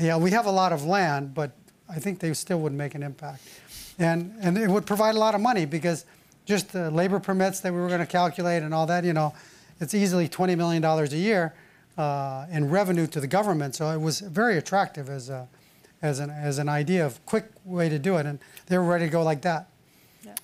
Yeah, 0.00 0.16
we 0.16 0.30
have 0.30 0.46
a 0.46 0.50
lot 0.50 0.72
of 0.72 0.84
land, 0.84 1.34
but 1.34 1.52
I 1.88 1.98
think 1.98 2.20
they 2.20 2.32
still 2.32 2.60
would 2.60 2.72
make 2.72 2.94
an 2.94 3.02
impact. 3.02 3.42
And, 3.98 4.34
and 4.40 4.56
it 4.56 4.70
would 4.70 4.86
provide 4.86 5.16
a 5.16 5.18
lot 5.18 5.34
of 5.34 5.40
money 5.40 5.66
because 5.66 6.04
just 6.46 6.72
the 6.72 6.90
labor 6.90 7.20
permits 7.20 7.60
that 7.60 7.72
we 7.72 7.78
were 7.78 7.88
going 7.88 8.00
to 8.00 8.06
calculate 8.06 8.62
and 8.62 8.72
all 8.72 8.86
that, 8.86 9.04
you 9.04 9.12
know, 9.12 9.34
it's 9.80 9.92
easily 9.92 10.28
$20 10.28 10.56
million 10.56 10.82
a 10.82 11.04
year 11.08 11.54
uh, 11.98 12.46
in 12.50 12.70
revenue 12.70 13.06
to 13.08 13.20
the 13.20 13.26
government. 13.26 13.74
So 13.74 13.90
it 13.90 14.00
was 14.00 14.20
very 14.20 14.56
attractive 14.56 15.10
as, 15.10 15.28
a, 15.28 15.48
as, 16.00 16.20
an, 16.20 16.30
as 16.30 16.58
an 16.58 16.68
idea 16.68 17.04
of 17.04 17.24
quick 17.26 17.50
way 17.64 17.88
to 17.88 17.98
do 17.98 18.16
it. 18.16 18.24
And 18.24 18.38
they 18.66 18.78
were 18.78 18.84
ready 18.84 19.06
to 19.06 19.10
go 19.10 19.22
like 19.22 19.42
that. 19.42 19.68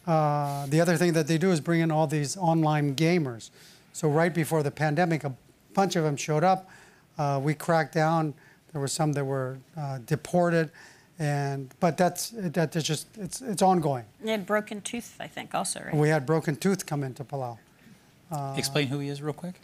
Uh, 0.07 0.67
the 0.67 0.81
other 0.81 0.97
thing 0.97 1.15
that 1.15 1.27
they 1.27 1.39
do 1.39 1.51
is 1.51 1.61
bring 1.61 1.81
in 1.81 1.91
all 1.91 2.07
these 2.07 2.37
online 2.37 2.95
gamers. 2.95 3.51
So 3.93 4.09
right 4.09 4.35
before 4.35 4.63
the 4.63 4.71
pandemic, 4.71 5.25
a 5.25 5.33
bunch 5.73 5.97
of 5.97 6.05
them 6.05 6.17
showed 6.17 6.45
up. 6.45 6.69
Uh, 7.17 7.41
we 7.43 7.55
cracked 7.55 7.95
down. 7.95 8.35
There 8.73 8.81
were 8.81 8.89
some 8.89 9.13
that 9.13 9.25
were 9.25 9.59
uh, 9.77 9.99
deported, 10.05 10.71
and 11.19 11.73
but 11.79 11.97
that's 11.97 12.33
that 12.35 12.75
is 12.75 12.83
just 12.83 13.07
it's 13.17 13.41
it's 13.41 13.63
ongoing. 13.63 14.05
You 14.23 14.31
had 14.31 14.47
broken 14.47 14.81
tooth, 14.81 15.17
I 15.21 15.29
think, 15.29 15.55
also, 15.55 15.81
right? 15.81 15.95
We 15.95 16.09
had 16.09 16.27
Broken 16.27 16.57
Tooth 16.57 16.85
come 16.85 17.05
into 17.05 17.23
Palau. 17.23 17.57
Explain 18.57 18.89
who 18.89 18.99
he 18.99 19.09
is 19.09 19.23
real 19.23 19.33
quick. 19.33 19.55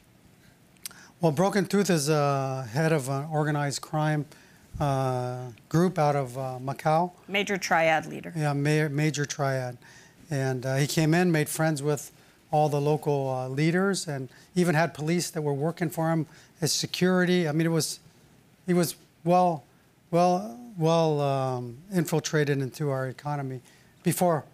Well, 1.23 1.33
Broken 1.33 1.67
Tooth 1.67 1.91
is 1.91 2.09
uh, 2.09 2.67
head 2.73 2.93
of 2.93 3.11
an 3.11 3.27
organized 3.31 3.83
crime 3.83 4.25
uh, 4.81 5.49
group 5.69 5.99
out 5.99 6.17
of 6.17 6.39
uh, 6.39 6.59
Macau. 6.59 7.13
Major 7.29 7.59
triad 7.59 8.07
leader. 8.07 8.33
Yeah, 8.35 8.55
ma- 8.55 8.89
major 8.89 9.27
triad. 9.27 9.77
And 10.31 10.65
uh, 10.65 10.77
he 10.77 10.87
came 10.87 11.13
in, 11.13 11.31
made 11.31 11.51
friends 11.51 11.83
with 11.83 12.11
all 12.51 12.71
the 12.71 12.81
local 12.81 13.29
uh, 13.29 13.49
leaders, 13.49 14.09
and 14.09 14.31
even 14.55 14.75
had 14.75 14.95
police 14.95 15.29
that 15.29 15.43
were 15.43 15.53
working 15.53 15.91
for 15.91 16.11
him 16.11 16.25
as 16.63 16.73
security. 16.73 17.47
I 17.47 17.53
mean, 17.53 17.67
it 17.67 17.71
was, 17.71 18.01
he 18.67 18.73
was 18.73 18.97
well, 19.23 19.65
well, 20.11 20.59
well 20.79 21.21
um, 21.21 21.77
infiltrated 21.93 22.63
into 22.63 22.89
our 22.89 23.09
economy 23.09 23.61
before 24.03 24.47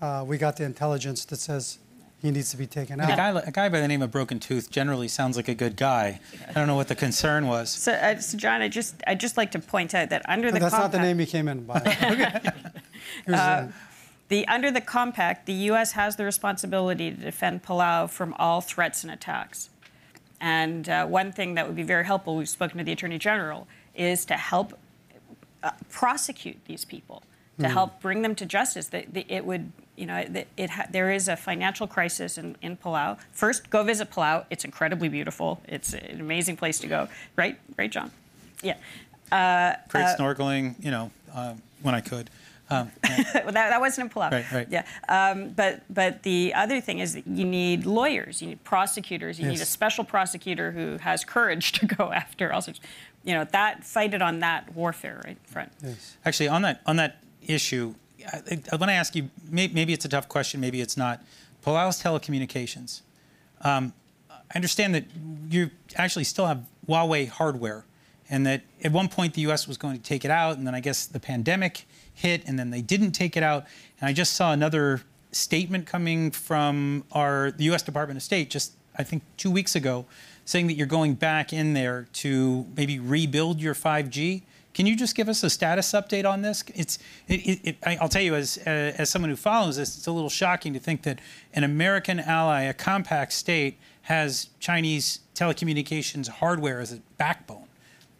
uh, 0.00 0.24
we 0.24 0.38
got 0.38 0.58
the 0.58 0.64
intelligence 0.64 1.24
that 1.24 1.40
says 1.40 1.78
he 2.24 2.30
needs 2.30 2.50
to 2.52 2.56
be 2.56 2.66
taken 2.66 3.00
A 3.00 3.04
out. 3.04 3.16
guy, 3.18 3.28
a 3.46 3.50
guy 3.50 3.68
by 3.68 3.80
the 3.80 3.86
name 3.86 4.00
of 4.00 4.10
Broken 4.10 4.40
Tooth 4.40 4.70
generally 4.70 5.08
sounds 5.08 5.36
like 5.36 5.46
a 5.48 5.54
good 5.54 5.76
guy. 5.76 6.20
I 6.48 6.52
don't 6.52 6.66
know 6.66 6.74
what 6.74 6.88
the 6.88 6.94
concern 6.94 7.46
was. 7.46 7.68
So, 7.70 7.92
uh, 7.92 8.18
so 8.18 8.38
John, 8.38 8.62
I 8.62 8.68
just 8.68 8.94
I 9.06 9.14
just 9.14 9.36
like 9.36 9.50
to 9.52 9.58
point 9.58 9.94
out 9.94 10.08
that 10.08 10.22
under 10.26 10.48
the 10.50 10.54
But 10.58 10.70
that's 10.70 10.74
not 10.74 10.90
the 10.90 11.00
name 11.00 11.18
he 11.18 11.26
came 11.26 11.48
in 11.48 11.64
by. 11.64 11.80
Here's 13.26 13.38
the- 13.38 13.72
The, 14.28 14.48
under 14.48 14.70
the 14.70 14.80
compact, 14.80 15.44
the 15.44 15.52
U.S. 15.70 15.92
has 15.92 16.16
the 16.16 16.24
responsibility 16.24 17.10
to 17.10 17.16
defend 17.16 17.62
Palau 17.62 18.08
from 18.08 18.32
all 18.38 18.62
threats 18.62 19.04
and 19.04 19.12
attacks. 19.12 19.68
And 20.40 20.88
uh, 20.88 21.06
one 21.06 21.30
thing 21.30 21.54
that 21.56 21.66
would 21.66 21.76
be 21.76 21.82
very 21.82 22.06
helpful, 22.06 22.34
we've 22.34 22.48
spoken 22.48 22.78
to 22.78 22.84
the 22.84 22.92
Attorney 22.92 23.18
General, 23.18 23.68
is 23.94 24.24
to 24.24 24.34
help 24.34 24.78
uh, 25.62 25.72
prosecute 25.90 26.56
these 26.64 26.86
people, 26.86 27.22
to 27.60 27.68
help 27.68 28.00
bring 28.00 28.22
them 28.22 28.34
to 28.36 28.46
justice. 28.46 28.86
That 28.88 29.12
that 29.12 29.26
it 29.32 29.44
would, 29.44 29.72
you 29.96 30.06
know, 30.06 30.24
it 30.56 30.70
ha- 30.70 30.86
there 30.90 31.12
is 31.12 31.28
a 31.28 31.36
financial 31.36 31.86
crisis 31.86 32.38
in, 32.38 32.56
in 32.62 32.76
Palau. 32.76 33.18
First, 33.32 33.70
go 33.70 33.82
visit 33.82 34.10
Palau. 34.10 34.44
It's 34.50 34.64
incredibly 34.64 35.08
beautiful. 35.08 35.60
It's 35.68 35.92
an 35.94 36.20
amazing 36.20 36.56
place 36.56 36.78
to 36.80 36.86
go. 36.86 37.08
Right, 37.36 37.58
right, 37.78 37.90
John? 37.90 38.10
Yeah. 38.62 38.76
Great 39.88 40.06
snorkeling, 40.18 40.82
you 40.82 40.90
know, 40.90 41.10
uh, 41.34 41.54
when 41.82 41.94
I 41.94 42.00
could. 42.00 42.30
Um, 42.70 42.90
yeah. 43.04 43.24
well, 43.34 43.52
that, 43.52 43.70
that 43.70 43.80
wasn't 43.80 44.06
in 44.06 44.14
Palau. 44.14 44.32
Right, 44.32 44.50
right. 44.50 44.68
Yeah. 44.70 44.84
Um, 45.08 45.50
but 45.50 45.82
but 45.90 46.22
the 46.22 46.54
other 46.54 46.80
thing 46.80 46.98
is 46.98 47.12
that 47.14 47.26
you 47.26 47.44
need 47.44 47.84
lawyers, 47.84 48.40
you 48.40 48.48
need 48.48 48.64
prosecutors, 48.64 49.38
you 49.38 49.46
need 49.46 49.60
a 49.60 49.66
special 49.66 50.02
prosecutor 50.02 50.72
who 50.72 50.96
has 50.98 51.24
courage 51.24 51.72
to 51.78 51.86
go 51.86 52.10
after 52.10 52.52
all 52.52 52.62
sorts. 52.62 52.80
You 53.22 53.34
know 53.34 53.44
that 53.52 53.84
fight 53.84 54.14
it 54.14 54.22
on 54.22 54.38
that 54.40 54.74
warfare 54.74 55.20
right 55.24 55.36
front. 55.44 55.72
yes. 55.82 56.16
Actually, 56.24 56.48
on 56.48 56.62
that 56.62 56.80
on 56.86 56.96
that 56.96 57.18
issue, 57.46 57.94
I, 58.32 58.62
I 58.72 58.76
want 58.76 58.90
to 58.90 58.94
ask 58.94 59.14
you. 59.14 59.30
May, 59.48 59.68
maybe 59.68 59.92
it's 59.92 60.04
a 60.04 60.08
tough 60.08 60.28
question. 60.28 60.60
Maybe 60.60 60.80
it's 60.80 60.96
not. 60.96 61.22
Palau's 61.64 62.02
telecommunications. 62.02 63.00
Um, 63.62 63.92
I 64.30 64.56
understand 64.56 64.94
that 64.94 65.04
you 65.48 65.70
actually 65.96 66.24
still 66.24 66.46
have 66.46 66.66
Huawei 66.88 67.28
hardware, 67.28 67.84
and 68.28 68.46
that 68.46 68.62
at 68.82 68.92
one 68.92 69.08
point 69.08 69.34
the 69.34 69.42
U.S. 69.42 69.66
was 69.66 69.76
going 69.76 69.96
to 69.96 70.02
take 70.02 70.24
it 70.24 70.30
out, 70.30 70.58
and 70.58 70.66
then 70.66 70.74
I 70.74 70.80
guess 70.80 71.06
the 71.06 71.20
pandemic 71.20 71.86
hit, 72.12 72.42
and 72.46 72.58
then 72.58 72.70
they 72.70 72.82
didn't 72.82 73.12
take 73.12 73.36
it 73.36 73.42
out. 73.42 73.64
And 74.00 74.08
I 74.08 74.12
just 74.12 74.34
saw 74.34 74.52
another 74.52 75.02
statement 75.32 75.86
coming 75.86 76.30
from 76.30 77.04
our 77.12 77.50
the 77.50 77.64
U.S. 77.64 77.82
Department 77.82 78.16
of 78.16 78.22
State 78.22 78.50
just 78.50 78.72
I 78.96 79.02
think 79.02 79.22
two 79.36 79.50
weeks 79.50 79.74
ago 79.74 80.06
saying 80.44 80.66
that 80.66 80.74
you're 80.74 80.86
going 80.86 81.14
back 81.14 81.52
in 81.52 81.72
there 81.72 82.06
to 82.12 82.66
maybe 82.76 82.98
rebuild 82.98 83.60
your 83.60 83.74
5G. 83.74 84.42
Can 84.74 84.86
you 84.86 84.96
just 84.96 85.14
give 85.14 85.28
us 85.28 85.42
a 85.44 85.50
status 85.50 85.92
update 85.92 86.28
on 86.28 86.42
this? 86.42 86.64
It's, 86.74 86.98
it, 87.28 87.60
it, 87.64 87.76
I'll 87.86 88.08
tell 88.08 88.22
you, 88.22 88.34
as, 88.34 88.58
uh, 88.58 88.92
as 88.98 89.08
someone 89.08 89.30
who 89.30 89.36
follows 89.36 89.76
this, 89.76 89.96
it's 89.96 90.08
a 90.08 90.12
little 90.12 90.28
shocking 90.28 90.72
to 90.74 90.80
think 90.80 91.04
that 91.04 91.20
an 91.54 91.62
American 91.62 92.18
ally, 92.18 92.62
a 92.62 92.74
compact 92.74 93.32
state, 93.32 93.78
has 94.02 94.48
Chinese 94.58 95.20
telecommunications 95.34 96.28
hardware 96.28 96.80
as 96.80 96.92
a 96.92 97.00
backbone. 97.18 97.66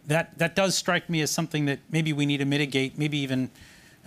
That, 0.07 0.37
that 0.37 0.55
does 0.55 0.75
strike 0.75 1.09
me 1.09 1.21
as 1.21 1.29
something 1.29 1.65
that 1.65 1.79
maybe 1.91 2.13
we 2.13 2.25
need 2.25 2.37
to 2.37 2.45
mitigate, 2.45 2.97
maybe 2.97 3.17
even 3.17 3.49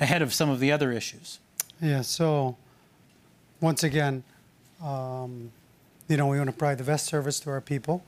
ahead 0.01 0.23
of 0.23 0.33
some 0.33 0.49
of 0.49 0.59
the 0.59 0.73
other 0.73 0.91
issues. 0.91 1.41
Yeah, 1.83 2.01
so 2.01 2.57
once 3.61 3.85
again, 3.85 4.25
um, 4.83 5.53
you 6.09 6.17
know, 6.17 6.27
we 6.29 6.39
want 6.39 6.49
to 6.49 6.57
provide 6.57 6.79
the 6.79 6.85
best 6.85 7.07
service 7.07 7.41
to 7.41 7.51
our 7.51 7.61
people. 7.61 8.05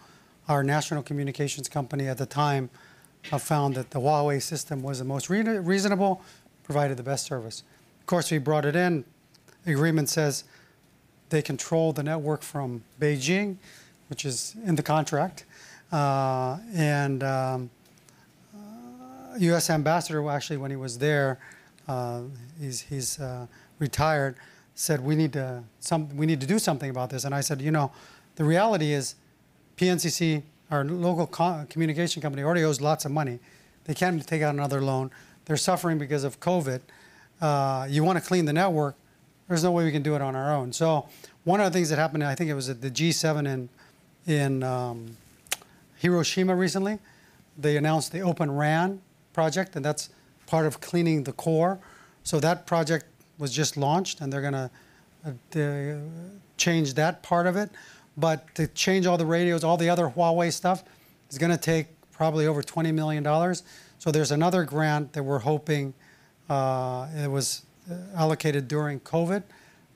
Our 0.48 0.64
national 0.64 1.02
communications 1.02 1.68
company 1.68 2.08
at 2.08 2.16
the 2.16 2.26
time 2.26 2.70
found 3.24 3.74
that 3.76 3.90
the 3.90 4.00
Huawei 4.00 4.40
system 4.40 4.82
was 4.82 4.98
the 4.98 5.04
most 5.04 5.28
rea- 5.30 5.42
reasonable, 5.42 6.22
provided 6.62 6.96
the 6.96 7.02
best 7.02 7.26
service. 7.26 7.62
Of 8.00 8.06
course, 8.06 8.30
we 8.30 8.38
brought 8.38 8.64
it 8.64 8.76
in. 8.76 9.04
The 9.64 9.72
agreement 9.72 10.08
says 10.08 10.44
they 11.28 11.42
control 11.42 11.92
the 11.92 12.02
network 12.02 12.42
from 12.42 12.82
Beijing, 13.00 13.56
which 14.08 14.24
is 14.24 14.56
in 14.64 14.74
the 14.74 14.82
contract. 14.82 15.44
Uh, 15.92 16.58
and 16.74 17.22
um, 17.22 17.70
U.S. 19.38 19.70
ambassador, 19.70 20.28
actually, 20.28 20.56
when 20.56 20.70
he 20.70 20.76
was 20.76 20.98
there, 20.98 21.38
uh, 21.88 22.22
he's, 22.60 22.82
he's 22.82 23.18
uh, 23.20 23.46
retired, 23.78 24.36
said 24.74 25.00
we 25.00 25.14
need 25.14 25.32
to 25.32 25.62
some 25.80 26.16
we 26.16 26.26
need 26.26 26.40
to 26.40 26.46
do 26.46 26.58
something 26.58 26.90
about 26.90 27.10
this. 27.10 27.24
And 27.24 27.34
I 27.34 27.40
said, 27.40 27.60
you 27.60 27.70
know, 27.70 27.92
the 28.36 28.44
reality 28.44 28.92
is, 28.92 29.14
PNCC, 29.76 30.42
our 30.70 30.84
local 30.84 31.26
co- 31.26 31.66
communication 31.68 32.22
company, 32.22 32.42
already 32.42 32.64
owes 32.64 32.80
lots 32.80 33.04
of 33.04 33.12
money. 33.12 33.38
They 33.84 33.94
can't 33.94 34.24
take 34.26 34.42
out 34.42 34.54
another 34.54 34.80
loan. 34.80 35.10
They're 35.46 35.56
suffering 35.56 35.98
because 35.98 36.24
of 36.24 36.40
COVID. 36.40 36.80
Uh, 37.40 37.86
you 37.88 38.04
want 38.04 38.18
to 38.18 38.24
clean 38.24 38.44
the 38.44 38.52
network. 38.52 38.96
There's 39.48 39.64
no 39.64 39.72
way 39.72 39.84
we 39.84 39.90
can 39.90 40.02
do 40.02 40.14
it 40.14 40.22
on 40.22 40.36
our 40.36 40.54
own. 40.54 40.72
So 40.72 41.08
one 41.44 41.60
of 41.60 41.72
the 41.72 41.76
things 41.76 41.88
that 41.90 41.98
happened, 41.98 42.22
I 42.22 42.34
think 42.34 42.50
it 42.50 42.54
was 42.54 42.68
at 42.68 42.80
the 42.80 42.90
G7 42.90 43.46
in 43.46 43.68
in 44.26 44.62
um, 44.62 45.16
Hiroshima 45.96 46.54
recently. 46.54 46.98
They 47.58 47.76
announced 47.76 48.12
the 48.12 48.20
Open 48.20 48.50
RAN 48.50 49.00
project, 49.32 49.76
and 49.76 49.84
that's 49.84 50.10
part 50.46 50.66
of 50.66 50.80
cleaning 50.80 51.24
the 51.24 51.32
core. 51.32 51.78
So 52.22 52.38
that 52.40 52.66
project 52.66 53.06
was 53.38 53.52
just 53.52 53.76
launched, 53.76 54.20
and 54.20 54.32
they're 54.32 54.40
going 54.40 54.52
to 54.52 54.70
uh, 55.56 55.98
change 56.56 56.94
that 56.94 57.22
part 57.22 57.46
of 57.46 57.56
it. 57.56 57.70
But 58.20 58.54
to 58.56 58.66
change 58.68 59.06
all 59.06 59.16
the 59.16 59.26
radios, 59.26 59.64
all 59.64 59.76
the 59.76 59.88
other 59.88 60.08
Huawei 60.08 60.52
stuff, 60.52 60.84
is 61.30 61.38
going 61.38 61.50
to 61.50 61.58
take 61.58 61.86
probably 62.12 62.46
over 62.46 62.62
$20 62.62 62.92
million. 62.92 63.24
So 63.98 64.10
there's 64.10 64.30
another 64.30 64.64
grant 64.64 65.14
that 65.14 65.22
we're 65.22 65.38
hoping 65.38 65.94
uh, 66.48 67.08
it 67.16 67.30
was 67.30 67.62
uh, 67.90 67.94
allocated 68.14 68.68
during 68.68 69.00
COVID 69.00 69.42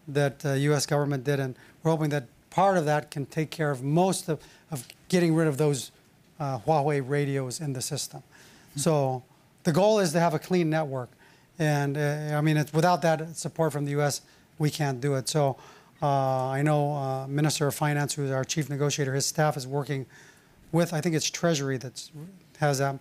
that 0.08 0.38
the 0.40 0.58
U.S. 0.60 0.86
government 0.86 1.24
did, 1.24 1.40
and 1.40 1.54
we're 1.82 1.90
hoping 1.90 2.10
that 2.10 2.24
part 2.50 2.76
of 2.76 2.84
that 2.86 3.10
can 3.10 3.26
take 3.26 3.50
care 3.50 3.70
of 3.70 3.82
most 3.82 4.28
of, 4.28 4.40
of 4.70 4.86
getting 5.08 5.34
rid 5.34 5.48
of 5.48 5.58
those 5.58 5.90
uh, 6.38 6.58
Huawei 6.60 7.02
radios 7.06 7.60
in 7.60 7.72
the 7.72 7.82
system. 7.82 8.22
So 8.76 9.22
the 9.64 9.72
goal 9.72 9.98
is 9.98 10.12
to 10.12 10.20
have 10.20 10.34
a 10.34 10.38
clean 10.38 10.70
network, 10.70 11.10
and 11.58 11.96
uh, 11.96 12.36
I 12.36 12.40
mean, 12.40 12.56
it's, 12.56 12.72
without 12.72 13.02
that 13.02 13.36
support 13.36 13.72
from 13.72 13.84
the 13.84 13.92
U.S., 13.92 14.20
we 14.58 14.70
can't 14.70 15.00
do 15.00 15.14
it. 15.14 15.28
So 15.28 15.56
uh, 16.02 16.06
I 16.48 16.62
know 16.62 16.92
uh, 16.94 17.26
Minister 17.28 17.66
of 17.66 17.74
Finance, 17.74 18.14
who 18.14 18.24
is 18.24 18.30
our 18.30 18.44
chief 18.44 18.68
negotiator, 18.68 19.14
his 19.14 19.26
staff 19.26 19.56
is 19.56 19.66
working 19.66 20.06
with 20.72 20.92
I 20.92 21.00
think 21.00 21.14
it's 21.14 21.30
Treasury 21.30 21.76
that's 21.78 22.10
has 22.58 22.78
that 22.78 22.98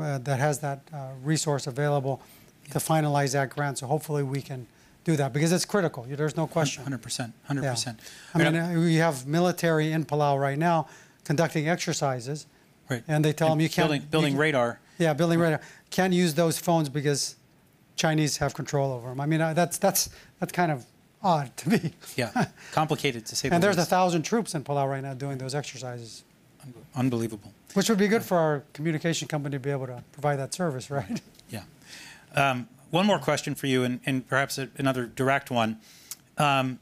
uh, 0.00 0.18
that 0.18 0.38
has 0.38 0.58
that 0.60 0.80
uh, 0.92 1.10
resource 1.22 1.66
available 1.66 2.22
to 2.70 2.78
finalize 2.78 3.32
that 3.32 3.50
grant. 3.50 3.78
So 3.78 3.86
hopefully 3.86 4.22
we 4.22 4.40
can 4.40 4.66
do 5.04 5.16
that 5.16 5.32
because 5.32 5.52
it's 5.52 5.64
critical. 5.64 6.04
There's 6.08 6.36
no 6.36 6.46
question. 6.46 6.84
100%. 6.84 7.32
100%. 7.50 7.98
I 8.34 8.38
mean, 8.38 8.54
uh, 8.56 8.72
we 8.76 8.96
have 8.96 9.26
military 9.26 9.92
in 9.92 10.04
Palau 10.04 10.38
right 10.40 10.58
now 10.58 10.86
conducting 11.24 11.68
exercises, 11.68 12.46
Right. 12.88 13.02
and 13.08 13.24
they 13.24 13.32
tell 13.32 13.48
them 13.50 13.60
you 13.60 13.68
can't 13.68 13.88
Building, 14.10 14.32
you 14.32 14.34
can- 14.34 14.40
radar. 14.40 14.80
Yeah, 14.98 15.12
building 15.14 15.38
radar. 15.38 15.60
Can't 15.90 16.12
use 16.12 16.34
those 16.34 16.58
phones 16.58 16.88
because 16.88 17.36
Chinese 17.96 18.36
have 18.38 18.52
control 18.54 18.92
over 18.92 19.08
them. 19.08 19.20
I 19.20 19.26
mean, 19.26 19.40
uh, 19.40 19.52
that's 19.54 19.78
that's 19.78 20.10
that's 20.38 20.52
kind 20.52 20.70
of 20.70 20.84
odd 21.22 21.56
to 21.58 21.68
me. 21.70 21.92
Yeah. 22.16 22.46
Complicated 22.72 23.26
to 23.26 23.36
say 23.36 23.48
the 23.48 23.54
And 23.54 23.62
there's 23.62 23.76
a 23.76 23.80
least. 23.80 23.90
thousand 23.90 24.22
troops 24.22 24.54
in 24.54 24.64
Palau 24.64 24.88
right 24.88 25.02
now 25.02 25.14
doing 25.14 25.38
those 25.38 25.54
exercises, 25.54 26.24
Unbelievable. 26.94 27.52
which 27.74 27.88
would 27.88 27.98
be 27.98 28.08
good 28.08 28.22
for 28.22 28.38
our 28.38 28.64
communication 28.72 29.28
company 29.28 29.54
to 29.56 29.60
be 29.60 29.70
able 29.70 29.86
to 29.86 30.02
provide 30.12 30.36
that 30.36 30.54
service, 30.54 30.90
right? 30.90 31.20
Yeah. 31.48 31.62
Um, 32.34 32.68
one 32.90 33.06
more 33.06 33.18
question 33.18 33.54
for 33.54 33.66
you, 33.66 33.84
and, 33.84 34.00
and 34.06 34.26
perhaps 34.26 34.58
a, 34.58 34.68
another 34.76 35.06
direct 35.06 35.50
one. 35.50 35.78
Um, 36.38 36.78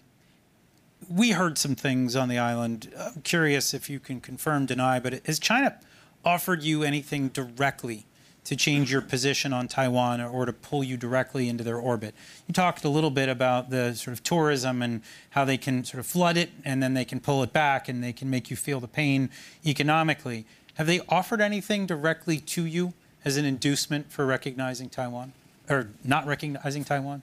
we 1.08 1.30
heard 1.30 1.58
some 1.58 1.74
things 1.74 2.16
on 2.16 2.28
the 2.28 2.38
island. 2.38 2.92
I'm 2.98 3.22
curious 3.22 3.72
if 3.74 3.88
you 3.88 4.00
can 4.00 4.20
confirm, 4.20 4.66
deny, 4.66 4.98
but 5.00 5.14
has 5.26 5.38
China 5.38 5.78
offered 6.24 6.62
you 6.62 6.82
anything 6.82 7.28
directly 7.28 8.04
to 8.48 8.56
change 8.56 8.90
your 8.90 9.02
position 9.02 9.52
on 9.52 9.68
Taiwan 9.68 10.20
or, 10.20 10.28
or 10.28 10.46
to 10.46 10.52
pull 10.52 10.82
you 10.82 10.96
directly 10.96 11.48
into 11.48 11.62
their 11.62 11.76
orbit? 11.76 12.14
You 12.46 12.54
talked 12.54 12.82
a 12.84 12.88
little 12.88 13.10
bit 13.10 13.28
about 13.28 13.68
the 13.68 13.94
sort 13.94 14.12
of 14.12 14.22
tourism 14.22 14.80
and 14.80 15.02
how 15.30 15.44
they 15.44 15.58
can 15.58 15.84
sort 15.84 16.00
of 16.00 16.06
flood 16.06 16.36
it 16.38 16.50
and 16.64 16.82
then 16.82 16.94
they 16.94 17.04
can 17.04 17.20
pull 17.20 17.42
it 17.42 17.52
back 17.52 17.88
and 17.88 18.02
they 18.02 18.12
can 18.12 18.30
make 18.30 18.50
you 18.50 18.56
feel 18.56 18.80
the 18.80 18.88
pain 18.88 19.28
economically. 19.66 20.46
Have 20.74 20.86
they 20.86 21.00
offered 21.10 21.42
anything 21.42 21.84
directly 21.86 22.38
to 22.38 22.64
you 22.64 22.94
as 23.24 23.36
an 23.36 23.44
inducement 23.44 24.10
for 24.10 24.24
recognizing 24.24 24.88
Taiwan 24.88 25.34
or 25.68 25.90
not 26.02 26.26
recognizing 26.26 26.84
Taiwan? 26.84 27.22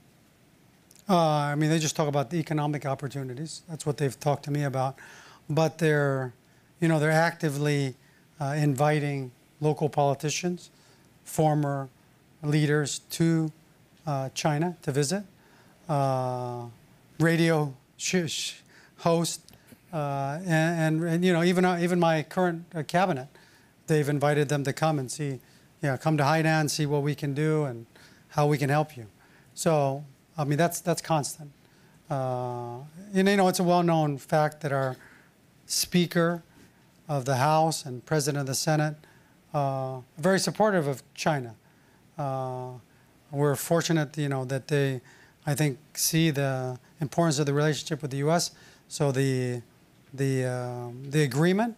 Uh, 1.10 1.18
I 1.18 1.56
mean, 1.56 1.70
they 1.70 1.80
just 1.80 1.96
talk 1.96 2.08
about 2.08 2.30
the 2.30 2.38
economic 2.38 2.86
opportunities. 2.86 3.64
That's 3.68 3.86
what 3.86 3.98
they've 3.98 4.20
talked 4.20 4.44
to 4.46 4.52
me 4.52 4.64
about. 4.64 4.96
But 5.50 5.80
they're, 5.80 6.34
you 6.80 6.88
know, 6.88 7.00
they're 7.00 7.12
actively 7.12 7.96
uh, 8.40 8.56
inviting 8.58 9.32
local 9.62 9.90
politicians, 9.90 10.70
former 11.26 11.90
leaders 12.42 13.00
to 13.00 13.52
uh, 14.08 14.30
China 14.34 14.78
to 14.84 14.92
visit. 14.92 15.24
Uh, 15.90 16.66
radio 17.20 17.74
host, 18.98 19.42
uh, 19.94 20.40
and, 20.46 20.98
and, 20.98 21.04
and 21.04 21.26
you 21.26 21.34
know, 21.34 21.44
even 21.44 21.66
uh, 21.66 21.78
even 21.82 22.00
my 22.00 22.24
current 22.24 22.66
uh, 22.74 22.84
cabinet, 22.84 23.28
they've 23.88 24.10
invited 24.10 24.50
them 24.50 24.64
to 24.64 24.74
come 24.74 25.00
and 25.00 25.12
see, 25.12 25.40
yeah, 25.82 25.98
come 25.98 26.18
to 26.18 26.24
Hainan, 26.24 26.70
see 26.70 26.86
what 26.86 27.04
we 27.04 27.16
can 27.16 27.34
do 27.34 27.66
and 27.66 27.86
how 28.30 28.48
we 28.48 28.58
can 28.58 28.70
help 28.70 28.98
you. 28.98 29.08
So, 29.54 30.04
I 30.38 30.44
mean, 30.44 30.58
that's 30.58 30.82
that's 30.82 31.02
constant. 31.02 31.52
Uh, 32.10 32.80
and 33.14 33.28
you 33.28 33.38
know, 33.38 33.48
it's 33.48 33.60
a 33.60 33.64
well-known 33.64 34.18
fact 34.18 34.62
that 34.62 34.72
our 34.72 34.96
Speaker 35.66 36.44
of 37.08 37.26
the 37.26 37.38
House 37.38 37.86
and 37.86 38.06
President 38.06 38.42
of 38.42 38.48
the 38.48 38.56
Senate 38.56 38.96
uh, 39.56 40.02
very 40.18 40.40
supportive 40.40 40.86
of 40.86 41.02
China. 41.14 41.56
Uh, 42.18 42.72
we're 43.32 43.56
fortunate, 43.56 44.18
you 44.18 44.28
know, 44.30 44.44
that 44.46 44.68
they, 44.68 45.02
I 45.48 45.56
think, 45.56 45.80
see 45.94 46.30
the 46.30 46.78
importance 47.00 47.40
of 47.40 47.46
the 47.46 47.54
relationship 47.54 48.02
with 48.02 48.12
the 48.12 48.18
U.S. 48.18 48.52
So 48.90 49.12
the 49.12 49.62
the 50.14 50.46
um 50.46 51.10
the 51.10 51.24
agreement 51.24 51.76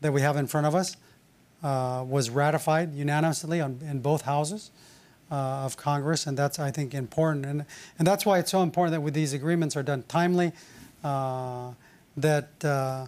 that 0.00 0.12
we 0.12 0.20
have 0.20 0.36
in 0.36 0.46
front 0.46 0.66
of 0.66 0.74
us 0.74 0.96
uh, 1.62 2.04
was 2.08 2.30
ratified 2.30 2.94
unanimously 2.94 3.60
on, 3.60 3.80
in 3.82 4.00
both 4.00 4.22
houses 4.22 4.70
uh, 5.30 5.66
of 5.66 5.76
Congress, 5.76 6.26
and 6.26 6.38
that's 6.38 6.58
I 6.58 6.70
think 6.70 6.94
important, 6.94 7.46
and 7.46 7.64
and 7.98 8.06
that's 8.06 8.24
why 8.24 8.38
it's 8.38 8.50
so 8.50 8.62
important 8.62 8.92
that 8.92 9.00
with 9.00 9.14
these 9.14 9.32
agreements 9.32 9.76
are 9.76 9.82
done 9.82 10.04
timely, 10.08 10.52
uh, 11.02 11.72
that 12.16 12.64
uh, 12.64 13.06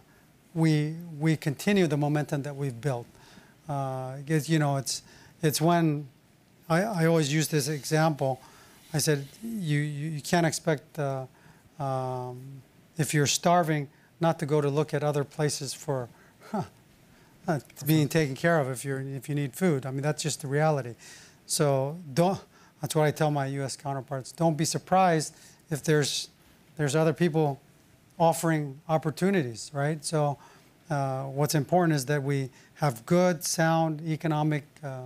we 0.54 0.96
we 1.18 1.36
continue 1.36 1.86
the 1.86 1.96
momentum 1.96 2.42
that 2.42 2.56
we've 2.56 2.80
built. 2.80 3.06
Uh, 3.70 4.16
you 4.26 4.58
know 4.58 4.76
it's 4.76 5.02
it's 5.42 5.60
when 5.60 6.08
I, 6.68 6.82
I 6.82 7.06
always 7.06 7.32
use 7.32 7.46
this 7.48 7.68
example. 7.68 8.40
I 8.92 8.98
said 8.98 9.28
you 9.42 9.78
you, 9.78 10.10
you 10.10 10.20
can't 10.20 10.44
expect 10.44 10.98
uh, 10.98 11.26
um, 11.78 12.62
if 12.98 13.14
you're 13.14 13.28
starving 13.28 13.88
not 14.18 14.40
to 14.40 14.46
go 14.46 14.60
to 14.60 14.68
look 14.68 14.92
at 14.92 15.04
other 15.04 15.24
places 15.24 15.72
for. 15.72 16.08
uh, 17.48 17.60
being 17.86 18.08
taken 18.08 18.34
care 18.34 18.58
of 18.58 18.68
if 18.68 18.84
you're 18.84 19.00
if 19.00 19.28
you 19.28 19.34
need 19.34 19.54
food. 19.54 19.86
I 19.86 19.90
mean 19.90 20.02
that's 20.02 20.22
just 20.22 20.42
the 20.42 20.48
reality. 20.48 20.94
So 21.46 21.96
don't. 22.12 22.40
That's 22.80 22.94
what 22.94 23.04
I 23.04 23.10
tell 23.10 23.30
my 23.30 23.46
U.S. 23.46 23.76
counterparts. 23.76 24.32
Don't 24.32 24.56
be 24.56 24.64
surprised 24.64 25.34
if 25.70 25.82
there's 25.82 26.28
there's 26.76 26.96
other 26.96 27.12
people 27.12 27.60
offering 28.18 28.80
opportunities, 28.88 29.70
right? 29.72 30.04
So 30.04 30.38
uh, 30.90 31.24
what's 31.24 31.54
important 31.54 31.94
is 31.94 32.06
that 32.06 32.22
we 32.22 32.50
have 32.74 33.06
good, 33.06 33.44
sound 33.44 34.02
economic 34.02 34.64
uh, 34.82 35.02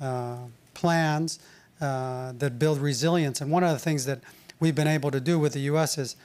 uh, 0.00 0.36
plans 0.74 1.38
that 1.78 2.58
build 2.58 2.78
resilience. 2.78 3.40
And 3.40 3.50
one 3.50 3.62
of 3.62 3.72
the 3.72 3.78
things 3.78 4.04
that 4.06 4.20
we've 4.60 4.74
been 4.74 4.88
able 4.88 5.10
to 5.10 5.20
do 5.20 5.38
with 5.38 5.52
the 5.52 5.60
U.S. 5.60 5.98
is 5.98 6.16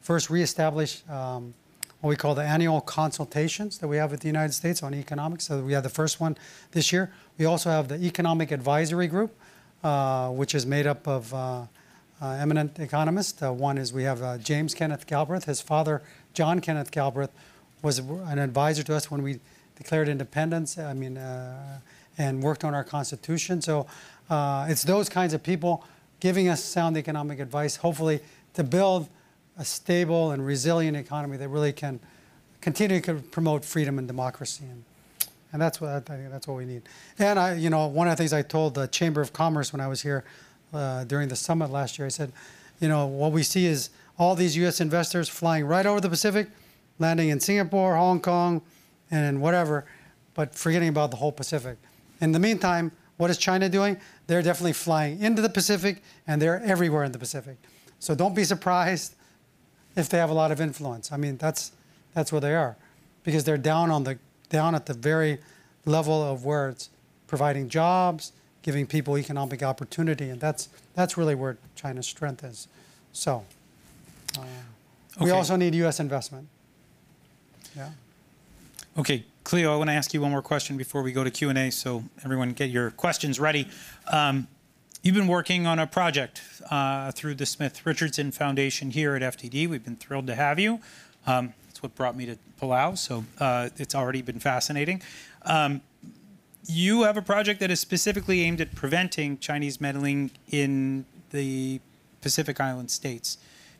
first 0.00 0.30
reestablish 0.30 1.02
um, 1.08 1.54
what 2.00 2.08
we 2.08 2.16
call 2.16 2.34
the 2.34 2.42
annual 2.42 2.80
consultations 2.80 3.78
that 3.78 3.88
we 3.88 3.98
have 3.98 4.10
with 4.10 4.20
the 4.20 4.26
United 4.26 4.52
States 4.52 4.82
on 4.82 4.94
economics. 4.94 5.46
So 5.46 5.60
we 5.60 5.72
had 5.74 5.82
the 5.82 5.90
first 5.90 6.20
one 6.20 6.36
this 6.72 6.92
year. 6.92 7.12
We 7.38 7.44
also 7.44 7.70
have 7.70 7.88
the 7.88 8.02
Economic 8.02 8.50
Advisory 8.50 9.06
Group, 9.06 9.36
uh, 9.84 10.30
which 10.30 10.54
is 10.54 10.64
made 10.64 10.86
up 10.86 11.06
of 11.06 11.32
uh, 11.34 11.66
uh, 12.22 12.30
eminent 12.32 12.78
economists. 12.78 13.40
One 13.42 13.76
is 13.78 13.92
we 13.92 14.04
have 14.04 14.42
James 14.42 14.74
Kenneth 14.74 15.06
Galbraith. 15.06 15.44
His 15.44 15.60
father, 15.60 16.02
John 16.32 16.60
Kenneth 16.60 16.90
Galbraith, 16.90 17.30
was 17.82 17.98
an 17.98 18.38
advisor 18.38 18.82
to 18.82 18.94
us 18.94 19.10
when 19.10 19.22
we 19.22 19.40
declared 19.76 20.08
independence. 20.08 20.78
I 20.78 20.94
mean, 20.94 21.16
uh, 21.16 21.80
and 22.20 22.42
worked 22.42 22.64
on 22.64 22.74
our 22.74 22.84
constitution. 22.84 23.62
So 23.62 23.86
uh, 24.28 24.66
it's 24.68 24.82
those 24.82 25.08
kinds 25.08 25.32
of 25.32 25.42
people 25.42 25.84
giving 26.20 26.48
us 26.48 26.62
sound 26.62 26.96
economic 26.96 27.40
advice, 27.40 27.76
hopefully 27.76 28.20
to 28.54 28.62
build 28.62 29.08
a 29.56 29.64
stable 29.64 30.30
and 30.30 30.44
resilient 30.44 30.96
economy 30.96 31.36
that 31.38 31.48
really 31.48 31.72
can 31.72 31.98
continue 32.60 33.00
to 33.00 33.14
promote 33.14 33.64
freedom 33.64 33.98
and 33.98 34.06
democracy. 34.06 34.64
And, 34.70 34.84
and 35.52 35.62
that's 35.62 35.80
what 35.80 35.90
I 35.90 36.00
think 36.00 36.30
that's 36.30 36.46
what 36.46 36.58
we 36.58 36.66
need. 36.66 36.82
And 37.18 37.38
I, 37.38 37.54
you 37.54 37.70
know, 37.70 37.86
one 37.86 38.06
of 38.06 38.12
the 38.12 38.16
things 38.16 38.34
I 38.34 38.42
told 38.42 38.74
the 38.74 38.86
Chamber 38.86 39.22
of 39.22 39.32
Commerce 39.32 39.72
when 39.72 39.80
I 39.80 39.88
was 39.88 40.02
here 40.02 40.24
uh, 40.74 41.04
during 41.04 41.28
the 41.28 41.36
summit 41.36 41.70
last 41.70 41.98
year, 41.98 42.06
I 42.06 42.10
said, 42.10 42.32
you 42.80 42.88
know, 42.88 43.06
what 43.06 43.32
we 43.32 43.42
see 43.42 43.64
is 43.66 43.90
all 44.18 44.34
these 44.34 44.56
U.S. 44.58 44.80
investors 44.80 45.28
flying 45.28 45.64
right 45.64 45.86
over 45.86 46.00
the 46.00 46.08
Pacific, 46.10 46.48
landing 47.00 47.30
in 47.30 47.40
Singapore, 47.40 47.96
Hong 47.96 48.20
Kong, 48.20 48.62
and 49.10 49.40
whatever, 49.40 49.84
but 50.34 50.54
forgetting 50.54 50.88
about 50.88 51.10
the 51.10 51.16
whole 51.16 51.32
Pacific. 51.32 51.78
In 52.20 52.30
the 52.30 52.38
meantime, 52.38 52.92
what 53.16 53.30
is 53.30 53.38
China 53.38 53.68
doing? 53.68 53.98
They're 54.28 54.42
definitely 54.42 54.74
flying 54.74 55.20
into 55.20 55.42
the 55.42 55.48
Pacific, 55.48 56.02
and 56.26 56.40
they're 56.40 56.62
everywhere 56.62 57.02
in 57.02 57.12
the 57.12 57.18
Pacific. 57.18 57.56
So 57.98 58.14
don't 58.14 58.34
be 58.34 58.44
surprised 58.44 59.14
if 59.96 60.08
they 60.08 60.18
have 60.18 60.30
a 60.30 60.34
lot 60.34 60.52
of 60.52 60.60
influence. 60.60 61.10
I 61.10 61.16
mean, 61.16 61.36
that's 61.36 61.72
that's 62.14 62.32
where 62.32 62.40
they 62.40 62.54
are, 62.54 62.76
because 63.24 63.44
they're 63.44 63.58
down 63.58 63.90
on 63.90 64.04
the 64.04 64.18
down 64.48 64.74
at 64.74 64.86
the 64.86 64.94
very 64.94 65.38
level 65.84 66.22
of 66.22 66.44
where 66.44 66.68
it's 66.68 66.90
providing 67.26 67.68
jobs, 67.68 68.32
giving 68.62 68.86
people 68.86 69.18
economic 69.18 69.62
opportunity, 69.62 70.30
and 70.30 70.40
that's 70.40 70.68
that's 70.94 71.16
really 71.16 71.34
where 71.34 71.58
China's 71.74 72.06
strength 72.06 72.44
is. 72.44 72.68
So 73.12 73.44
uh, 74.38 74.42
we 75.20 75.30
also 75.30 75.56
need 75.56 75.74
U.S. 75.74 76.00
investment. 76.00 76.48
Yeah. 77.76 77.90
Okay, 78.98 79.24
Cleo, 79.44 79.72
I 79.72 79.76
want 79.76 79.88
to 79.88 79.94
ask 79.94 80.12
you 80.12 80.20
one 80.20 80.30
more 80.30 80.42
question 80.42 80.76
before 80.76 81.02
we 81.02 81.12
go 81.12 81.22
to 81.22 81.30
Q&A, 81.30 81.70
so 81.70 82.04
everyone 82.24 82.52
get 82.52 82.70
your 82.70 82.90
questions 82.90 83.38
ready. 83.38 83.68
Um, 84.10 84.48
You've 85.02 85.14
been 85.14 85.28
working 85.28 85.66
on 85.66 85.78
a 85.78 85.86
project 85.86 86.42
uh, 86.70 87.10
through 87.12 87.36
the 87.36 87.46
Smith 87.46 87.86
Richardson 87.86 88.32
Foundation 88.32 88.90
here 88.90 89.14
at 89.16 89.22
FDD. 89.22 89.66
We've 89.66 89.82
been 89.82 89.96
thrilled 89.96 90.26
to 90.26 90.34
have 90.34 90.58
you. 90.58 90.80
Um, 91.26 91.54
That's 91.68 91.82
what 91.82 91.94
brought 91.94 92.14
me 92.16 92.26
to 92.26 92.36
Palau, 92.60 92.98
so 92.98 93.24
uh, 93.38 93.70
it's 93.78 93.94
already 93.94 94.20
been 94.20 94.40
fascinating. 94.40 95.00
Um, 95.46 95.80
You 96.66 97.04
have 97.04 97.16
a 97.16 97.22
project 97.22 97.60
that 97.60 97.70
is 97.70 97.80
specifically 97.80 98.42
aimed 98.42 98.60
at 98.60 98.74
preventing 98.74 99.38
Chinese 99.38 99.80
meddling 99.80 100.32
in 100.50 101.06
the 101.30 101.80
Pacific 102.20 102.60
Island 102.60 102.90
states. 102.90 103.38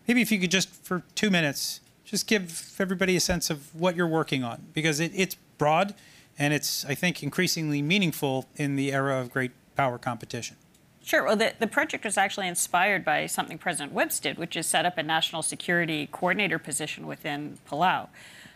Maybe 0.09 0.22
if 0.22 0.32
you 0.32 0.41
could 0.41 0.51
just, 0.51 0.70
for 0.70 1.03
two 1.14 1.28
minutes, 1.28 1.80
just 2.11 2.26
give 2.26 2.74
everybody 2.80 3.14
a 3.14 3.20
sense 3.20 3.50
of 3.50 3.72
what 3.74 3.94
you're 3.94 4.06
working 4.06 4.42
on, 4.42 4.66
because 4.72 4.98
it, 4.98 5.12
it's 5.14 5.36
broad 5.58 5.94
and 6.38 6.52
it's, 6.52 6.84
I 6.84 6.94
think, 6.94 7.22
increasingly 7.22 7.82
meaningful 7.82 8.48
in 8.56 8.74
the 8.74 8.92
era 8.92 9.20
of 9.20 9.30
great 9.30 9.52
power 9.76 9.96
competition. 9.96 10.56
Sure. 11.04 11.24
Well, 11.24 11.36
the, 11.36 11.54
the 11.58 11.68
project 11.68 12.04
was 12.04 12.18
actually 12.18 12.48
inspired 12.48 13.04
by 13.04 13.26
something 13.26 13.58
President 13.58 13.92
Whipps 13.92 14.18
did, 14.18 14.38
which 14.38 14.56
is 14.56 14.66
set 14.66 14.84
up 14.84 14.98
a 14.98 15.02
national 15.02 15.42
security 15.42 16.08
coordinator 16.11 16.58
position 16.58 17.06
within 17.06 17.58
Palau. 17.68 18.08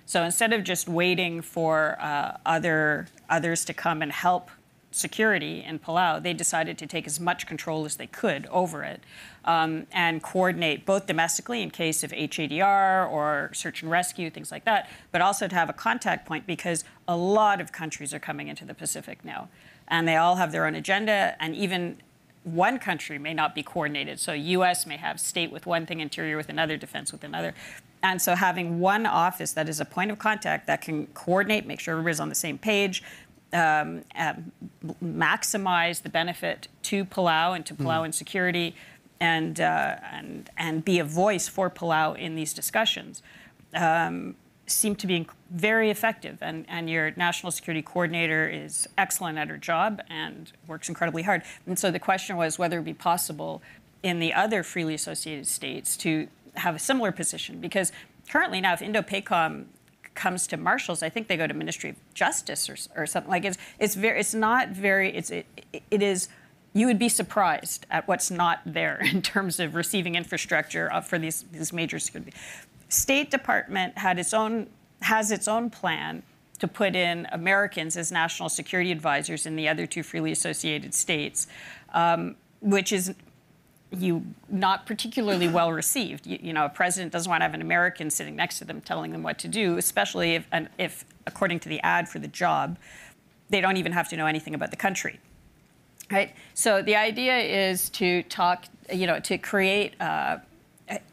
So 0.04 0.24
instead 0.24 0.52
of 0.52 0.64
just 0.64 0.88
waiting 0.88 1.40
for 1.40 1.96
uh, 2.00 2.36
other 2.44 3.06
others 3.30 3.64
to 3.66 3.72
come 3.72 4.02
and 4.02 4.10
help 4.12 4.50
security 4.90 5.64
in 5.66 5.78
Palau, 5.78 6.22
they 6.22 6.34
decided 6.34 6.76
to 6.78 6.86
take 6.86 7.06
as 7.06 7.18
much 7.20 7.46
control 7.46 7.84
as 7.84 7.96
they 7.96 8.06
could 8.06 8.46
over 8.46 8.82
it 8.82 9.00
um, 9.44 9.86
and 9.92 10.22
coordinate 10.22 10.86
both 10.86 11.06
domestically 11.06 11.62
in 11.62 11.70
case 11.70 12.02
of 12.02 12.12
HADR 12.12 13.10
or 13.10 13.50
search 13.52 13.82
and 13.82 13.90
rescue, 13.90 14.30
things 14.30 14.50
like 14.50 14.64
that, 14.64 14.88
but 15.12 15.20
also 15.20 15.48
to 15.48 15.54
have 15.54 15.68
a 15.68 15.74
contact 15.74 16.26
point 16.26 16.46
because 16.46 16.84
a 17.06 17.16
lot 17.16 17.60
of 17.60 17.72
countries 17.72 18.14
are 18.14 18.18
coming 18.18 18.48
into 18.48 18.64
the 18.64 18.74
Pacific 18.74 19.24
now. 19.24 19.48
And 19.88 20.08
they 20.08 20.16
all 20.16 20.36
have 20.36 20.50
their 20.50 20.66
own 20.66 20.74
agenda, 20.74 21.36
and 21.38 21.54
even 21.54 21.98
one 22.44 22.78
country 22.78 23.18
may 23.18 23.34
not 23.34 23.54
be 23.54 23.62
coordinated. 23.62 24.18
So 24.20 24.32
U.S. 24.32 24.86
may 24.86 24.96
have 24.96 25.18
state 25.20 25.50
with 25.50 25.66
one 25.66 25.86
thing, 25.86 26.00
interior 26.00 26.36
with 26.36 26.48
another, 26.48 26.76
defense 26.76 27.12
with 27.12 27.24
another. 27.24 27.54
And 28.02 28.20
so 28.20 28.34
having 28.34 28.80
one 28.80 29.06
office 29.06 29.52
that 29.52 29.68
is 29.68 29.80
a 29.80 29.84
point 29.84 30.10
of 30.10 30.18
contact 30.18 30.66
that 30.66 30.82
can 30.82 31.06
coordinate, 31.08 31.66
make 31.66 31.80
sure 31.80 31.92
everybody's 31.92 32.20
on 32.20 32.28
the 32.28 32.34
same 32.34 32.58
page, 32.58 33.02
um, 33.54 34.02
um, 34.14 34.52
maximize 35.02 36.02
the 36.02 36.08
benefit 36.08 36.68
to 36.82 37.04
Palau 37.04 37.54
and 37.56 37.64
to 37.66 37.74
Palau 37.74 38.04
and 38.04 38.14
security, 38.14 38.74
and, 39.20 39.60
uh, 39.60 39.96
and, 40.12 40.50
and 40.56 40.84
be 40.84 40.98
a 40.98 41.04
voice 41.04 41.48
for 41.48 41.70
Palau 41.70 42.18
in 42.18 42.34
these 42.34 42.52
discussions 42.52 43.22
um, 43.74 44.34
seem 44.66 44.96
to 44.96 45.06
be 45.06 45.26
very 45.50 45.90
effective. 45.90 46.38
And, 46.40 46.64
and 46.68 46.88
your 46.88 47.12
national 47.16 47.52
security 47.52 47.82
coordinator 47.82 48.48
is 48.48 48.88
excellent 48.96 49.38
at 49.38 49.48
her 49.48 49.58
job 49.58 50.00
and 50.08 50.52
works 50.66 50.88
incredibly 50.88 51.22
hard. 51.22 51.42
And 51.66 51.78
so 51.78 51.90
the 51.90 51.98
question 51.98 52.36
was 52.36 52.58
whether 52.58 52.76
it 52.76 52.80
would 52.80 52.86
be 52.86 52.94
possible 52.94 53.62
in 54.02 54.18
the 54.20 54.32
other 54.32 54.62
freely 54.62 54.94
associated 54.94 55.46
states 55.46 55.96
to 55.98 56.28
have 56.54 56.74
a 56.74 56.78
similar 56.78 57.12
position. 57.12 57.60
Because 57.60 57.92
currently 58.28 58.60
now, 58.60 58.72
if 58.72 58.82
Indo-PACOM 58.82 59.66
comes 60.14 60.46
to 60.46 60.56
Marshalls, 60.56 61.02
I 61.02 61.08
think 61.08 61.28
they 61.28 61.36
go 61.36 61.46
to 61.46 61.54
Ministry 61.54 61.90
of 61.90 61.96
Justice 62.14 62.68
or, 62.70 62.76
or 62.96 63.06
something 63.06 63.30
like 63.30 63.44
it's 63.44 63.58
it's 63.78 63.96
very 63.96 64.20
it's 64.20 64.34
not 64.34 64.68
very 64.68 65.14
it's 65.14 65.30
it, 65.30 65.46
it 65.90 66.02
is 66.02 66.28
you 66.74 66.86
would 66.86 66.98
be 66.98 67.08
surprised 67.08 67.86
at 67.90 68.06
what's 68.06 68.30
not 68.30 68.60
there 68.66 69.00
in 69.12 69.22
terms 69.22 69.58
of 69.58 69.74
receiving 69.74 70.16
infrastructure 70.16 70.92
uh, 70.92 71.00
for 71.00 71.18
these 71.18 71.44
these 71.52 71.72
major 71.72 71.98
security. 71.98 72.32
State 72.88 73.30
Department 73.30 73.96
had 73.96 74.18
its 74.18 74.34
own 74.34 74.68
has 75.02 75.30
its 75.30 75.48
own 75.48 75.70
plan 75.70 76.22
to 76.58 76.68
put 76.68 76.94
in 76.94 77.26
Americans 77.32 77.96
as 77.96 78.12
national 78.12 78.48
security 78.48 78.92
advisors 78.92 79.46
in 79.46 79.56
the 79.56 79.68
other 79.68 79.86
two 79.86 80.02
freely 80.02 80.32
associated 80.32 80.94
states, 80.94 81.46
um, 81.92 82.36
which 82.60 82.92
is 82.92 83.14
you 83.90 84.24
not 84.48 84.86
particularly 84.86 85.48
well 85.48 85.72
received. 85.72 86.26
You, 86.26 86.38
you 86.40 86.52
know, 86.52 86.64
a 86.64 86.68
president 86.68 87.12
doesn't 87.12 87.28
want 87.28 87.40
to 87.40 87.44
have 87.44 87.54
an 87.54 87.60
American 87.60 88.10
sitting 88.10 88.34
next 88.36 88.58
to 88.58 88.64
them 88.64 88.80
telling 88.80 89.12
them 89.12 89.22
what 89.22 89.38
to 89.40 89.48
do, 89.48 89.76
especially 89.78 90.34
if, 90.34 90.46
if, 90.78 91.04
according 91.26 91.60
to 91.60 91.68
the 91.68 91.80
ad 91.80 92.08
for 92.08 92.18
the 92.18 92.28
job, 92.28 92.76
they 93.50 93.60
don't 93.60 93.76
even 93.76 93.92
have 93.92 94.08
to 94.08 94.16
know 94.16 94.26
anything 94.26 94.54
about 94.54 94.70
the 94.70 94.76
country. 94.76 95.20
Right. 96.10 96.34
So 96.52 96.82
the 96.82 96.96
idea 96.96 97.38
is 97.38 97.88
to 97.90 98.22
talk, 98.24 98.66
you 98.92 99.06
know, 99.06 99.20
to 99.20 99.38
create. 99.38 100.00
Uh, 100.00 100.38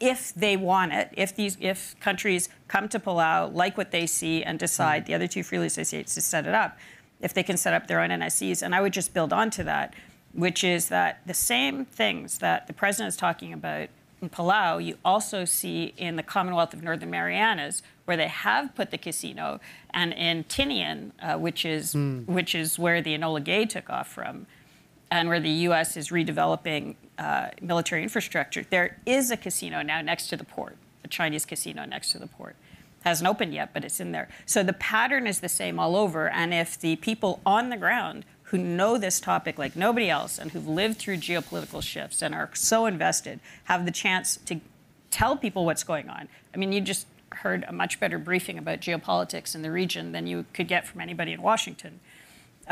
if 0.00 0.34
they 0.34 0.56
want 0.56 0.92
it, 0.92 1.08
if 1.16 1.34
these, 1.34 1.56
if 1.58 1.98
countries 1.98 2.50
come 2.68 2.90
to 2.90 2.98
Palau, 2.98 3.52
like 3.54 3.78
what 3.78 3.90
they 3.90 4.06
see, 4.06 4.42
and 4.42 4.58
decide 4.58 5.06
the 5.06 5.14
other 5.14 5.26
two 5.26 5.42
freely 5.42 5.66
associated 5.66 6.08
to 6.08 6.20
set 6.20 6.46
it 6.46 6.54
up, 6.54 6.76
if 7.20 7.32
they 7.32 7.42
can 7.42 7.56
set 7.56 7.72
up 7.72 7.86
their 7.86 8.00
own 8.00 8.10
NSCs, 8.10 8.62
and 8.62 8.74
I 8.74 8.82
would 8.82 8.92
just 8.92 9.14
build 9.14 9.32
onto 9.32 9.62
that, 9.64 9.94
which 10.34 10.62
is 10.62 10.88
that 10.88 11.20
the 11.26 11.34
same 11.34 11.84
things 11.86 12.38
that 12.38 12.66
the 12.66 12.72
president 12.74 13.08
is 13.08 13.16
talking 13.16 13.52
about 13.52 13.88
in 14.20 14.28
Palau, 14.30 14.84
you 14.84 14.98
also 15.04 15.44
see 15.44 15.94
in 15.96 16.16
the 16.16 16.22
Commonwealth 16.22 16.72
of 16.74 16.82
Northern 16.82 17.10
Marianas, 17.10 17.82
where 18.04 18.16
they 18.16 18.28
have 18.28 18.74
put 18.74 18.90
the 18.90 18.98
casino, 18.98 19.58
and 19.92 20.12
in 20.12 20.44
Tinian, 20.44 21.10
uh, 21.20 21.38
which 21.38 21.64
is 21.64 21.94
which 22.26 22.54
is 22.54 22.78
where 22.78 23.02
the 23.02 23.18
Enola 23.18 23.42
Gay 23.42 23.66
took 23.66 23.90
off 23.90 24.08
from, 24.08 24.46
and 25.12 25.28
where 25.28 25.40
the 25.40 25.50
U.S. 25.68 25.98
is 25.98 26.08
redeveloping 26.08 26.94
uh, 27.18 27.48
military 27.60 28.02
infrastructure. 28.02 28.64
There 28.70 28.96
is 29.04 29.30
a 29.30 29.36
casino 29.36 29.82
now 29.82 30.00
next 30.00 30.28
to 30.28 30.38
the 30.38 30.44
port, 30.44 30.78
a 31.04 31.08
Chinese 31.08 31.44
casino 31.44 31.84
next 31.84 32.12
to 32.12 32.18
the 32.18 32.26
port. 32.26 32.56
Hasn't 33.04 33.28
opened 33.28 33.52
yet, 33.52 33.74
but 33.74 33.84
it's 33.84 34.00
in 34.00 34.12
there. 34.12 34.30
So 34.46 34.62
the 34.62 34.72
pattern 34.72 35.26
is 35.26 35.40
the 35.40 35.50
same 35.50 35.78
all 35.78 35.96
over. 35.96 36.30
And 36.30 36.54
if 36.54 36.80
the 36.80 36.96
people 36.96 37.40
on 37.44 37.68
the 37.68 37.76
ground 37.76 38.24
who 38.44 38.56
know 38.56 38.96
this 38.96 39.20
topic 39.20 39.58
like 39.58 39.76
nobody 39.76 40.08
else 40.08 40.38
and 40.38 40.52
who've 40.52 40.66
lived 40.66 40.96
through 40.98 41.18
geopolitical 41.18 41.82
shifts 41.82 42.22
and 42.22 42.34
are 42.34 42.48
so 42.54 42.86
invested 42.86 43.38
have 43.64 43.84
the 43.84 43.90
chance 43.90 44.38
to 44.46 44.62
tell 45.10 45.36
people 45.36 45.66
what's 45.66 45.84
going 45.84 46.08
on. 46.08 46.26
I 46.54 46.56
mean, 46.56 46.72
you 46.72 46.80
just 46.80 47.06
heard 47.32 47.66
a 47.68 47.72
much 47.72 48.00
better 48.00 48.18
briefing 48.18 48.56
about 48.56 48.80
geopolitics 48.80 49.54
in 49.54 49.60
the 49.60 49.70
region 49.70 50.12
than 50.12 50.26
you 50.26 50.46
could 50.54 50.68
get 50.68 50.86
from 50.86 51.02
anybody 51.02 51.32
in 51.32 51.42
Washington 51.42 52.00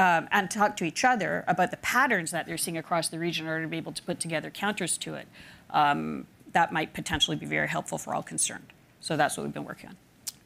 um, 0.01 0.29
and 0.33 0.51
talk 0.51 0.79
to 0.79 0.85
each 0.85 1.05
other 1.05 1.45
about 1.47 1.71
the 1.71 1.77
patterns 1.77 2.31
that 2.31 2.47
they're 2.47 2.57
seeing 2.57 2.79
across 2.79 3.09
the 3.09 3.19
region 3.19 3.45
in 3.45 3.53
order 3.53 3.65
to 3.65 3.69
be 3.69 3.77
able 3.77 3.93
to 3.93 4.03
put 4.03 4.19
together 4.19 4.49
counters 4.49 4.97
to 4.97 5.15
it, 5.15 5.29
um, 5.71 6.27
that 6.53 6.73
might 6.73 6.95
potentially 6.95 7.37
be 7.37 7.45
very 7.45 7.69
helpful 7.69 7.99
for 7.99 8.15
all 8.15 8.23
concerned. 8.23 8.65
So 9.01 9.19
that's 9.19 9.37
what 9.37 9.45
we've 9.45 9.53
been 9.53 9.67
working 9.67 9.91
on. 9.91 9.97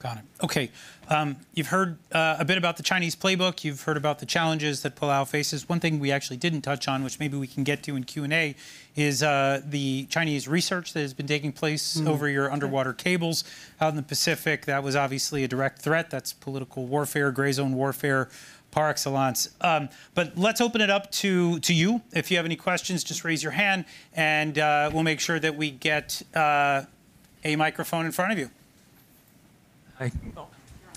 Got 0.00 0.18
it. 0.18 0.24
Okay. 0.42 0.70
Um, 1.08 1.36
you've 1.54 1.68
heard 1.68 1.96
uh, 2.12 2.36
a 2.38 2.44
bit 2.44 2.58
about 2.58 2.76
the 2.76 2.82
Chinese 2.82 3.14
playbook. 3.16 3.64
You've 3.64 3.80
heard 3.82 3.96
about 3.96 4.18
the 4.18 4.26
challenges 4.26 4.82
that 4.82 4.96
Palau 4.96 5.26
faces. 5.26 5.66
One 5.66 5.80
thing 5.80 5.98
we 5.98 6.10
actually 6.10 6.36
didn't 6.36 6.60
touch 6.60 6.88
on, 6.88 7.04
which 7.04 7.18
maybe 7.18 7.38
we 7.38 7.46
can 7.46 7.62
get 7.64 7.82
to 7.84 7.96
in 7.96 8.04
Q&A, 8.04 8.54
is 8.96 9.22
uh, 9.22 9.62
the 9.64 10.04
Chinese 10.10 10.46
research 10.46 10.92
that 10.92 11.00
has 11.00 11.14
been 11.14 11.26
taking 11.26 11.52
place 11.52 11.98
over 12.06 12.28
your 12.28 12.52
underwater 12.52 12.92
cables 12.92 13.44
out 13.80 13.90
in 13.90 13.96
the 13.96 14.02
Pacific. 14.02 14.66
That 14.66 14.82
was 14.82 14.94
obviously 14.94 15.44
a 15.44 15.48
direct 15.48 15.80
threat. 15.80 16.10
That's 16.10 16.32
political 16.34 16.86
warfare, 16.86 17.30
gray 17.30 17.52
zone 17.52 17.74
warfare 17.74 18.28
par 18.74 18.90
excellence. 18.90 19.50
Um, 19.60 19.88
but 20.14 20.36
let's 20.36 20.60
open 20.60 20.80
it 20.80 20.90
up 20.90 21.10
to, 21.12 21.60
to 21.60 21.72
you. 21.72 22.02
If 22.12 22.30
you 22.30 22.36
have 22.36 22.44
any 22.44 22.56
questions, 22.56 23.04
just 23.04 23.24
raise 23.24 23.40
your 23.40 23.52
hand, 23.52 23.84
and 24.14 24.58
uh, 24.58 24.90
we'll 24.92 25.04
make 25.04 25.20
sure 25.20 25.38
that 25.38 25.54
we 25.54 25.70
get 25.70 26.20
uh, 26.34 26.82
a 27.44 27.54
microphone 27.54 28.04
in 28.04 28.10
front 28.10 28.32
of 28.32 28.38
you. 28.38 28.50
Hi. 29.98 30.10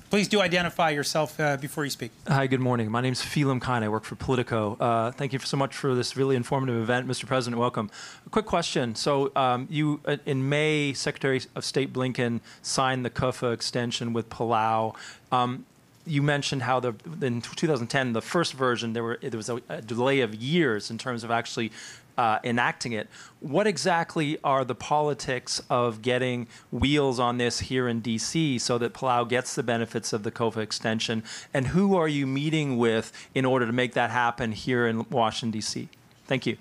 Please 0.10 0.28
do 0.28 0.42
identify 0.42 0.90
yourself 0.90 1.40
uh, 1.40 1.58
before 1.58 1.84
you 1.84 1.90
speak. 1.90 2.12
Hi, 2.28 2.48
good 2.48 2.62
morning. 2.62 2.90
My 2.90 3.02
name 3.02 3.12
is 3.12 3.22
Phelim 3.22 3.62
Kine. 3.62 3.84
I 3.84 3.90
work 3.90 4.06
for 4.06 4.16
Politico. 4.16 4.78
Uh, 4.80 5.12
thank 5.12 5.34
you 5.34 5.40
so 5.40 5.58
much 5.58 5.76
for 5.76 5.94
this 5.94 6.18
really 6.18 6.36
informative 6.36 6.82
event. 6.82 7.08
Mr. 7.08 7.28
President, 7.28 7.60
welcome. 7.60 7.92
A 8.26 8.30
quick 8.30 8.46
question. 8.46 8.96
So, 8.96 9.32
um, 9.36 9.68
you, 9.70 10.00
uh, 10.06 10.16
in 10.26 10.48
May, 10.48 10.94
Secretary 10.94 11.42
of 11.56 11.66
State 11.66 11.92
Blinken 11.94 12.40
signed 12.62 13.04
the 13.06 13.10
COFA 13.10 13.52
extension 13.52 14.14
with 14.14 14.30
Palau. 14.30 14.96
Um, 15.32 15.66
you 16.08 16.22
mentioned 16.22 16.64
how 16.64 16.80
the, 16.80 16.96
in 17.22 17.42
2010, 17.42 18.14
the 18.14 18.22
first 18.22 18.54
version, 18.54 18.94
there, 18.94 19.04
were, 19.04 19.20
there 19.22 19.38
was 19.38 19.50
a, 19.50 19.62
a 19.70 19.82
delay 19.82 20.22
of 20.22 20.34
years 20.34 20.90
in 20.90 20.98
terms 20.98 21.24
of 21.24 21.32
actually 21.32 21.72
uh, 22.18 22.40
enacting 22.44 22.94
it. 22.94 23.08
What 23.40 23.68
exactly 23.68 24.40
are 24.44 24.66
the 24.66 24.76
politics 24.76 25.62
of 25.70 26.02
getting 26.02 26.48
wheels 26.72 27.20
on 27.20 27.38
this 27.38 27.60
here 27.60 27.88
in 27.88 28.02
DC 28.02 28.60
so 28.60 28.78
that 28.80 28.94
Palau 28.94 29.28
gets 29.28 29.54
the 29.54 29.64
benefits 29.64 30.14
of 30.14 30.24
the 30.24 30.32
COFA 30.32 30.62
extension? 30.62 31.24
And 31.54 31.68
who 31.68 31.96
are 31.96 32.08
you 32.08 32.26
meeting 32.26 32.78
with 32.78 33.12
in 33.36 33.46
order 33.46 33.66
to 33.68 33.74
make 33.74 33.94
that 33.94 34.10
happen 34.10 34.52
here 34.52 34.88
in 34.88 35.08
Washington, 35.10 35.60
DC? 35.60 35.88
Thank 36.26 36.46
you. 36.46 36.58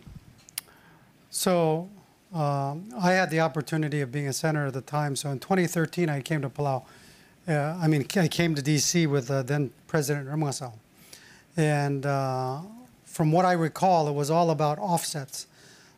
So 1.31 1.89
um, 2.35 2.89
I 2.99 3.13
had 3.13 3.31
the 3.31 3.41
opportunity 3.41 4.01
of 4.03 4.13
being 4.13 4.29
a 4.29 4.33
senator 4.33 4.67
at 4.67 4.75
the 4.75 4.83
time. 4.83 5.17
So 5.17 5.31
in 5.31 5.39
2013, 5.39 6.09
I 6.09 6.21
came 6.21 6.43
to 6.43 6.51
Palau. 6.51 6.85
Uh, 7.49 7.79
I 7.81 7.87
mean, 7.87 8.05
I 8.17 8.27
came 8.27 8.57
to 8.57 8.63
D.C. 8.63 9.07
with 9.07 9.31
uh, 9.31 9.43
then 9.43 9.71
President 9.87 10.27
Remengesau. 10.29 10.73
And 11.57 12.05
uh, 12.05 12.59
from 13.05 13.31
what 13.31 13.45
I 13.45 13.53
recall, 13.53 14.09
it 14.09 14.15
was 14.15 14.31
all 14.31 14.51
about 14.51 14.79
offsets. 14.79 15.47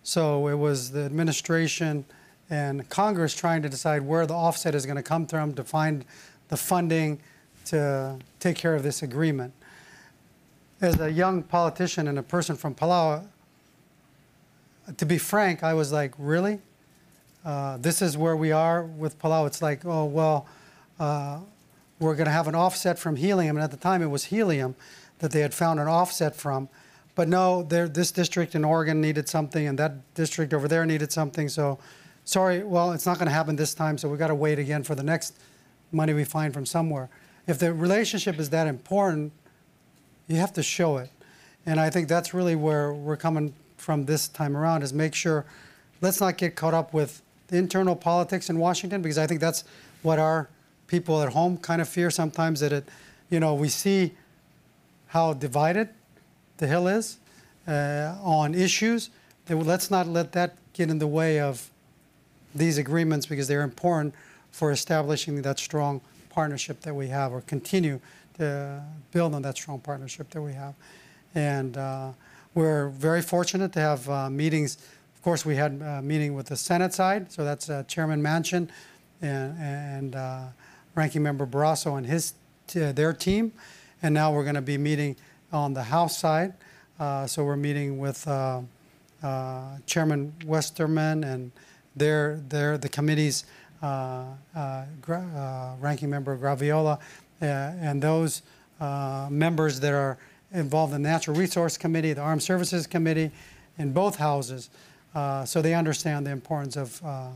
So 0.02 0.48
it 0.48 0.54
was 0.54 0.90
the 0.90 1.04
administration 1.04 2.04
and 2.50 2.88
Congress 2.88 3.34
trying 3.34 3.62
to 3.62 3.68
decide 3.68 4.02
where 4.02 4.26
the 4.26 4.34
offset 4.34 4.74
is 4.74 4.86
going 4.86 4.96
to 4.96 5.02
come 5.02 5.26
from 5.26 5.54
to 5.54 5.64
find 5.64 6.04
the 6.48 6.56
funding 6.56 7.18
to 7.66 8.18
take 8.40 8.56
care 8.56 8.74
of 8.74 8.82
this 8.82 9.02
agreement. 9.02 9.52
As 10.80 11.00
a 11.00 11.10
young 11.10 11.42
politician 11.42 12.08
and 12.08 12.18
a 12.18 12.22
person 12.22 12.56
from 12.56 12.74
Palau, 12.74 13.26
to 14.96 15.06
be 15.06 15.18
frank, 15.18 15.62
I 15.62 15.74
was 15.74 15.92
like, 15.92 16.12
really? 16.18 16.60
Uh, 17.44 17.76
this 17.78 18.00
is 18.00 18.16
where 18.16 18.36
we 18.36 18.52
are 18.52 18.84
with 18.84 19.18
Palau. 19.18 19.46
It's 19.46 19.60
like, 19.60 19.84
oh, 19.84 20.04
well, 20.04 20.46
uh, 20.98 21.40
we're 21.98 22.14
going 22.14 22.26
to 22.26 22.32
have 22.32 22.48
an 22.48 22.54
offset 22.54 22.98
from 22.98 23.16
helium. 23.16 23.56
And 23.56 23.64
at 23.64 23.70
the 23.70 23.76
time, 23.76 24.02
it 24.02 24.06
was 24.06 24.24
helium 24.26 24.76
that 25.18 25.32
they 25.32 25.40
had 25.40 25.54
found 25.54 25.80
an 25.80 25.88
offset 25.88 26.36
from. 26.36 26.68
But 27.14 27.28
no, 27.28 27.62
this 27.62 28.12
district 28.12 28.54
in 28.54 28.64
Oregon 28.64 29.00
needed 29.00 29.28
something, 29.28 29.66
and 29.66 29.76
that 29.78 30.14
district 30.14 30.54
over 30.54 30.68
there 30.68 30.86
needed 30.86 31.10
something. 31.10 31.48
So, 31.48 31.80
sorry, 32.24 32.62
well, 32.62 32.92
it's 32.92 33.06
not 33.06 33.18
going 33.18 33.26
to 33.26 33.34
happen 33.34 33.56
this 33.56 33.74
time. 33.74 33.98
So, 33.98 34.08
we've 34.08 34.20
got 34.20 34.28
to 34.28 34.36
wait 34.36 34.60
again 34.60 34.84
for 34.84 34.94
the 34.94 35.02
next 35.02 35.36
money 35.90 36.12
we 36.12 36.22
find 36.22 36.54
from 36.54 36.64
somewhere. 36.64 37.08
If 37.48 37.58
the 37.58 37.72
relationship 37.72 38.38
is 38.38 38.50
that 38.50 38.68
important, 38.68 39.32
you 40.28 40.36
have 40.36 40.52
to 40.52 40.62
show 40.62 40.98
it. 40.98 41.10
And 41.66 41.80
I 41.80 41.90
think 41.90 42.08
that's 42.08 42.32
really 42.32 42.54
where 42.54 42.92
we're 42.92 43.16
coming 43.16 43.52
from 43.76 44.04
this 44.04 44.28
time 44.28 44.56
around 44.56 44.82
is 44.82 44.92
make 44.92 45.14
sure 45.14 45.44
let's 46.00 46.20
not 46.20 46.36
get 46.36 46.56
caught 46.56 46.74
up 46.74 46.92
with 46.92 47.22
the 47.48 47.56
internal 47.56 47.96
politics 47.96 48.48
in 48.48 48.58
Washington 48.58 49.02
because 49.02 49.18
I 49.18 49.26
think 49.26 49.40
that's 49.40 49.64
what 50.02 50.18
our 50.18 50.48
people 50.88 51.22
at 51.22 51.32
home 51.32 51.56
kind 51.58 51.80
of 51.80 51.88
fear 51.88 52.10
sometimes 52.10 52.60
that 52.60 52.72
it, 52.72 52.88
you 53.30 53.38
know, 53.38 53.54
we 53.54 53.68
see 53.68 54.12
how 55.08 55.34
divided 55.34 55.88
the 56.56 56.66
Hill 56.66 56.88
is 56.88 57.18
uh, 57.68 58.16
on 58.22 58.54
issues. 58.54 59.10
That 59.46 59.56
let's 59.56 59.90
not 59.90 60.08
let 60.08 60.32
that 60.32 60.56
get 60.72 60.90
in 60.90 60.98
the 60.98 61.06
way 61.06 61.40
of 61.40 61.70
these 62.54 62.78
agreements 62.78 63.26
because 63.26 63.46
they're 63.46 63.62
important 63.62 64.14
for 64.50 64.72
establishing 64.72 65.40
that 65.42 65.58
strong 65.58 66.00
partnership 66.30 66.80
that 66.80 66.94
we 66.94 67.08
have 67.08 67.32
or 67.32 67.42
continue 67.42 68.00
to 68.38 68.82
build 69.12 69.34
on 69.34 69.42
that 69.42 69.56
strong 69.56 69.80
partnership 69.80 70.30
that 70.30 70.42
we 70.42 70.52
have. 70.52 70.74
And 71.34 71.76
uh, 71.76 72.10
we're 72.54 72.88
very 72.88 73.22
fortunate 73.22 73.72
to 73.74 73.80
have 73.80 74.08
uh, 74.08 74.30
meetings. 74.30 74.78
Of 75.14 75.22
course, 75.22 75.44
we 75.44 75.56
had 75.56 75.80
a 75.82 76.02
meeting 76.02 76.34
with 76.34 76.46
the 76.46 76.56
Senate 76.56 76.94
side, 76.94 77.30
so 77.30 77.44
that's 77.44 77.68
uh, 77.68 77.82
Chairman 77.84 78.22
Manchin 78.22 78.68
and, 79.20 79.58
and 79.58 80.16
uh, 80.16 80.44
Ranking 80.98 81.22
Member 81.22 81.46
Barrasso 81.46 81.96
and 81.96 82.04
his 82.04 82.34
their 82.72 83.12
team. 83.12 83.52
And 84.02 84.12
now 84.12 84.32
we're 84.32 84.42
going 84.42 84.56
to 84.56 84.60
be 84.60 84.76
meeting 84.76 85.16
on 85.52 85.72
the 85.72 85.84
House 85.84 86.18
side. 86.18 86.54
Uh, 86.98 87.26
so 87.26 87.44
we're 87.44 87.56
meeting 87.56 87.98
with 87.98 88.26
uh, 88.26 88.60
uh, 89.22 89.78
Chairman 89.86 90.34
Westerman 90.44 91.24
and 91.24 91.52
their, 91.96 92.42
their, 92.48 92.76
the 92.76 92.88
committee's 92.88 93.44
Ranking 93.80 96.10
Member 96.10 96.36
Grijalva 96.36 96.98
and 97.40 98.02
those 98.02 98.42
members 98.80 99.80
that 99.80 99.94
are 99.94 100.18
involved 100.52 100.94
in 100.94 101.02
the 101.02 101.08
Natural 101.08 101.36
Resource 101.36 101.78
Committee, 101.78 102.12
the 102.12 102.20
Armed 102.20 102.42
Services 102.42 102.86
Committee, 102.86 103.30
in 103.78 103.92
both 103.92 104.16
houses, 104.16 104.68
uh, 105.14 105.44
so 105.44 105.62
they 105.62 105.74
understand 105.74 106.26
the 106.26 106.32
importance 106.32 106.76
of 106.76 107.00
uh, 107.04 107.28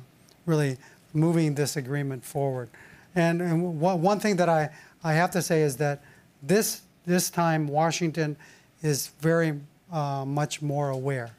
really 0.47 0.77
moving 1.15 1.55
this 1.55 1.77
agreement 1.77 2.25
forward. 2.25 2.69
And, 3.15 3.43
and 3.43 3.81
one 3.81 4.21
thing 4.21 4.37
that 4.37 4.49
I, 4.49 4.71
I 5.05 5.15
have 5.15 5.31
to 5.33 5.43
say 5.43 5.63
is 5.63 5.77
that 5.77 6.03
this, 6.43 6.83
this 7.05 7.31
time 7.31 7.67
Washington 7.69 8.37
is 8.83 9.09
very 9.21 9.61
uh, 9.93 10.25
much 10.25 10.63
more 10.63 10.91
aware 10.91 11.31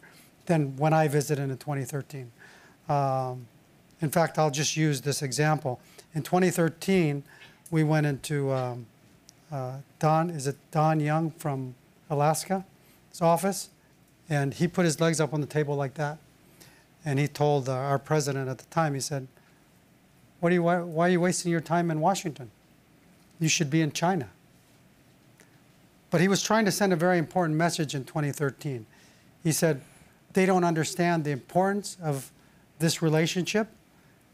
than 0.45 0.75
when 0.77 0.93
I 0.93 1.07
visited 1.07 1.43
in 1.43 1.57
2013. 1.57 2.31
Um, 2.89 3.47
in 4.01 4.09
fact, 4.09 4.37
I'll 4.37 4.51
just 4.51 4.75
use 4.75 5.01
this 5.01 5.21
example. 5.21 5.79
In 6.13 6.21
2013, 6.21 7.23
we 7.71 7.83
went 7.83 8.05
into 8.05 8.51
um, 8.51 8.85
uh, 9.51 9.77
Don, 9.99 10.29
is 10.29 10.47
it 10.47 10.57
Don 10.71 10.99
Young 10.99 11.31
from 11.31 11.75
Alaska, 12.09 12.65
his 13.09 13.21
office, 13.21 13.69
and 14.29 14.53
he 14.53 14.67
put 14.67 14.85
his 14.85 14.99
legs 14.99 15.19
up 15.19 15.33
on 15.33 15.41
the 15.41 15.47
table 15.47 15.75
like 15.75 15.93
that. 15.95 16.17
And 17.05 17.19
he 17.19 17.27
told 17.27 17.67
uh, 17.67 17.73
our 17.73 17.99
president 17.99 18.49
at 18.49 18.57
the 18.57 18.65
time, 18.65 18.93
he 18.93 18.99
said, 18.99 19.27
what 20.43 20.51
are 20.51 20.55
you, 20.55 20.63
why, 20.63 20.81
why 20.81 21.07
are 21.07 21.11
you 21.11 21.21
wasting 21.21 21.53
your 21.53 21.61
time 21.61 21.89
in 21.89 22.01
Washington? 22.01 22.51
You 23.39 23.47
should 23.47 23.69
be 23.69 23.79
in 23.79 23.93
China. 23.93 24.27
But 26.11 26.19
he 26.19 26.27
was 26.27 26.43
trying 26.43 26.65
to 26.65 26.71
send 26.71 26.91
a 26.91 26.97
very 26.97 27.17
important 27.17 27.57
message 27.57 27.95
in 27.95 28.03
2013. 28.03 28.85
He 29.41 29.53
said, 29.53 29.79
they 30.33 30.45
don't 30.45 30.65
understand 30.65 31.23
the 31.23 31.31
importance 31.31 31.95
of 32.03 32.29
this 32.77 33.01
relationship. 33.01 33.69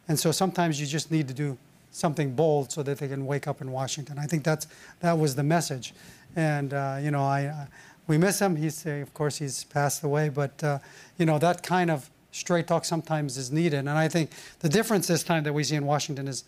And 0.07 0.19
so 0.19 0.31
sometimes 0.31 0.81
you 0.81 0.87
just 0.87 1.11
need 1.11 1.27
to 1.27 1.33
do 1.35 1.59
something 1.91 2.33
bold 2.33 2.71
so 2.71 2.81
that 2.81 2.97
they 2.97 3.07
can 3.07 3.27
wake 3.27 3.47
up 3.47 3.61
in 3.61 3.71
Washington. 3.71 4.17
I 4.17 4.25
think 4.25 4.43
that's 4.43 4.65
that 5.01 5.15
was 5.15 5.35
the 5.35 5.43
message, 5.43 5.93
and 6.35 6.73
uh, 6.73 6.97
you 6.99 7.11
know 7.11 7.23
I, 7.23 7.45
uh, 7.45 7.65
we 8.07 8.17
miss 8.17 8.39
him. 8.39 8.55
He's 8.55 8.85
uh, 8.85 8.91
of 8.91 9.13
course 9.13 9.37
he's 9.37 9.63
passed 9.65 10.03
away, 10.03 10.29
but 10.29 10.63
uh, 10.63 10.79
you 11.19 11.27
know 11.27 11.37
that 11.37 11.61
kind 11.61 11.91
of 11.91 12.09
straight 12.31 12.67
talk 12.67 12.85
sometimes 12.85 13.37
is 13.37 13.51
needed. 13.51 13.79
And 13.79 13.89
I 13.89 14.07
think 14.07 14.31
the 14.59 14.69
difference 14.69 15.07
this 15.07 15.23
time 15.23 15.43
that 15.43 15.53
we 15.53 15.63
see 15.63 15.75
in 15.75 15.85
Washington 15.85 16.27
is 16.27 16.43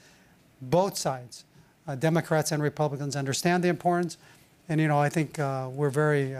both 0.62 0.98
sides, 0.98 1.44
uh, 1.88 1.96
Democrats 1.96 2.52
and 2.52 2.62
Republicans, 2.62 3.16
understand 3.16 3.64
the 3.64 3.68
importance, 3.70 4.18
and 4.70 4.80
you 4.80 4.88
know 4.88 5.00
I 5.00 5.10
think 5.10 5.40
uh, 5.40 5.70
we're 5.72 5.90
very 5.90 6.36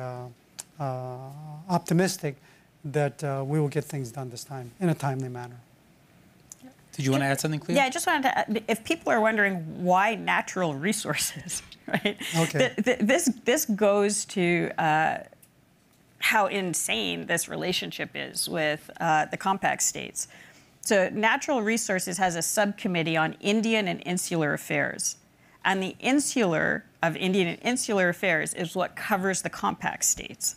optimistic 1.70 2.36
that 2.86 3.24
we 3.48 3.60
will 3.60 3.68
get 3.68 3.84
things 3.84 4.12
done 4.12 4.30
this 4.30 4.44
time 4.44 4.72
in 4.80 4.90
a 4.90 4.96
timely 4.96 5.30
manner. 5.30 5.58
Did 6.94 7.06
you 7.06 7.12
want 7.12 7.22
to 7.24 7.28
add 7.28 7.40
something, 7.40 7.60
Cleo? 7.60 7.78
Yeah, 7.78 7.86
I 7.86 7.90
just 7.90 8.06
wanted 8.06 8.24
to. 8.24 8.38
Add, 8.38 8.64
if 8.68 8.84
people 8.84 9.12
are 9.12 9.22
wondering 9.22 9.84
why 9.84 10.16
natural 10.16 10.76
resources, 10.76 11.64
right? 11.88 12.18
Okay. 12.38 12.60
Th- 12.60 12.76
th- 12.86 13.00
this 13.00 13.26
this 13.46 13.66
goes 13.66 14.26
to 14.26 14.72
uh, 14.78 15.20
how 16.22 16.48
insane 16.48 17.26
this 17.26 17.50
relationship 17.50 18.12
is 18.16 18.48
with 18.48 18.90
uh, 19.00 19.26
the 19.26 19.38
compact 19.38 19.82
states. 19.82 20.28
So, 20.82 21.10
natural 21.10 21.62
resources 21.62 22.18
has 22.18 22.36
a 22.36 22.42
subcommittee 22.42 23.18
on 23.18 23.34
Indian 23.40 23.88
and 23.88 24.02
insular 24.06 24.54
affairs, 24.54 25.18
and 25.64 25.82
the 25.82 25.96
insular 26.00 26.86
of 27.04 27.16
Indian 27.16 27.48
and 27.50 27.60
insular 27.62 28.10
affairs 28.10 28.54
is 28.54 28.76
what 28.76 28.96
covers 28.96 29.42
the 29.42 29.50
compact 29.50 30.06
states. 30.06 30.56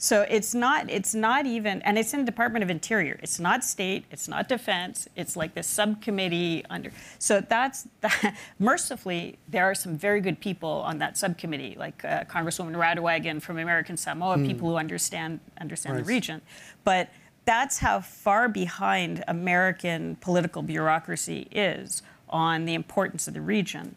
So 0.00 0.22
it's 0.22 0.54
not 0.54 0.88
it's 0.88 1.12
not 1.12 1.44
even 1.44 1.82
and 1.82 1.98
it's 1.98 2.14
in 2.14 2.20
the 2.20 2.24
Department 2.26 2.62
of 2.62 2.70
Interior. 2.70 3.18
It's 3.20 3.40
not 3.40 3.64
state, 3.64 4.04
it's 4.12 4.28
not 4.28 4.48
defense. 4.48 5.08
It's 5.16 5.36
like 5.36 5.54
this 5.54 5.66
subcommittee 5.66 6.64
under. 6.70 6.92
So 7.18 7.40
that's 7.40 7.88
that, 8.02 8.36
mercifully 8.60 9.38
there 9.48 9.64
are 9.64 9.74
some 9.74 9.98
very 9.98 10.20
good 10.20 10.40
people 10.40 10.70
on 10.70 10.98
that 10.98 11.18
subcommittee 11.18 11.74
like 11.76 12.04
uh, 12.04 12.22
Congresswoman 12.24 12.76
Radewagen 12.76 13.42
from 13.42 13.58
American 13.58 13.96
Samoa, 13.96 14.38
people 14.38 14.68
who 14.70 14.76
understand 14.76 15.40
understand 15.60 15.96
Right. 15.96 16.04
the 16.04 16.08
region. 16.08 16.42
But 16.84 17.08
that's 17.44 17.78
how 17.78 18.00
far 18.00 18.48
behind 18.48 19.24
American 19.26 20.14
political 20.16 20.62
bureaucracy 20.62 21.48
is 21.50 22.02
on 22.28 22.66
the 22.66 22.74
importance 22.74 23.26
of 23.26 23.34
the 23.34 23.40
region. 23.40 23.96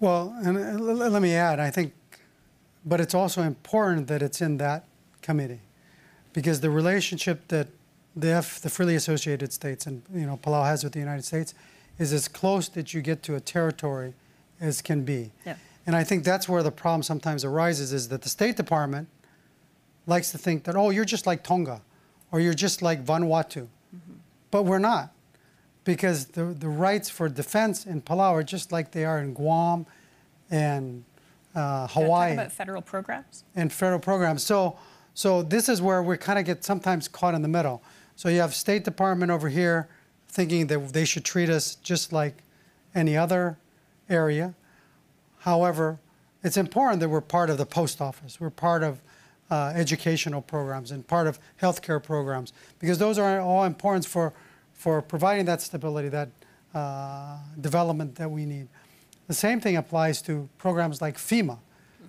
Well, 0.00 0.36
and 0.44 0.58
uh, 0.58 0.72
let 0.94 1.22
me 1.22 1.32
add, 1.34 1.60
I 1.60 1.70
think, 1.70 1.94
but 2.86 3.00
it's 3.00 3.14
also 3.14 3.42
important 3.42 4.06
that 4.06 4.22
it's 4.22 4.40
in 4.40 4.56
that 4.58 4.84
committee, 5.20 5.60
because 6.32 6.60
the 6.60 6.70
relationship 6.70 7.48
that 7.48 7.66
the 8.14 8.28
F, 8.28 8.60
the 8.60 8.70
freely 8.70 8.94
associated 8.94 9.52
states 9.52 9.86
and 9.86 10.02
you 10.14 10.24
know 10.24 10.38
Palau 10.42 10.64
has 10.64 10.84
with 10.84 10.92
the 10.92 11.00
United 11.00 11.24
States 11.24 11.52
is 11.98 12.12
as 12.12 12.28
close 12.28 12.68
that 12.68 12.94
you 12.94 13.02
get 13.02 13.22
to 13.24 13.34
a 13.34 13.40
territory 13.40 14.14
as 14.60 14.80
can 14.80 15.02
be. 15.02 15.32
Yeah. 15.44 15.56
And 15.86 15.94
I 15.94 16.04
think 16.04 16.24
that's 16.24 16.48
where 16.48 16.62
the 16.62 16.70
problem 16.70 17.02
sometimes 17.02 17.44
arises 17.44 17.92
is 17.92 18.08
that 18.08 18.22
the 18.22 18.28
State 18.28 18.56
Department 18.56 19.08
likes 20.06 20.30
to 20.30 20.38
think 20.38 20.64
that 20.64 20.76
oh 20.76 20.90
you're 20.90 21.04
just 21.04 21.26
like 21.26 21.42
Tonga, 21.42 21.82
or 22.30 22.40
you're 22.40 22.54
just 22.54 22.80
like 22.82 23.04
Vanuatu, 23.04 23.66
mm-hmm. 23.66 24.14
but 24.50 24.62
we're 24.62 24.78
not 24.78 25.12
because 25.84 26.26
the, 26.26 26.44
the 26.44 26.68
rights 26.68 27.08
for 27.08 27.28
defense 27.28 27.86
in 27.86 28.02
Palau 28.02 28.32
are 28.32 28.42
just 28.42 28.72
like 28.72 28.90
they 28.90 29.04
are 29.04 29.20
in 29.20 29.34
Guam 29.34 29.86
and 30.50 31.04
uh, 31.56 31.86
Hawaii 31.88 32.34
about 32.34 32.52
federal 32.52 32.82
programs. 32.82 33.44
and 33.54 33.72
federal 33.72 33.98
programs. 33.98 34.42
So, 34.42 34.78
so 35.14 35.42
this 35.42 35.68
is 35.68 35.80
where 35.80 36.02
we 36.02 36.16
kind 36.18 36.38
of 36.38 36.44
get 36.44 36.62
sometimes 36.62 37.08
caught 37.08 37.34
in 37.34 37.42
the 37.42 37.48
middle. 37.48 37.82
So 38.14 38.28
you 38.28 38.40
have 38.40 38.54
State 38.54 38.84
Department 38.84 39.30
over 39.32 39.48
here 39.48 39.88
thinking 40.28 40.66
that 40.68 40.92
they 40.92 41.04
should 41.04 41.24
treat 41.24 41.48
us 41.48 41.76
just 41.76 42.12
like 42.12 42.42
any 42.94 43.16
other 43.16 43.58
area. 44.08 44.54
However, 45.38 45.98
it's 46.42 46.56
important 46.56 47.00
that 47.00 47.08
we're 47.08 47.20
part 47.20 47.50
of 47.50 47.58
the 47.58 47.66
post 47.66 48.00
office. 48.00 48.40
We're 48.40 48.50
part 48.50 48.82
of 48.82 49.00
uh, 49.50 49.72
educational 49.74 50.42
programs 50.42 50.90
and 50.90 51.06
part 51.06 51.26
of 51.26 51.38
healthcare 51.60 52.02
programs 52.02 52.52
because 52.78 52.98
those 52.98 53.18
are 53.18 53.40
all 53.40 53.64
important 53.64 54.04
for, 54.04 54.32
for 54.72 55.00
providing 55.00 55.46
that 55.46 55.62
stability, 55.62 56.08
that 56.08 56.28
uh, 56.74 57.38
development 57.60 58.14
that 58.16 58.30
we 58.30 58.44
need. 58.44 58.68
The 59.28 59.34
same 59.34 59.60
thing 59.60 59.76
applies 59.76 60.22
to 60.22 60.48
programs 60.58 61.00
like 61.00 61.16
FEMA. 61.16 61.58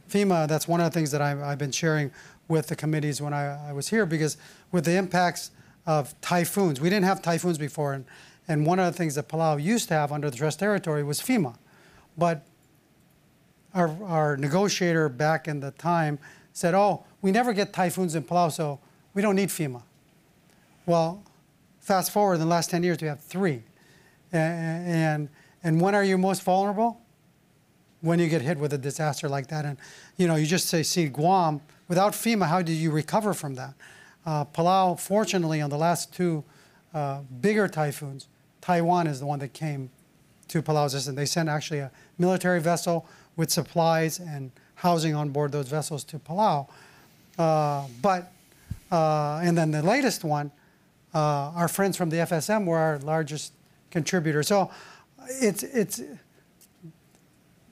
FEMA, 0.09 0.47
that's 0.47 0.67
one 0.67 0.79
of 0.79 0.91
the 0.91 0.97
things 0.97 1.11
that 1.11 1.21
I've, 1.21 1.41
I've 1.41 1.57
been 1.57 1.71
sharing 1.71 2.11
with 2.47 2.67
the 2.67 2.75
committees 2.75 3.21
when 3.21 3.33
I, 3.33 3.69
I 3.69 3.73
was 3.73 3.89
here 3.89 4.05
because 4.05 4.37
with 4.71 4.85
the 4.85 4.95
impacts 4.95 5.51
of 5.85 6.19
typhoons, 6.21 6.79
we 6.79 6.89
didn't 6.89 7.05
have 7.05 7.21
typhoons 7.21 7.57
before, 7.57 7.93
and, 7.93 8.05
and 8.47 8.65
one 8.65 8.79
of 8.79 8.85
the 8.85 8.97
things 8.97 9.15
that 9.15 9.27
Palau 9.27 9.61
used 9.61 9.87
to 9.89 9.93
have 9.95 10.11
under 10.11 10.29
the 10.29 10.37
Trust 10.37 10.59
Territory 10.59 11.03
was 11.03 11.19
FEMA. 11.19 11.55
But 12.17 12.45
our, 13.73 13.89
our 14.03 14.37
negotiator 14.37 15.09
back 15.09 15.47
in 15.47 15.59
the 15.59 15.71
time 15.71 16.19
said, 16.53 16.73
oh, 16.73 17.03
we 17.21 17.31
never 17.31 17.51
get 17.53 17.73
typhoons 17.73 18.15
in 18.15 18.23
Palau, 18.23 18.51
so 18.51 18.79
we 19.13 19.21
don't 19.21 19.35
need 19.35 19.49
FEMA. 19.49 19.81
Well, 20.85 21.23
fast 21.79 22.11
forward 22.11 22.35
in 22.35 22.39
the 22.41 22.45
last 22.45 22.69
10 22.69 22.83
years, 22.83 22.99
we 23.01 23.07
have 23.07 23.19
three. 23.19 23.63
A- 24.33 24.37
And, 24.37 25.29
and 25.63 25.81
when 25.81 25.95
are 25.95 26.03
you 26.03 26.17
most 26.17 26.43
vulnerable? 26.43 27.01
When 28.01 28.19
you 28.19 28.27
get 28.27 28.41
hit 28.41 28.57
with 28.57 28.73
a 28.73 28.77
disaster 28.77 29.27
like 29.27 29.47
that. 29.47 29.65
And, 29.65 29.77
you 30.17 30.27
know, 30.27 30.35
you 30.35 30.45
just 30.45 30.67
say, 30.67 30.83
see, 30.83 31.07
Guam, 31.07 31.61
without 31.87 32.13
FEMA, 32.13 32.47
how 32.47 32.61
do 32.61 32.71
you 32.71 32.91
recover 32.91 33.33
from 33.33 33.55
that? 33.55 33.73
Uh, 34.25 34.45
Palau, 34.45 34.99
fortunately, 34.99 35.61
on 35.61 35.69
the 35.69 35.77
last 35.77 36.13
two 36.13 36.43
uh, 36.93 37.21
bigger 37.41 37.67
typhoons, 37.67 38.27
Taiwan 38.61 39.07
is 39.07 39.19
the 39.19 39.25
one 39.25 39.39
that 39.39 39.53
came 39.53 39.89
to 40.49 40.61
Palau's 40.61 40.93
assistance. 40.93 41.15
They 41.15 41.25
sent 41.25 41.49
actually 41.49 41.79
a 41.79 41.91
military 42.17 42.59
vessel 42.59 43.07
with 43.35 43.49
supplies 43.49 44.19
and 44.19 44.51
housing 44.75 45.15
on 45.15 45.29
board 45.29 45.51
those 45.51 45.67
vessels 45.67 46.03
to 46.05 46.19
Palau. 46.19 46.67
Uh, 47.37 47.85
but, 48.01 48.31
uh, 48.91 49.39
and 49.43 49.57
then 49.57 49.71
the 49.71 49.81
latest 49.81 50.23
one, 50.23 50.51
uh, 51.13 51.51
our 51.55 51.67
friends 51.67 51.97
from 51.97 52.09
the 52.09 52.17
FSM 52.17 52.65
were 52.65 52.77
our 52.77 52.99
largest 52.99 53.53
contributor. 53.91 54.43
So 54.43 54.69
it's, 55.29 55.63
it's, 55.63 56.01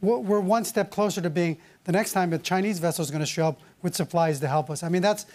we're 0.06 0.40
one 0.40 0.64
step 0.66 0.92
closer 0.92 1.22
to 1.22 1.30
being 1.30 1.58
the 1.86 1.92
next 1.92 2.14
time 2.14 2.34
a 2.34 2.38
Chinese 2.38 2.80
vessel 2.80 3.04
is 3.04 3.12
going 3.12 3.22
to 3.22 3.26
show 3.26 3.48
up 3.48 3.60
with 3.82 3.96
supplies 3.96 4.40
to 4.40 4.48
help 4.48 4.70
us. 4.70 4.84
I 4.84 4.90
mean, 4.90 5.02
that's 5.02 5.26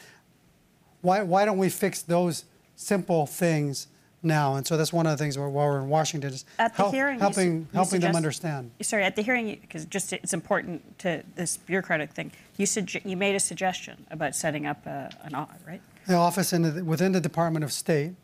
why, 1.02 1.22
why 1.22 1.44
don't 1.44 1.58
we 1.58 1.68
fix 1.68 2.02
those 2.02 2.44
simple 2.76 3.26
things 3.26 3.86
now? 4.22 4.56
And 4.56 4.66
so 4.66 4.76
that's 4.76 4.92
one 4.92 5.06
of 5.06 5.12
the 5.16 5.22
things 5.22 5.38
while 5.38 5.50
we're 5.50 5.78
in 5.80 5.88
Washington 5.88 6.32
is 6.32 6.44
At 6.58 6.72
the 6.76 6.82
help- 6.82 6.94
hearing, 6.94 7.14
you 7.16 7.20
helping, 7.20 7.36
su- 7.36 7.58
you 7.58 7.66
helping 7.72 8.00
them 8.00 8.16
understand. 8.16 8.70
Sorry, 8.82 9.04
at 9.04 9.16
the 9.16 9.22
hearing, 9.22 9.58
because 9.60 9.84
just 9.86 10.12
it's 10.12 10.32
important 10.34 10.98
to 11.00 11.22
this 11.36 11.56
bureaucratic 11.56 12.12
thing. 12.12 12.32
You 12.58 12.66
sugge- 12.66 13.04
you 13.04 13.16
made 13.16 13.34
a 13.34 13.40
suggestion 13.40 14.06
about 14.10 14.34
setting 14.34 14.66
up 14.66 14.84
a, 14.86 15.10
an 15.22 15.34
audit, 15.34 15.60
right? 15.66 15.80
the 16.06 16.14
office 16.16 16.52
in 16.52 16.62
the, 16.62 16.84
within 16.84 17.12
the 17.12 17.20
Department 17.20 17.64
of 17.64 17.72
State, 17.72 18.14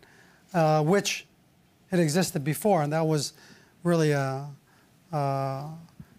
uh, 0.55 0.82
which 0.82 1.24
had 1.90 2.01
existed 2.01 2.42
before, 2.42 2.82
and 2.82 2.92
that 2.92 3.07
was 3.07 3.32
really 3.84 4.11
a, 4.11 4.49
uh, 5.12 5.68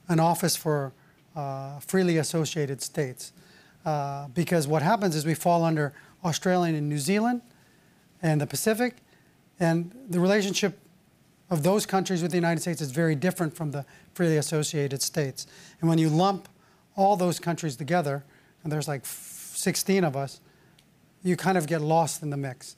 an 0.09 0.19
office 0.19 0.55
for 0.55 0.93
uh, 1.35 1.79
freely 1.79 2.17
associated 2.17 2.81
states. 2.81 3.33
Uh, 3.85 4.27
because 4.29 4.67
what 4.67 4.81
happens 4.81 5.15
is 5.15 5.25
we 5.25 5.33
fall 5.33 5.63
under 5.63 5.93
Australia 6.23 6.73
and 6.73 6.89
New 6.89 6.97
Zealand 6.97 7.41
and 8.21 8.41
the 8.41 8.47
Pacific, 8.47 8.95
and 9.59 9.95
the 10.09 10.19
relationship 10.19 10.79
of 11.49 11.63
those 11.63 11.85
countries 11.85 12.21
with 12.21 12.31
the 12.31 12.37
United 12.37 12.59
States 12.59 12.81
is 12.81 12.91
very 12.91 13.15
different 13.15 13.55
from 13.55 13.71
the 13.71 13.85
freely 14.13 14.37
associated 14.37 15.01
states. 15.01 15.47
And 15.79 15.89
when 15.89 15.97
you 15.97 16.09
lump 16.09 16.49
all 16.95 17.15
those 17.15 17.39
countries 17.39 17.75
together, 17.75 18.23
and 18.63 18.71
there's 18.71 18.87
like 18.87 19.05
16 19.05 20.03
of 20.03 20.17
us, 20.17 20.41
you 21.23 21.37
kind 21.37 21.57
of 21.57 21.67
get 21.67 21.81
lost 21.81 22.21
in 22.21 22.29
the 22.29 22.37
mix. 22.37 22.75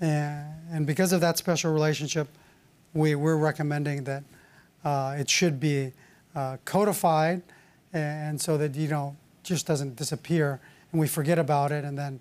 And, 0.00 0.46
and 0.70 0.86
because 0.86 1.12
of 1.12 1.20
that 1.22 1.38
special 1.38 1.72
relationship, 1.72 2.28
we, 2.92 3.14
we're 3.14 3.36
recommending 3.36 4.04
that 4.04 4.22
uh, 4.84 5.16
it 5.18 5.28
should 5.28 5.58
be 5.58 5.92
uh, 6.34 6.56
codified 6.64 7.42
and 7.92 8.40
so 8.40 8.58
that 8.58 8.74
you 8.74 8.88
know 8.88 9.16
just 9.42 9.66
doesn't 9.66 9.96
disappear 9.96 10.60
and 10.92 11.00
we 11.00 11.06
forget 11.06 11.38
about 11.38 11.70
it 11.70 11.84
and 11.84 11.96
then 11.96 12.20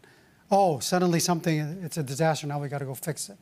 oh 0.51 0.80
suddenly 0.80 1.20
something 1.20 1.59
it's 1.84 1.97
a 1.97 2.03
disaster 2.03 2.45
now 2.47 2.59
we 2.59 2.68
got 2.68 2.80
to 2.80 2.86
go 2.86 2.93
fix 2.93 3.30
it. 3.30 3.38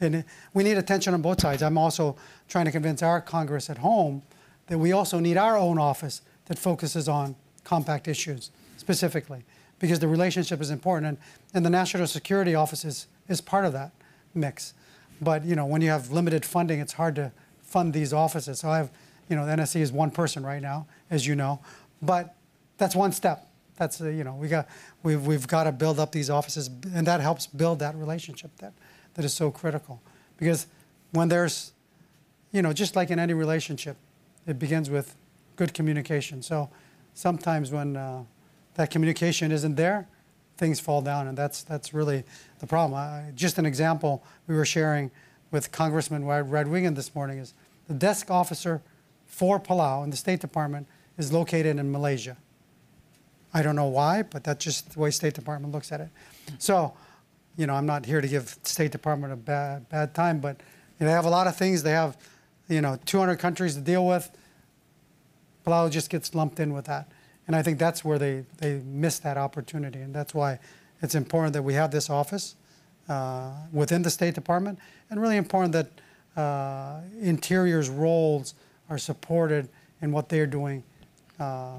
And 0.00 0.24
we 0.54 0.62
need 0.62 0.78
attention 0.78 1.12
on 1.12 1.22
both 1.22 1.40
sides. 1.40 1.62
I'm 1.62 1.76
also 1.76 2.16
trying 2.48 2.66
to 2.66 2.70
convince 2.70 3.02
our 3.02 3.20
congress 3.20 3.68
at 3.68 3.78
home 3.78 4.22
that 4.68 4.78
we 4.78 4.92
also 4.92 5.18
need 5.18 5.36
our 5.36 5.56
own 5.56 5.78
office 5.78 6.22
that 6.46 6.58
focuses 6.58 7.08
on 7.08 7.34
compact 7.64 8.06
issues 8.06 8.50
specifically 8.76 9.44
because 9.78 9.98
the 9.98 10.08
relationship 10.08 10.60
is 10.60 10.70
important 10.70 11.06
and, 11.06 11.18
and 11.54 11.66
the 11.66 11.70
national 11.70 12.06
security 12.06 12.54
office 12.54 12.84
is, 12.84 13.06
is 13.28 13.40
part 13.40 13.64
of 13.64 13.72
that 13.72 13.92
mix. 14.34 14.74
But 15.20 15.44
you 15.44 15.56
know 15.56 15.66
when 15.66 15.80
you 15.80 15.90
have 15.90 16.10
limited 16.10 16.44
funding 16.44 16.80
it's 16.80 16.94
hard 16.94 17.16
to 17.16 17.32
fund 17.62 17.92
these 17.92 18.12
offices. 18.12 18.60
So 18.60 18.70
i 18.70 18.78
have 18.78 18.90
you 19.28 19.36
know 19.36 19.46
the 19.46 19.52
nsc 19.52 19.76
is 19.76 19.92
one 19.92 20.10
person 20.10 20.44
right 20.44 20.62
now 20.62 20.86
as 21.10 21.26
you 21.26 21.34
know 21.34 21.60
but 22.00 22.34
that's 22.78 22.94
one 22.94 23.12
step. 23.12 23.46
That's 23.76 24.00
uh, 24.00 24.08
you 24.08 24.24
know 24.24 24.34
we 24.34 24.48
got 24.48 24.68
we've, 25.02 25.24
we've 25.26 25.46
got 25.46 25.64
to 25.64 25.72
build 25.72 26.00
up 26.00 26.12
these 26.12 26.30
offices 26.30 26.70
and 26.94 27.06
that 27.06 27.20
helps 27.20 27.46
build 27.46 27.80
that 27.80 27.94
relationship 27.96 28.50
that 28.58 28.72
that 29.14 29.24
is 29.24 29.34
so 29.34 29.50
critical. 29.50 30.00
Because 30.36 30.66
when 31.12 31.28
there's 31.28 31.72
you 32.52 32.62
know 32.62 32.72
just 32.72 32.96
like 32.96 33.10
in 33.10 33.18
any 33.18 33.34
relationship 33.34 33.96
it 34.46 34.58
begins 34.58 34.88
with 34.88 35.14
good 35.56 35.74
communication. 35.74 36.42
So 36.42 36.70
sometimes 37.14 37.70
when 37.70 37.96
uh, 37.96 38.24
that 38.74 38.90
communication 38.90 39.52
isn't 39.52 39.74
there 39.74 40.08
things 40.56 40.80
fall 40.80 41.02
down 41.02 41.28
and 41.28 41.38
that's 41.38 41.62
that's 41.62 41.94
really 41.94 42.24
the 42.58 42.66
problem. 42.66 43.34
Just 43.34 43.58
an 43.58 43.66
example 43.66 44.24
we 44.48 44.56
were 44.56 44.64
sharing 44.64 45.10
with 45.50 45.70
congressman 45.70 46.24
Radewagen 46.24 46.94
this 46.96 47.14
morning 47.14 47.38
is 47.38 47.54
the 47.86 47.94
desk 47.94 48.30
officer 48.30 48.82
for 49.28 49.60
palau 49.60 50.02
in 50.02 50.10
the 50.10 50.16
state 50.16 50.40
department 50.40 50.88
is 51.16 51.32
located 51.32 51.78
in 51.78 51.92
malaysia 51.92 52.36
I 53.52 53.62
don't 53.62 53.76
know 53.76 53.86
why, 53.86 54.22
but 54.22 54.44
that's 54.44 54.64
just 54.64 54.92
the 54.92 55.00
way 55.00 55.10
State 55.10 55.34
Department 55.34 55.72
looks 55.72 55.90
at 55.90 56.00
it. 56.00 56.08
So, 56.58 56.94
you 57.56 57.66
know, 57.66 57.74
I'm 57.74 57.86
not 57.86 58.04
here 58.04 58.20
to 58.20 58.28
give 58.28 58.56
State 58.62 58.92
Department 58.92 59.32
a 59.32 59.36
bad 59.36 59.88
bad 59.88 60.14
time, 60.14 60.40
but 60.40 60.60
they 60.98 61.10
have 61.10 61.24
a 61.24 61.30
lot 61.30 61.46
of 61.46 61.56
things. 61.56 61.82
They 61.82 61.92
have, 61.92 62.16
you 62.68 62.80
know, 62.80 62.98
200 63.06 63.36
countries 63.36 63.74
to 63.74 63.80
deal 63.80 64.06
with. 64.06 64.30
Palau 65.66 65.90
just 65.90 66.10
gets 66.10 66.34
lumped 66.34 66.60
in 66.60 66.72
with 66.72 66.86
that, 66.86 67.10
and 67.46 67.56
I 67.56 67.62
think 67.62 67.78
that's 67.78 68.04
where 68.04 68.18
they 68.18 68.44
they 68.58 68.80
miss 68.84 69.18
that 69.20 69.36
opportunity, 69.36 70.00
and 70.00 70.14
that's 70.14 70.34
why 70.34 70.58
it's 71.00 71.14
important 71.14 71.52
that 71.54 71.62
we 71.62 71.74
have 71.74 71.90
this 71.90 72.10
office 72.10 72.54
uh, 73.08 73.52
within 73.72 74.02
the 74.02 74.10
State 74.10 74.34
Department, 74.34 74.78
and 75.10 75.20
really 75.20 75.36
important 75.36 75.72
that 75.72 76.40
uh, 76.40 77.00
Interior's 77.20 77.88
roles 77.88 78.54
are 78.88 78.98
supported 78.98 79.68
in 80.00 80.12
what 80.12 80.28
they're 80.28 80.46
doing. 80.46 80.82
Uh, 81.38 81.78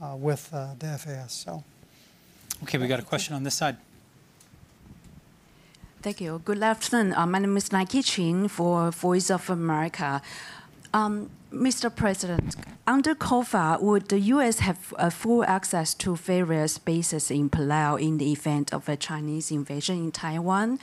uh, 0.00 0.16
with 0.16 0.48
uh, 0.52 0.68
the 0.78 0.86
FAS. 0.98 1.32
So, 1.32 1.62
Okay, 2.62 2.78
we 2.78 2.86
got 2.88 3.00
a 3.00 3.02
question 3.02 3.34
on 3.34 3.42
this 3.42 3.54
side. 3.54 3.76
Thank 6.02 6.20
you. 6.20 6.40
Good 6.44 6.62
afternoon. 6.62 7.14
Uh, 7.14 7.26
my 7.26 7.38
name 7.38 7.56
is 7.56 7.72
Nike 7.72 8.02
Ching 8.02 8.48
for 8.48 8.90
Voice 8.90 9.30
of 9.30 9.48
America. 9.50 10.22
Um, 10.92 11.30
Mr. 11.52 11.94
President, 11.94 12.56
under 12.86 13.14
COFA, 13.14 13.80
would 13.80 14.08
the 14.08 14.20
U.S. 14.34 14.60
have 14.60 14.94
uh, 14.98 15.10
full 15.10 15.44
access 15.44 15.94
to 15.94 16.16
various 16.16 16.78
bases 16.78 17.30
in 17.30 17.50
Palau 17.50 18.00
in 18.00 18.18
the 18.18 18.30
event 18.32 18.72
of 18.72 18.88
a 18.88 18.96
Chinese 18.96 19.50
invasion 19.50 19.96
in 19.96 20.12
Taiwan? 20.12 20.78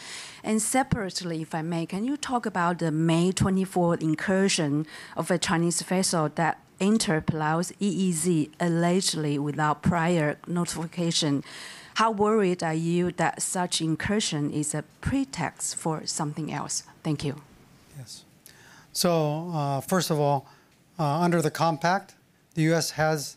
And 0.47 0.61
separately, 0.61 1.41
if 1.41 1.53
I 1.53 1.61
may, 1.61 1.85
can 1.85 2.05
you 2.05 2.15
talk 2.15 2.45
about 2.45 2.79
the 2.79 2.89
May 2.89 3.33
24 3.33 3.95
incursion 3.95 4.87
of 5.17 5.29
a 5.29 5.37
Chinese 5.37 5.81
vessel 5.81 6.31
that 6.35 6.61
entered 6.79 7.27
Palau's 7.27 7.73
EEZ 7.81 8.51
allegedly 8.57 9.37
without 9.37 9.81
prior 9.81 10.37
notification? 10.47 11.43
How 11.95 12.11
worried 12.11 12.63
are 12.63 12.73
you 12.73 13.11
that 13.17 13.41
such 13.41 13.81
incursion 13.81 14.49
is 14.49 14.73
a 14.73 14.85
pretext 15.01 15.75
for 15.75 16.05
something 16.05 16.53
else? 16.53 16.83
Thank 17.03 17.25
you. 17.25 17.41
Yes. 17.99 18.23
So, 18.93 19.51
uh, 19.53 19.81
first 19.81 20.11
of 20.11 20.17
all, 20.17 20.47
uh, 20.97 21.03
under 21.03 21.41
the 21.41 21.51
compact, 21.51 22.15
the 22.53 22.61
U.S. 22.71 22.91
has 22.91 23.35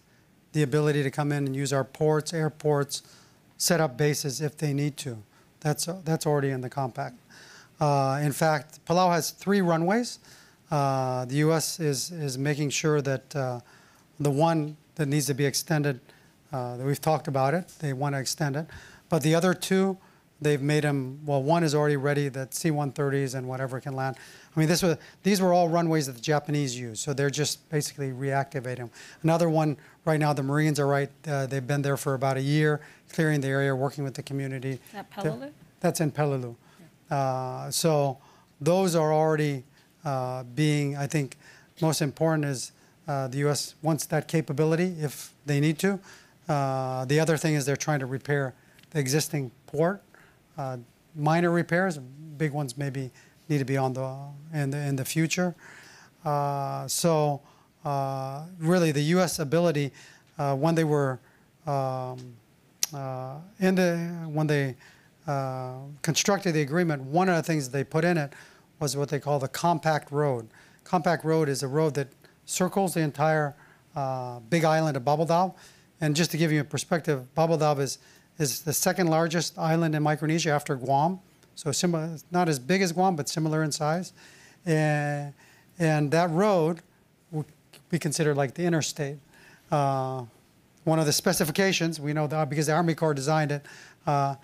the 0.52 0.62
ability 0.62 1.02
to 1.02 1.10
come 1.10 1.32
in 1.32 1.44
and 1.44 1.56
use 1.56 1.72
our 1.72 1.82
ports, 1.82 2.32
airports, 2.32 3.02
set 3.58 3.80
up 3.80 3.96
bases 3.96 4.40
if 4.40 4.56
they 4.56 4.72
need 4.72 4.96
to. 4.98 5.24
That's, 5.60 5.86
that's 6.04 6.26
already 6.26 6.50
in 6.50 6.60
the 6.60 6.70
compact. 6.70 7.16
Uh, 7.80 8.20
in 8.22 8.32
fact, 8.32 8.84
Palau 8.84 9.10
has 9.10 9.30
three 9.30 9.60
runways. 9.60 10.18
Uh, 10.70 11.24
the 11.24 11.36
U.S. 11.36 11.80
is, 11.80 12.10
is 12.10 12.38
making 12.38 12.70
sure 12.70 13.00
that 13.00 13.34
uh, 13.34 13.60
the 14.18 14.30
one 14.30 14.76
that 14.96 15.06
needs 15.06 15.26
to 15.26 15.34
be 15.34 15.46
extended, 15.46 16.00
uh, 16.52 16.76
that 16.76 16.86
we've 16.86 17.00
talked 17.00 17.26
about 17.26 17.54
it, 17.54 17.72
they 17.80 17.92
want 17.92 18.14
to 18.14 18.20
extend 18.20 18.56
it. 18.56 18.66
But 19.08 19.22
the 19.22 19.34
other 19.34 19.54
two, 19.54 19.96
they've 20.40 20.62
made 20.62 20.84
them, 20.84 21.20
well, 21.24 21.42
one 21.42 21.62
is 21.62 21.74
already 21.74 21.96
ready, 21.96 22.28
that 22.28 22.54
C-130s 22.54 23.34
and 23.34 23.46
whatever 23.46 23.80
can 23.80 23.94
land. 23.94 24.16
I 24.54 24.58
mean, 24.58 24.68
this 24.68 24.82
was, 24.82 24.96
these 25.22 25.40
were 25.40 25.52
all 25.52 25.68
runways 25.68 26.06
that 26.06 26.12
the 26.12 26.20
Japanese 26.20 26.78
used, 26.78 27.02
so 27.02 27.12
they're 27.12 27.30
just 27.30 27.68
basically 27.68 28.10
reactivating. 28.10 28.90
Another 29.22 29.48
one, 29.48 29.76
right 30.04 30.18
now, 30.18 30.32
the 30.32 30.42
Marines 30.42 30.80
are 30.80 30.86
right, 30.86 31.10
uh, 31.28 31.46
they've 31.46 31.66
been 31.66 31.82
there 31.82 31.96
for 31.96 32.14
about 32.14 32.36
a 32.36 32.42
year, 32.42 32.80
clearing 33.12 33.40
the 33.40 33.48
area, 33.48 33.74
working 33.74 34.04
with 34.04 34.14
the 34.14 34.22
community. 34.22 34.72
Is 34.72 34.78
that 34.92 35.10
Peleliu? 35.10 35.50
That's 35.80 36.00
in 36.00 36.10
Peleliu. 36.10 36.56
Uh, 37.10 37.70
so 37.70 38.18
those 38.60 38.94
are 38.94 39.12
already 39.12 39.64
uh, 40.04 40.44
being, 40.54 40.96
I 40.96 41.06
think, 41.06 41.36
most 41.80 42.02
important 42.02 42.44
is 42.44 42.72
uh, 43.08 43.28
the 43.28 43.38
U.S. 43.38 43.74
wants 43.82 44.06
that 44.06 44.28
capability 44.28 44.94
if 45.00 45.32
they 45.46 45.60
need 45.60 45.78
to. 45.80 45.98
Uh, 46.48 47.04
the 47.06 47.18
other 47.18 47.36
thing 47.36 47.54
is 47.54 47.64
they're 47.64 47.76
trying 47.76 48.00
to 48.00 48.06
repair 48.06 48.54
the 48.90 49.00
existing 49.00 49.50
port. 49.66 50.02
Uh, 50.60 50.76
minor 51.16 51.50
repairs, 51.50 51.96
big 52.36 52.52
ones 52.52 52.76
maybe 52.76 53.10
need 53.48 53.58
to 53.58 53.64
be 53.64 53.78
on 53.78 53.94
the 53.94 54.14
in 54.52 54.68
the 54.68 54.76
in 54.76 54.94
the 54.94 55.04
future. 55.06 55.54
Uh, 56.22 56.86
so 56.86 57.40
uh, 57.82 58.42
really, 58.58 58.92
the 58.92 59.00
U.S. 59.14 59.38
ability 59.38 59.90
uh, 60.38 60.54
when 60.54 60.74
they 60.74 60.84
were 60.84 61.18
um, 61.66 62.18
uh, 62.92 63.36
in 63.58 63.74
the 63.74 63.96
when 64.28 64.46
they 64.46 64.76
constructed 66.02 66.52
the 66.52 66.60
agreement, 66.60 67.00
one 67.04 67.30
of 67.30 67.36
the 67.36 67.42
things 67.42 67.70
they 67.70 67.84
put 67.84 68.04
in 68.04 68.18
it 68.18 68.34
was 68.80 68.96
what 68.96 69.08
they 69.08 69.20
call 69.20 69.38
the 69.38 69.48
compact 69.48 70.10
road. 70.10 70.48
Compact 70.84 71.24
road 71.24 71.48
is 71.48 71.62
a 71.62 71.68
road 71.68 71.94
that 71.94 72.08
circles 72.44 72.92
the 72.94 73.00
entire 73.00 73.54
big 74.50 74.64
island 74.64 74.96
of 74.96 75.04
Babeldaob. 75.04 75.54
And 76.02 76.16
just 76.16 76.30
to 76.32 76.36
give 76.36 76.50
you 76.50 76.60
a 76.60 76.64
perspective, 76.64 77.26
Babeldaob 77.36 77.78
is 77.78 77.98
is 78.40 78.62
the 78.62 78.72
second 78.72 79.08
largest 79.08 79.58
island 79.58 79.94
in 79.94 80.02
Micronesia 80.02 80.50
after 80.50 80.74
Guam. 80.74 81.20
So 81.54 81.72
similar, 81.72 82.16
not 82.30 82.48
as 82.48 82.58
big 82.58 82.80
as 82.80 82.92
Guam, 82.92 83.14
but 83.14 83.28
similar 83.28 83.62
in 83.62 83.70
size. 83.70 84.12
And, 84.64 85.34
and 85.78 86.10
that 86.10 86.30
road 86.30 86.80
would 87.30 87.46
be 87.90 87.98
considered 87.98 88.36
like 88.36 88.54
the 88.54 88.64
interstate. 88.64 89.18
Uh, 89.70 90.24
one 90.84 90.98
of 90.98 91.06
the 91.06 91.12
specifications, 91.12 92.00
we 92.00 92.12
know 92.12 92.26
that 92.26 92.48
because 92.48 92.66
the 92.66 92.72
Army 92.72 92.94
Corps 92.94 93.14
designed 93.14 93.52
it, 93.52 93.66
uh, 94.06 94.36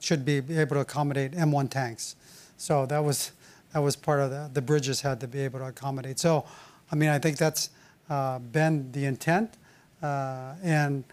should 0.00 0.24
be 0.24 0.36
able 0.36 0.76
to 0.76 0.80
accommodate 0.80 1.32
M1 1.32 1.70
tanks. 1.70 2.16
So 2.56 2.86
that 2.86 3.04
was 3.04 3.32
that 3.72 3.80
was 3.80 3.96
part 3.96 4.20
of 4.20 4.30
the 4.30 4.50
the 4.52 4.62
bridges 4.62 5.02
had 5.02 5.20
to 5.20 5.28
be 5.28 5.40
able 5.40 5.58
to 5.58 5.66
accommodate. 5.66 6.18
So, 6.18 6.46
I 6.90 6.94
mean, 6.94 7.10
I 7.10 7.18
think 7.18 7.36
that's 7.36 7.70
uh, 8.08 8.38
been 8.38 8.90
the 8.92 9.04
intent, 9.04 9.54
uh, 10.02 10.54
and 10.62 11.04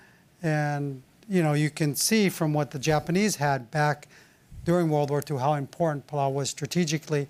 and 0.42 1.02
you 1.30 1.44
know 1.44 1.54
you 1.54 1.70
can 1.70 1.96
see 1.96 2.30
from 2.30 2.54
what 2.54 2.72
the 2.72 2.80
Japanese 2.80 3.36
had 3.38 3.70
back 3.72 4.08
during 4.66 4.90
World 4.90 5.10
War 5.10 5.22
II 5.30 5.38
how 5.38 5.54
important 5.54 6.08
Palau 6.08 6.34
was 6.34 6.50
strategically 6.50 7.28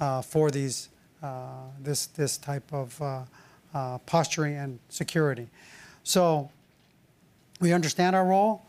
uh, 0.00 0.22
for 0.22 0.50
these 0.50 0.88
uh, 1.22 1.46
this 1.80 2.06
this 2.06 2.36
type 2.36 2.72
of 2.72 3.00
uh, 3.00 3.22
uh, 3.74 3.98
posturing 3.98 4.56
and 4.56 4.78
security. 4.88 5.48
So 6.04 6.50
we 7.60 7.72
understand 7.72 8.14
our 8.14 8.24
role, 8.24 8.62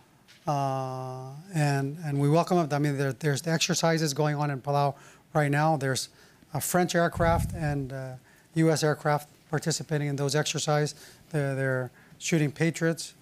uh, 0.48 1.30
and 1.54 1.98
and 2.04 2.20
we 2.20 2.30
welcome 2.30 2.58
it. 2.60 2.74
I 2.74 2.80
mean, 2.80 2.98
there, 2.98 3.14
there's 3.14 3.42
the 3.42 3.52
exercises 3.52 4.14
going 4.14 4.36
on 4.36 4.50
in 4.50 4.62
Palau 4.62 4.96
right 5.34 5.52
now. 5.52 5.78
There's 5.78 6.10
French 6.62 6.96
aircraft 6.96 7.54
and 7.54 7.94
uh, 7.94 8.14
U.S. 8.56 8.84
aircraft 8.84 9.30
participating 9.50 10.08
in 10.08 10.16
those 10.16 10.36
exercises. 10.36 10.96
They're, 11.30 11.56
they're 11.56 11.92
shooting 12.18 12.52
Patriots 12.52 13.14
uh, 13.14 13.17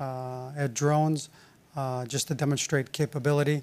at 0.00 0.74
drones 0.74 1.28
uh, 1.76 2.04
just 2.06 2.28
to 2.28 2.34
demonstrate 2.34 2.92
capability. 2.92 3.62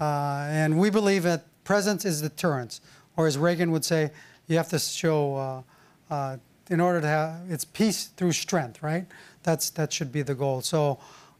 Uh, 0.00 0.46
and 0.48 0.78
we 0.78 0.90
believe 0.90 1.22
that 1.22 1.44
presence 1.64 2.04
is 2.04 2.22
deterrence, 2.22 2.80
or 3.16 3.26
as 3.26 3.38
Reagan 3.38 3.70
would 3.70 3.84
say, 3.84 4.10
you 4.48 4.56
have 4.56 4.68
to 4.68 4.78
show. 4.78 5.36
Uh, 5.36 5.62
uh, 6.12 6.36
in 6.70 6.80
order 6.80 7.00
to 7.00 7.06
have 7.06 7.40
it's 7.48 7.64
peace 7.64 8.06
through 8.16 8.32
strength, 8.32 8.82
right? 8.82 9.06
That's 9.42 9.70
that 9.70 9.92
should 9.92 10.12
be 10.12 10.22
the 10.22 10.34
goal. 10.34 10.60
So 10.62 10.98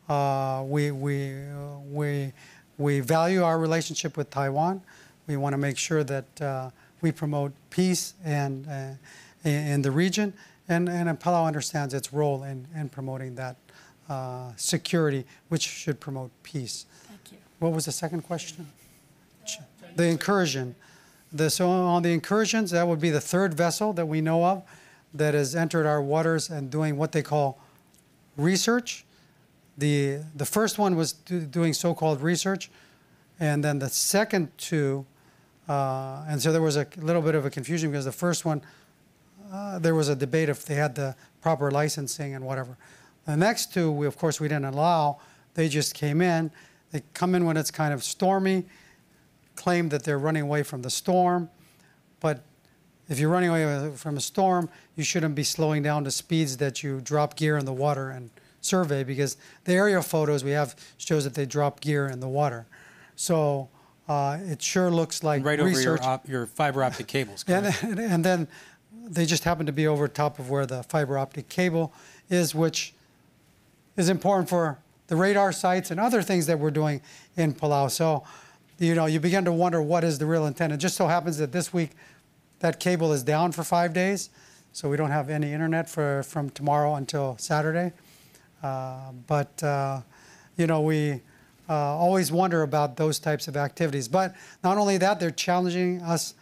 uh, 0.09 0.63
we 0.67 0.91
we 0.91 1.35
uh, 1.35 1.79
we 1.91 2.33
we 2.79 3.01
value 3.01 3.43
our 3.43 3.59
relationship 3.59 4.17
with 4.17 4.31
Taiwan. 4.31 4.83
We 5.27 5.37
want 5.37 5.53
to 5.53 5.59
make 5.59 5.79
sure 5.79 6.05
that 6.05 6.41
uh, 6.41 6.71
we 7.01 7.13
promote 7.13 7.53
peace 7.71 8.15
and 8.25 8.67
uh, 8.69 9.49
in 9.49 9.83
the 9.83 9.91
region, 9.91 10.35
and 10.69 10.89
and 10.89 11.09
Palau 11.19 11.47
understands 11.47 11.95
its 11.95 12.13
role 12.13 12.43
in 12.43 12.67
in 12.75 12.89
promoting 12.89 13.35
that 13.37 13.57
uh, 14.09 14.53
security, 14.57 15.25
which 15.49 15.63
should 15.63 16.01
promote 16.01 16.31
peace. 16.43 16.87
Thank 17.07 17.33
you. 17.33 17.39
What 17.59 17.73
was 17.73 17.85
the 17.85 17.93
second 17.93 18.23
question? 18.23 18.67
The 19.97 20.05
incursion. 20.05 20.75
The, 21.33 21.51
so 21.51 21.69
on 21.69 22.03
the 22.03 22.13
incursions, 22.13 22.71
that 22.71 22.87
would 22.87 23.01
be 23.01 23.11
the 23.11 23.21
third 23.21 23.55
vessel 23.55 23.93
that 23.95 24.07
we 24.07 24.21
know 24.21 24.45
of 24.45 24.63
that 25.15 25.35
has 25.35 25.55
entered 25.55 25.87
our 25.87 26.01
waters 26.01 26.51
and 26.51 26.71
doing 26.71 26.97
what 26.97 27.13
they 27.13 27.23
call 27.23 27.59
research. 28.37 29.05
The, 29.79 30.21
the 30.35 30.45
first 30.47 30.79
one 30.79 30.97
was 30.97 31.13
do, 31.13 31.41
doing 31.41 31.73
so-called 31.73 32.21
research, 32.21 32.71
and 33.41 33.65
then 33.65 33.79
the 33.79 33.89
second 33.89 34.51
two, 34.59 35.07
uh, 35.69 36.25
and 36.29 36.41
so 36.41 36.53
there 36.53 36.63
was 36.63 36.77
a 36.77 36.87
little 36.97 37.23
bit 37.23 37.35
of 37.35 37.47
a 37.47 37.51
confusion 37.51 37.91
because 37.91 38.05
the 38.05 38.13
first 38.13 38.45
one, 38.45 38.63
uh, 39.51 39.79
there 39.79 39.95
was 39.95 40.09
a 40.09 40.17
debate 40.17 40.49
if 40.49 40.65
they 40.65 40.75
had 40.75 40.95
the 40.95 41.15
proper 41.41 41.71
licensing 41.71 42.35
and 42.35 42.45
whatever. 42.45 42.77
The 43.27 43.37
next 43.37 43.73
two, 43.73 43.91
we, 43.91 44.07
of 44.07 44.17
course, 44.17 44.41
we 44.41 44.49
didn't 44.49 44.67
allow. 44.67 45.19
They 45.55 45.69
just 45.69 45.95
came 45.95 46.21
in. 46.21 46.51
They 46.91 47.03
come 47.15 47.35
in 47.35 47.45
when 47.45 47.57
it's 47.57 47.71
kind 47.71 47.95
of 47.95 48.03
stormy, 48.05 48.65
claim 49.57 49.89
that 49.91 50.05
they're 50.05 50.19
running 50.19 50.43
away 50.43 50.63
from 50.63 50.83
the 50.83 50.91
storm, 50.91 51.49
but 52.21 52.43
if 53.09 53.19
you're 53.19 53.31
running 53.31 53.51
away 53.51 53.93
from 53.97 54.17
a 54.17 54.21
storm, 54.21 54.69
you 54.97 55.05
shouldn't 55.05 55.35
be 55.35 55.45
slowing 55.45 55.83
down 55.83 56.05
to 56.05 56.11
speeds 56.11 56.57
that 56.59 56.83
you 56.83 57.01
drop 57.01 57.37
gear 57.37 57.59
in 57.59 57.65
the 57.65 57.73
water 57.73 58.11
and 58.11 58.31
survey 58.61 59.05
because 59.05 59.37
the 59.65 59.73
aerial 59.73 60.03
photos 60.03 60.45
we 60.45 60.53
have 60.53 60.77
shows 60.99 61.25
that 61.25 61.35
they 61.35 61.45
drop 61.45 61.81
gear 61.81 62.09
in 62.09 62.21
the 62.21 62.29
water. 62.29 62.67
So 63.17 63.69
uh, 64.09 64.39
it 64.43 64.63
sure 64.63 64.91
looks 64.91 65.23
like 65.23 65.45
Right 65.45 65.59
over 65.61 65.81
your, 65.81 66.03
op- 66.03 66.29
your 66.29 66.47
fiber 66.47 66.85
optic 66.85 67.07
cables. 67.07 67.45
And, 67.49 67.67
and 67.99 68.25
then 68.25 68.49
they 69.05 69.27
just 69.27 69.45
happen 69.45 69.67
to 69.67 69.73
be 69.73 69.87
over 69.87 70.07
top 70.09 70.39
of 70.39 70.49
where 70.49 70.65
the 70.65 70.83
fiber 70.85 71.19
optic 71.19 71.49
cable 71.49 71.93
is, 72.31 72.55
which 72.55 72.95
is 73.97 74.09
important 74.09 74.49
for 74.49 74.79
the 75.09 75.17
radar 75.17 75.53
sites 75.53 75.91
and 75.91 76.01
other 76.01 76.23
things 76.23 76.47
that 76.47 76.59
we're 76.59 76.71
doing 76.71 77.01
in 77.37 77.53
Palau. 77.53 77.91
So, 77.91 78.25
you 78.79 78.95
know, 78.95 79.07
you 79.07 79.21
begin 79.21 79.45
to 79.45 79.53
wonder 79.53 79.83
what 79.83 80.05
is 80.05 80.19
the 80.19 80.27
real 80.27 80.47
intent. 80.47 80.73
It 80.73 80.79
just 80.79 80.97
so 80.97 81.07
happens 81.07 81.39
that 81.39 81.53
this 81.53 81.73
week 81.73 81.91
that 82.61 82.81
cable 82.81 83.13
is 83.13 83.23
down 83.23 83.53
for 83.53 83.65
five 83.65 83.93
days, 83.93 84.31
so 84.73 84.89
we 84.89 84.97
don't 84.97 85.11
have 85.11 85.29
any 85.29 85.53
internet 85.53 85.89
for 85.91 86.23
from 86.23 86.51
tomorrow 86.51 86.95
until 86.95 87.37
Saturday. 87.39 87.93
Uh, 88.63 89.13
but 89.27 89.63
uh, 89.63 90.01
you 90.57 90.67
know, 90.67 90.81
we 90.81 91.21
uh, 91.69 91.75
always 91.75 92.31
wonder 92.31 92.63
about 92.63 92.97
those 92.97 93.19
types 93.19 93.49
of 93.49 93.57
activities. 93.57 94.09
But 94.09 94.35
not 94.63 94.79
only 94.79 94.99
that, 94.99 95.21
they're 95.21 95.31
challenging 95.31 96.01
us 96.03 96.35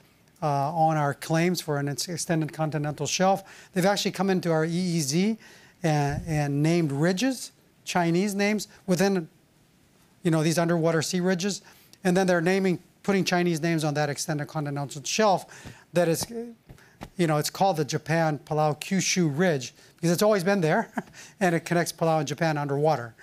uh, 0.42 0.46
on 0.46 0.96
our 0.96 1.14
claims 1.14 1.60
for 1.60 1.78
an 1.78 1.88
extended 1.88 2.52
continental 2.52 3.06
shelf. 3.06 3.68
They've 3.72 3.84
actually 3.84 4.12
come 4.12 4.30
into 4.30 4.50
our 4.50 4.66
EEZ 4.66 5.38
and, 5.82 6.22
and 6.26 6.62
named 6.62 6.92
ridges, 6.92 7.52
Chinese 7.84 8.34
names, 8.34 8.68
within 8.86 9.28
you 10.22 10.30
know, 10.30 10.42
these 10.42 10.58
underwater 10.58 11.02
sea 11.02 11.20
ridges, 11.20 11.62
and 12.04 12.16
then 12.16 12.26
they're 12.26 12.40
naming, 12.40 12.78
putting 13.02 13.24
Chinese 13.24 13.60
names 13.60 13.84
on 13.84 13.94
that 13.94 14.10
extended 14.10 14.46
continental 14.48 15.02
shelf 15.04 15.46
that 15.92 16.08
is, 16.08 16.26
you 17.16 17.26
know, 17.26 17.38
it's 17.38 17.50
called 17.50 17.76
the 17.76 17.84
Japan 17.84 18.38
Palau 18.44 18.78
Kyushu 18.80 19.36
Ridge 19.36 19.74
because 19.96 20.10
it's 20.10 20.22
always 20.22 20.44
been 20.44 20.60
there, 20.60 20.90
and 21.40 21.54
it 21.54 21.64
connects 21.64 21.92
Palau 21.92 22.18
and 22.18 22.28
Japan 22.28 22.58
underwater. 22.58 23.14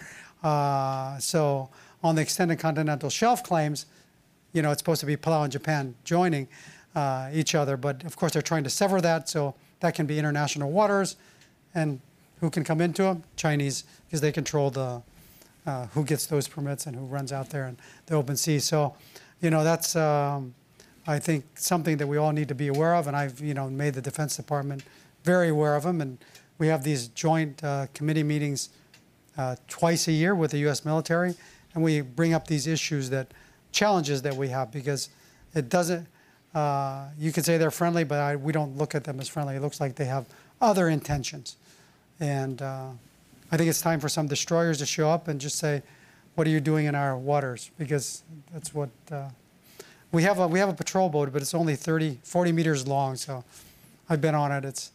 Uh, 0.44 1.18
so 1.18 1.70
on 2.04 2.16
the 2.16 2.22
extended 2.22 2.60
continental 2.60 3.10
shelf 3.10 3.44
claims, 3.44 3.86
you 4.54 4.62
know, 4.62 4.72
it's 4.72 4.80
supposed 4.80 5.00
to 5.02 5.06
be 5.06 5.18
Palau 5.18 5.44
and 5.44 5.52
Japan 5.52 5.96
joining 6.04 6.48
uh, 6.96 7.30
each 7.34 7.54
other, 7.54 7.78
but 7.78 8.04
of 8.06 8.16
course 8.16 8.34
they're 8.34 8.42
trying 8.42 8.64
to 8.64 8.70
sever 8.70 9.02
that, 9.02 9.30
so 9.30 9.56
that 9.82 9.94
can 9.94 10.06
be 10.06 10.18
international 10.18 10.72
waters, 10.72 11.16
and 11.76 12.00
who 12.40 12.50
can 12.50 12.64
come 12.64 12.82
into 12.82 13.04
them? 13.04 13.24
Chinese, 13.36 13.84
because 14.06 14.22
they 14.22 14.32
control 14.32 14.70
the 14.70 15.02
uh, 15.66 15.88
who 15.88 16.04
gets 16.04 16.26
those 16.28 16.48
permits 16.48 16.86
and 16.86 16.96
who 16.96 17.06
runs 17.06 17.34
out 17.34 17.50
there 17.50 17.68
in 17.68 17.78
the 18.06 18.16
open 18.16 18.38
sea. 18.38 18.58
So, 18.58 18.96
you 19.42 19.50
know, 19.50 19.64
that's 19.64 19.96
um, 19.96 20.56
I 21.06 21.20
think 21.20 21.46
something 21.56 21.98
that 21.98 22.08
we 22.08 22.18
all 22.18 22.32
need 22.32 22.48
to 22.48 22.56
be 22.56 22.70
aware 22.70 22.96
of, 22.96 23.08
and 23.08 23.16
I've 23.16 23.40
you 23.40 23.54
know 23.54 23.70
made 23.70 23.94
the 23.94 24.02
Defense 24.02 24.38
Department 24.38 24.84
very 25.24 25.50
aware 25.50 25.76
of 25.76 25.84
them, 25.84 26.02
and 26.02 26.18
we 26.58 26.68
have 26.68 26.84
these 26.84 27.08
joint 27.10 27.64
uh, 27.64 27.88
committee 27.94 28.24
meetings 28.24 28.70
uh, 29.38 29.56
twice 29.68 30.08
a 30.08 30.12
year 30.12 30.34
with 30.34 30.52
the 30.52 30.60
U.S. 30.60 30.84
military, 30.86 31.36
and 31.74 31.84
we 31.84 32.02
bring 32.02 32.34
up 32.34 32.48
these 32.48 32.66
issues 32.66 33.10
that 33.10 33.28
challenges 33.72 34.22
that 34.24 34.36
we 34.36 34.48
have 34.50 34.72
because 34.72 35.10
it 35.54 35.70
doesn't. 35.70 36.08
Uh, 36.56 37.10
you 37.20 37.32
could 37.32 37.46
say 37.46 37.58
they're 37.58 37.72
friendly, 37.72 38.04
but 38.04 38.20
I, 38.20 38.36
we 38.36 38.52
don't 38.52 38.78
look 38.78 38.96
at 38.96 39.04
them 39.04 39.20
as 39.20 39.28
friendly. 39.28 39.56
It 39.56 39.62
looks 39.62 39.80
like 39.80 39.96
they 39.96 40.06
have 40.06 40.26
other 40.60 40.90
intentions, 40.90 41.56
and 42.20 42.62
uh, 42.62 42.90
I 43.52 43.58
think 43.58 43.70
it's 43.70 43.82
time 43.82 44.00
for 44.00 44.10
some 44.10 44.28
destroyers 44.28 44.80
to 44.80 44.86
show 44.86 45.10
up 45.10 45.28
and 45.28 45.40
just 45.40 45.58
say, 45.58 45.82
"What 46.36 46.48
are 46.48 46.50
you 46.50 46.60
doing 46.60 46.86
in 46.86 46.96
our 46.96 47.18
waters?" 47.18 47.72
Because 47.78 48.24
that's 48.52 48.74
what 48.74 48.90
uh, 49.12 49.30
we 50.12 50.24
have. 50.24 50.40
A, 50.40 50.48
we 50.48 50.60
have 50.60 50.70
a 50.70 50.74
patrol 50.74 51.10
boat, 51.10 51.32
but 51.32 51.42
it's 51.42 51.54
only 51.54 51.76
30, 51.76 52.20
40 52.24 52.52
meters 52.52 52.88
long. 52.88 53.16
So 53.16 53.44
I've 54.10 54.22
been 54.22 54.36
on 54.36 54.52
it. 54.52 54.66
It's 54.66 54.92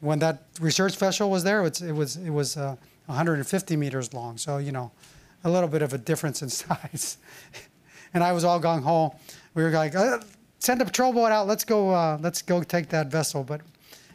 when 0.00 0.18
that 0.18 0.44
research 0.60 0.96
vessel 0.96 1.30
was 1.30 1.44
there. 1.44 1.64
It 1.64 1.92
was 1.92 2.16
it 2.16 2.30
was 2.30 2.56
uh, 2.56 2.76
150 3.06 3.76
meters 3.76 4.12
long. 4.12 4.36
So 4.36 4.58
you 4.58 4.72
know, 4.72 4.90
a 5.44 5.50
little 5.50 5.68
bit 5.68 5.82
of 5.82 5.92
a 5.92 5.98
difference 5.98 6.42
in 6.42 6.48
size. 6.50 7.18
and 8.12 8.22
I 8.22 8.32
was 8.32 8.44
all 8.44 8.60
gung 8.60 8.82
ho. 8.82 9.14
We 9.54 9.62
were 9.62 9.70
like, 9.70 9.94
uh, 9.94 10.18
send 10.58 10.82
a 10.82 10.84
patrol 10.84 11.12
boat 11.12 11.30
out. 11.30 11.46
Let's 11.46 11.64
go. 11.64 11.90
Uh, 11.90 12.18
let's 12.20 12.42
go 12.42 12.62
take 12.62 12.88
that 12.90 13.06
vessel. 13.06 13.44
But 13.44 13.60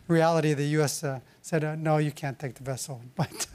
reality, 0.07 0.53
the 0.53 0.65
U.S. 0.79 1.03
Uh, 1.49 1.59
said, 1.59 1.63
uh, 1.63 1.75
no, 1.75 1.97
you 1.97 2.11
can't 2.11 2.37
take 2.37 2.53
the 2.55 2.63
vessel. 2.63 3.01
But 3.15 3.47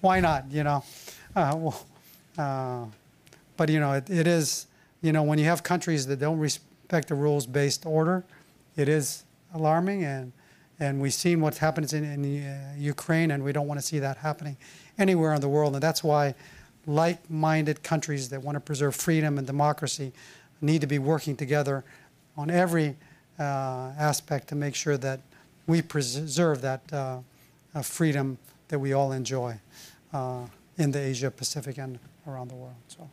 why 0.00 0.20
not? 0.20 0.50
You 0.50 0.64
know. 0.64 0.84
Uh, 1.34 1.54
well, 1.56 1.86
uh, 2.36 2.86
but 3.56 3.68
you 3.68 3.80
know, 3.80 3.92
it, 3.92 4.10
it 4.10 4.26
is. 4.26 4.66
You 5.00 5.12
know, 5.12 5.22
when 5.22 5.38
you 5.38 5.44
have 5.44 5.62
countries 5.62 6.06
that 6.06 6.18
don't 6.18 6.40
respect 6.40 7.08
the 7.08 7.14
rules-based 7.14 7.86
order, 7.86 8.24
it 8.76 8.88
is 8.88 9.24
alarming. 9.54 10.04
And 10.04 10.32
and 10.80 11.00
we've 11.00 11.14
seen 11.14 11.40
what 11.40 11.58
happens 11.58 11.92
in, 11.92 12.04
in 12.04 12.44
uh, 12.44 12.74
Ukraine, 12.76 13.30
and 13.30 13.44
we 13.44 13.52
don't 13.52 13.68
want 13.68 13.80
to 13.80 13.86
see 13.86 14.00
that 14.00 14.16
happening 14.16 14.56
anywhere 14.96 15.34
in 15.34 15.40
the 15.40 15.48
world. 15.48 15.74
And 15.74 15.82
that's 15.82 16.02
why 16.02 16.34
like-minded 16.86 17.82
countries 17.82 18.28
that 18.30 18.42
want 18.42 18.56
to 18.56 18.60
preserve 18.60 18.96
freedom 18.96 19.38
and 19.38 19.46
democracy 19.46 20.12
need 20.60 20.80
to 20.80 20.86
be 20.86 20.98
working 20.98 21.36
together 21.36 21.84
on 22.36 22.50
every 22.50 22.96
uh, 23.38 23.92
aspect 23.98 24.48
to 24.48 24.54
make 24.54 24.74
sure 24.74 24.96
that 24.96 25.20
we 25.68 25.82
preserve 25.82 26.62
that 26.62 26.80
uh, 26.92 27.18
uh, 27.74 27.82
freedom 27.82 28.38
that 28.68 28.78
we 28.80 28.92
all 28.92 29.12
enjoy 29.12 29.60
uh, 30.12 30.46
in 30.78 30.90
the 30.90 30.98
Asia 30.98 31.30
Pacific 31.30 31.78
and 31.78 31.98
around 32.26 32.48
the 32.48 32.56
world. 32.56 32.74
So, 32.88 33.08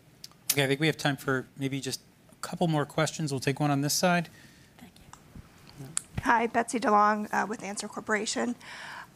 Okay, 0.51 0.64
I 0.64 0.68
think 0.68 0.80
we 0.80 0.88
have 0.88 0.97
time 0.97 1.18
for 1.18 1.45
maybe 1.58 1.82
just 1.82 1.99
a 2.32 2.36
couple 2.36 2.68
more 2.68 2.86
questions. 2.86 3.32
We'll 3.32 3.41
take 3.41 3.60
one 3.60 3.72
on 3.72 3.82
this 3.82 3.93
side. 3.93 4.30
Thank 4.80 4.93
you. 4.97 5.82
Yeah. 5.82 6.24
Hi, 6.24 6.47
Betsy 6.47 6.80
DeLong 6.80 7.28
uh, 7.34 7.45
with 7.45 7.62
Answer 7.62 7.89
Corporation. 7.89 8.56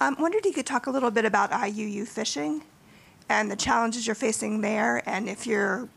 I 0.02 0.10
um, 0.10 0.18
wondered 0.20 0.40
if 0.40 0.46
you 0.46 0.54
could 0.54 0.66
talk 0.66 0.88
a 0.88 0.92
little 0.92 1.12
bit 1.12 1.24
about 1.24 1.52
IUU 1.52 2.08
fishing 2.08 2.64
and 3.30 3.50
the 3.50 3.56
challenges 3.56 4.06
you're 4.06 4.16
facing 4.16 4.60
there, 4.62 5.02
and 5.08 5.30
if 5.30 5.48
you're 5.48 5.88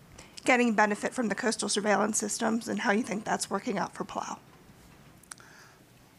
getting 0.44 0.74
benefit 0.74 1.12
from 1.12 1.28
the 1.28 1.34
coastal 1.34 1.68
surveillance 1.68 2.18
systems, 2.18 2.68
and 2.68 2.80
how 2.80 2.92
you 2.92 3.02
think 3.02 3.24
that's 3.24 3.48
working 3.48 3.78
out 3.78 3.94
for 3.94 4.04
Palau. 4.04 4.38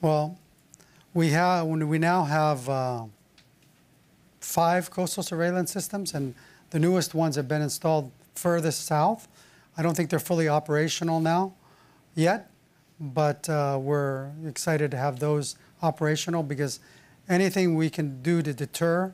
well, 0.02 0.38
we 1.14 1.30
have 1.30 1.68
we 1.68 2.00
now 2.00 2.24
have 2.24 2.68
uh, 2.68 3.04
five 4.40 4.90
coastal 4.90 5.24
surveillance 5.24 5.72
systems, 5.72 6.14
and 6.14 6.34
the 6.72 6.80
newest 6.80 7.14
ones 7.14 7.36
have 7.36 7.48
been 7.48 7.62
installed 7.62 8.12
furthest 8.36 8.86
south. 8.86 9.28
I 9.78 9.84
don't 9.84 9.96
think 9.96 10.10
they're 10.10 10.20
fully 10.20 10.50
operational 10.50 11.20
now 11.20 11.54
yet, 12.16 12.50
but 13.00 13.48
uh, 13.50 13.80
we're 13.82 14.30
excited 14.46 14.92
to 14.92 14.98
have 14.98 15.20
those 15.20 15.56
operational 15.82 16.44
because 16.44 16.80
anything 17.30 17.76
we 17.76 17.90
can 17.90 18.22
do 18.22 18.42
to 18.42 18.54
deter 18.54 19.14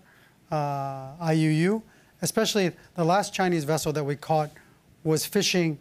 uh, 0.52 1.16
IUU, 1.22 1.82
especially 2.22 2.72
the 2.95 3.04
last 3.04 3.34
Chinese 3.34 3.64
vessel 3.64 3.93
that 3.93 4.04
we 4.04 4.16
caught 4.16 4.52
was 5.04 5.26
fishing 5.26 5.78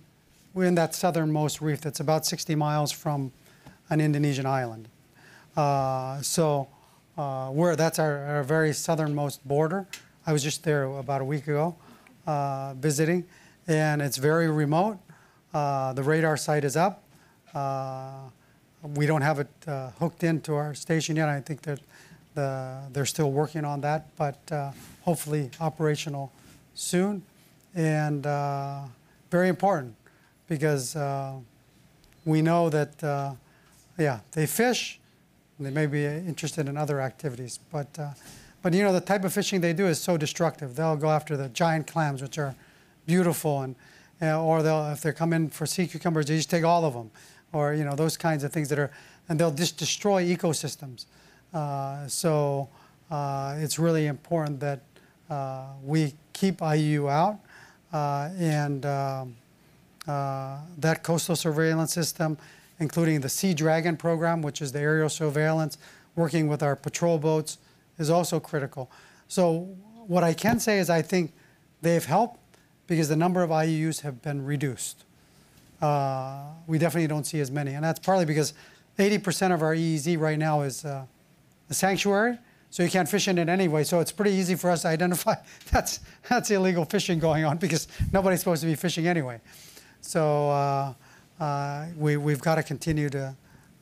in 0.57 0.75
that 0.75 0.95
southernmost 0.95 1.61
reef 1.61 1.81
that's 1.81 2.01
about 2.01 2.27
60 2.27 2.55
miles 2.55 2.91
from 2.91 3.33
an 3.91 4.01
Indonesian 4.01 4.47
island. 4.47 4.89
Uh, 5.57 6.21
so 6.23 6.69
uh, 7.17 7.51
we're, 7.53 7.77
that's 7.77 7.99
our, 7.99 8.19
our 8.27 8.43
very 8.43 8.73
southernmost 8.73 9.47
border. 9.47 9.87
I 10.27 10.33
was 10.33 10.43
just 10.43 10.63
there 10.65 10.85
about 10.85 11.21
a 11.21 11.25
week 11.25 11.49
ago 11.49 11.75
uh, 12.27 12.75
visiting, 12.75 13.25
and 13.67 14.03
it's 14.03 14.17
very 14.19 14.49
remote. 14.49 14.99
The 15.53 16.03
radar 16.05 16.37
site 16.37 16.65
is 16.65 16.77
up. 16.77 17.03
We 18.83 19.07
don't 19.07 19.23
have 19.23 19.41
it 19.41 19.49
hooked 19.99 20.23
into 20.23 20.55
our 20.55 20.75
station 20.75 21.17
yet. 21.17 21.29
I 21.29 21.41
think 21.41 21.63
that 21.63 21.81
the, 22.35 22.83
they're 22.93 23.07
still 23.07 23.33
working 23.33 23.65
on 23.65 23.81
that, 23.81 24.15
but 24.17 24.39
hopefully 25.03 25.51
operational 25.61 26.31
soon. 26.75 27.23
And 27.75 28.27
very 29.31 29.49
important 29.49 29.95
because 30.49 30.97
uh, 30.97 31.35
we 32.25 32.43
know 32.43 32.71
that, 32.71 33.05
uh, 33.05 33.35
yeah, 33.99 34.21
they 34.33 34.47
fish. 34.47 34.98
They 35.61 35.71
may 35.71 35.87
be 35.87 36.05
interested 36.05 36.69
in 36.69 36.77
other 36.77 37.01
activities, 37.01 37.59
but 37.73 37.99
uh, 37.99 38.11
but 38.63 38.75
you 38.75 38.83
know 38.83 38.93
the 38.93 39.01
type 39.01 39.25
of 39.25 39.33
fishing 39.33 39.61
they 39.61 39.73
do 39.73 39.87
is 39.87 40.01
so 40.01 40.17
destructive. 40.17 40.77
They'll 40.77 40.97
go 40.97 41.11
after 41.11 41.37
the 41.37 41.49
giant 41.49 41.87
clams, 41.87 42.23
which 42.23 42.39
are 42.39 42.55
beautiful, 43.07 43.63
and 43.63 43.75
or 44.21 44.63
they'll 44.63 44.91
if 44.91 45.03
they 45.03 45.13
come 45.13 45.33
in 45.33 45.51
for 45.51 45.67
sea 45.67 45.87
cucumbers, 45.87 46.27
they 46.27 46.37
just 46.37 46.51
take 46.51 46.65
all 46.65 46.85
of 46.85 46.95
them, 46.95 47.11
or 47.53 47.75
you 47.75 47.85
know 47.85 47.97
those 47.97 48.17
kinds 48.17 48.45
of 48.45 48.53
things 48.53 48.69
that 48.69 48.79
are, 48.79 48.91
and 49.29 49.39
they'll 49.39 49.51
just 49.51 49.79
destroy 49.79 50.25
ecosystems. 50.25 51.07
Uh, 51.53 52.07
so 52.07 52.69
uh, 53.11 53.57
it's 53.59 53.79
really 53.79 54.07
important 54.07 54.61
that 54.61 54.81
uh, 55.31 55.67
we 55.85 56.13
keep 56.33 56.61
IU 56.61 57.09
out, 57.09 57.39
uh, 57.93 58.29
and 58.39 58.85
um, 58.87 59.37
that 60.07 61.03
coastal 61.03 61.37
surveillance 61.37 61.93
system, 61.93 62.37
including 62.81 63.21
the 63.21 63.29
Sea 63.29 63.55
Dragon 63.55 63.97
program, 63.97 64.43
which 64.43 64.63
is 64.63 64.73
the 64.73 64.81
aerial 64.81 65.09
surveillance, 65.09 65.79
working 66.15 66.49
with 66.49 66.63
our 66.63 66.77
patrol 66.77 67.19
boats, 67.19 67.59
is 67.99 68.11
also 68.11 68.41
critical. 68.41 68.91
So 69.29 69.77
what 70.07 70.25
I 70.25 70.33
can 70.33 70.61
say 70.61 70.79
is 70.79 70.89
I 70.89 71.03
think 71.03 71.33
they've 71.83 72.05
helped 72.05 72.41
because 72.87 73.09
the 73.09 73.17
number 73.17 73.43
of 73.43 73.51
IUUs 73.51 74.01
have 74.01 74.23
been 74.23 74.45
reduced. 74.45 75.05
Uh, 75.81 76.45
we 76.67 76.79
definitely 76.79 77.07
don't 77.07 77.25
see 77.25 77.41
as 77.41 77.51
many, 77.51 77.75
and 77.75 77.85
that's 77.85 78.01
partly 78.01 78.25
because 78.25 78.55
80% 78.99 79.55
of 79.55 79.63
our 79.63 79.75
EEZ 79.75 80.19
right 80.19 80.39
now 80.39 80.63
is 80.63 80.85
uh, 80.85 81.05
a 81.71 81.75
sanctuary, 81.75 82.39
so 82.71 82.83
you 82.83 82.91
can't 82.91 83.09
fish 83.09 83.29
in 83.29 83.39
it 83.39 83.49
anyway. 83.49 83.85
So 83.85 84.01
it's 84.01 84.11
pretty 84.11 84.33
easy 84.33 84.57
for 84.57 84.71
us 84.71 84.83
to 84.83 84.89
identify 84.89 85.37
that's 85.71 86.01
that's 86.29 86.51
illegal 86.51 86.85
fishing 86.85 87.19
going 87.19 87.45
on 87.45 87.59
because 87.59 87.87
nobody's 88.13 88.41
supposed 88.41 88.63
to 88.63 88.67
be 88.67 88.75
fishing 88.75 89.07
anyway. 89.07 89.41
So 90.01 90.51
uh, 90.51 90.95
uh, 91.41 91.87
we 91.97 92.17
we've 92.17 92.41
got 92.41 92.57
to 92.57 92.63
continue 92.63 93.09
to 93.11 93.35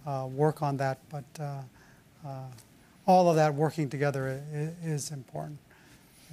uh, 0.06 0.26
work 0.30 0.62
on 0.62 0.76
that, 0.78 0.98
but 1.10 1.24
uh, 1.40 1.60
uh, 2.26 2.30
all 3.06 3.28
of 3.30 3.36
that 3.36 3.54
working 3.54 3.88
together 3.88 4.40
i- 4.54 4.86
is 4.86 5.10
important. 5.10 5.58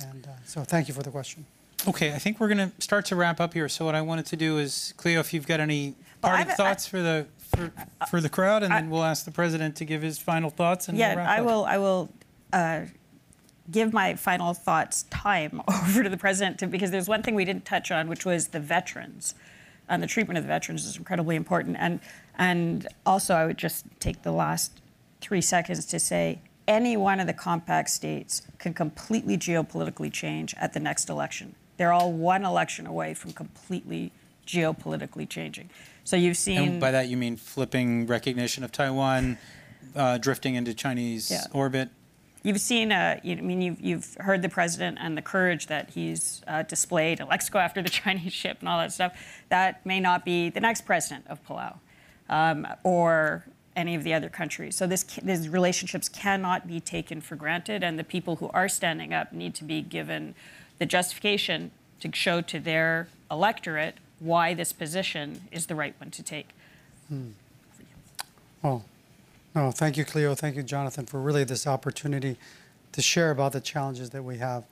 And 0.01 0.25
uh, 0.25 0.29
so 0.45 0.63
thank 0.63 0.87
you 0.87 0.93
for 0.93 1.03
the 1.03 1.11
question. 1.11 1.45
Okay, 1.87 2.13
I 2.13 2.17
think 2.19 2.39
we're 2.39 2.47
going 2.53 2.69
to 2.71 2.81
start 2.81 3.05
to 3.07 3.15
wrap 3.15 3.39
up 3.41 3.53
here. 3.53 3.67
So 3.69 3.83
what 3.85 3.93
I 3.95 4.01
wanted 4.01 4.25
to 4.27 4.35
do 4.37 4.57
is, 4.57 4.93
Cleo, 4.97 5.19
if 5.19 5.33
you've 5.33 5.45
got 5.47 5.59
any 5.59 5.95
Well, 6.21 6.31
parting 6.31 6.41
I've- 6.45 6.51
I- 6.51 6.55
thoughts 6.55 6.87
for 6.87 7.01
the 7.01 7.25
for, 7.55 7.71
for 8.09 8.19
the 8.19 8.29
crowd, 8.29 8.63
and 8.63 8.73
then 8.73 8.89
we'll 8.89 9.03
ask 9.03 9.25
the 9.25 9.31
president 9.31 9.75
to 9.75 9.85
give 9.85 10.01
his 10.01 10.17
final 10.17 10.49
thoughts, 10.49 10.87
and 10.87 10.97
we'll 10.97 11.07
Yeah, 11.07 11.15
wrap 11.15 11.29
I 11.29 11.39
up. 11.39 11.45
will. 11.45 11.65
I 11.65 11.77
will 11.77 12.09
uh, 12.51 12.81
give 13.69 13.93
my 13.93 14.15
final 14.15 14.55
thoughts 14.55 15.03
time 15.11 15.61
over 15.67 16.01
to 16.01 16.09
the 16.09 16.17
president 16.17 16.57
to, 16.59 16.67
because 16.67 16.89
there's 16.89 17.07
one 17.07 17.21
thing 17.21 17.35
we 17.35 17.45
didn't 17.45 17.63
touch 17.65 17.91
on, 17.91 18.07
which 18.07 18.25
was 18.25 18.47
the 18.47 18.59
veterans, 18.59 19.35
and 19.89 20.01
the 20.01 20.07
treatment 20.07 20.37
of 20.37 20.43
the 20.43 20.47
veterans 20.47 20.85
is 20.85 20.97
incredibly 20.97 21.35
important. 21.35 21.77
And 21.79 21.99
and 22.37 22.87
also, 23.05 23.35
I 23.35 23.45
would 23.45 23.57
just 23.57 23.85
take 23.99 24.23
the 24.23 24.31
last 24.31 24.81
three 25.21 25.41
seconds 25.41 25.85
to 25.85 25.99
say 25.99 26.41
any 26.67 26.97
one 26.97 27.19
of 27.19 27.27
the 27.27 27.33
compact 27.33 27.89
states 27.89 28.41
can 28.57 28.73
completely 28.73 29.37
geopolitically 29.37 30.11
change 30.11 30.55
at 30.57 30.73
the 30.73 30.79
next 30.79 31.09
election. 31.09 31.55
They're 31.77 31.93
all 31.93 32.11
one 32.11 32.45
election 32.45 32.87
away 32.87 33.13
from 33.13 33.33
completely 33.33 34.11
geopolitically 34.47 35.27
changing. 35.27 35.69
So 36.03 36.15
you've 36.15 36.37
seen. 36.37 36.57
And 36.57 36.81
by 36.81 36.91
that, 36.91 37.07
you 37.07 37.17
mean 37.17 37.37
flipping 37.37 38.07
recognition 38.07 38.63
of 38.63 38.71
Taiwan, 38.71 39.37
uh, 39.95 40.17
drifting 40.17 40.55
into 40.55 40.73
Chinese 40.73 41.31
Yeah. 41.31 41.45
orbit? 41.51 41.89
You've 42.43 42.59
seen, 42.59 42.91
uh, 42.91 43.19
you, 43.23 43.37
I 43.37 43.41
mean, 43.41 43.61
you've, 43.61 43.79
you've 43.79 44.17
heard 44.19 44.41
the 44.41 44.49
president 44.49 44.97
and 44.99 45.17
the 45.17 45.21
courage 45.21 45.67
that 45.67 45.91
he's 45.91 46.41
uh, 46.45 46.63
displayed. 46.63 47.21
Let's 47.27 47.49
go 47.49 47.59
after 47.59 47.81
the 47.81 47.89
Chinese 48.01 48.33
ship 48.33 48.57
and 48.59 48.67
all 48.67 48.79
that 48.79 48.91
stuff. 48.91 49.17
That 49.49 49.85
may 49.85 49.99
not 49.99 50.25
be 50.25 50.49
the 50.49 50.59
next 50.59 50.81
president 50.81 51.25
of 51.27 51.45
Palau 51.47 51.77
um, 52.29 52.67
or 52.83 53.45
any 53.75 53.95
of 53.95 54.03
the 54.03 54.13
other 54.13 54.29
countries. 54.29 54.75
So 54.75 54.85
this, 54.85 55.03
these 55.03 55.47
relationships 55.49 56.09
cannot 56.09 56.67
be 56.67 56.79
taken 56.79 57.21
for 57.21 57.35
granted, 57.35 57.83
and 57.83 57.97
the 57.97 58.03
people 58.03 58.35
who 58.35 58.49
are 58.49 58.69
standing 58.69 59.13
up 59.13 59.33
need 59.33 59.55
to 59.55 59.63
be 59.63 59.81
given 59.81 60.35
the 60.79 60.85
justification 60.85 61.71
to 62.01 62.09
show 62.13 62.41
to 62.41 62.59
their 62.59 63.07
electorate 63.31 63.95
why 64.19 64.53
this 64.53 64.73
position 64.73 65.43
is 65.51 65.67
the 65.67 65.75
right 65.75 65.95
one 65.99 66.11
to 66.11 66.21
take. 66.21 66.49
Well, 68.61 68.85
no, 69.55 69.71
thank 69.71 69.97
you, 69.97 70.05
Cleo. 70.05 70.35
Thank 70.35 70.55
you, 70.55 70.63
Jonathan, 70.63 71.05
for 71.05 71.19
really 71.19 71.43
this 71.43 71.67
opportunity 71.67 72.37
to 72.91 73.01
share 73.01 73.31
about 73.31 73.51
the 73.51 73.61
challenges 73.61 74.11
that 74.11 74.23
we 74.23 74.37
have. 74.37 74.63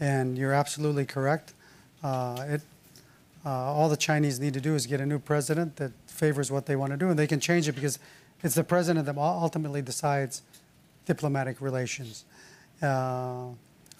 And 0.00 0.36
you're 0.36 0.52
absolutely 0.52 1.06
correct. 1.06 1.54
Uh, 2.02 2.44
it, 2.48 2.62
uh, 3.44 3.50
all 3.50 3.88
the 3.88 3.96
Chinese 3.96 4.40
need 4.40 4.54
to 4.54 4.60
do 4.60 4.74
is 4.74 4.86
get 4.86 5.00
a 5.00 5.06
new 5.06 5.18
president 5.18 5.76
that 5.76 5.92
favors 6.06 6.50
what 6.50 6.66
they 6.66 6.76
want 6.76 6.92
to 6.92 6.96
do, 6.96 7.08
and 7.08 7.18
they 7.18 7.26
can 7.26 7.40
change 7.40 7.68
it 7.68 7.72
because 7.72 7.98
it's 8.42 8.54
the 8.54 8.64
president 8.64 9.06
that 9.06 9.16
ultimately 9.16 9.80
decides 9.80 10.42
diplomatic 11.06 11.60
relations. 11.60 12.24
Uh, 12.82 13.46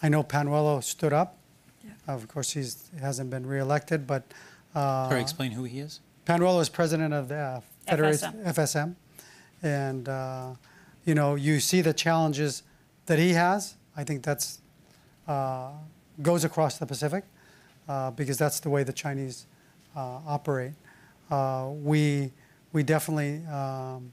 I 0.02 0.08
know 0.08 0.22
Panuelo 0.22 0.80
stood 0.80 1.12
up. 1.12 1.38
Yeah. 1.84 1.92
Of 2.08 2.28
course, 2.28 2.52
he's, 2.52 2.90
he 2.94 3.00
hasn't 3.00 3.30
been 3.30 3.46
reelected, 3.46 4.06
but 4.06 4.24
uh, 4.74 5.08
Sorry, 5.08 5.20
explain 5.20 5.52
who 5.52 5.64
he 5.64 5.78
is. 5.78 6.00
Panuelo 6.26 6.60
is 6.60 6.68
president 6.68 7.14
of 7.14 7.28
the 7.28 7.36
uh, 7.36 7.60
Federation 7.88 8.32
FSM. 8.44 8.54
FSM, 8.54 8.94
and 9.66 10.08
uh, 10.08 10.54
you 11.04 11.14
know 11.14 11.34
you 11.34 11.60
see 11.60 11.80
the 11.80 11.92
challenges 11.92 12.62
that 13.06 13.18
he 13.18 13.32
has. 13.32 13.76
I 13.96 14.04
think 14.04 14.22
that's 14.22 14.60
uh, 15.26 15.70
goes 16.22 16.44
across 16.44 16.78
the 16.78 16.86
Pacific 16.86 17.24
uh, 17.88 18.12
because 18.12 18.38
that's 18.38 18.60
the 18.60 18.70
way 18.70 18.84
the 18.84 18.92
Chinese 18.92 19.46
uh, 19.96 20.20
operate. 20.26 20.72
Uh, 21.30 21.70
we 21.82 22.32
we 22.72 22.82
definitely 22.82 23.44
um, 23.46 24.12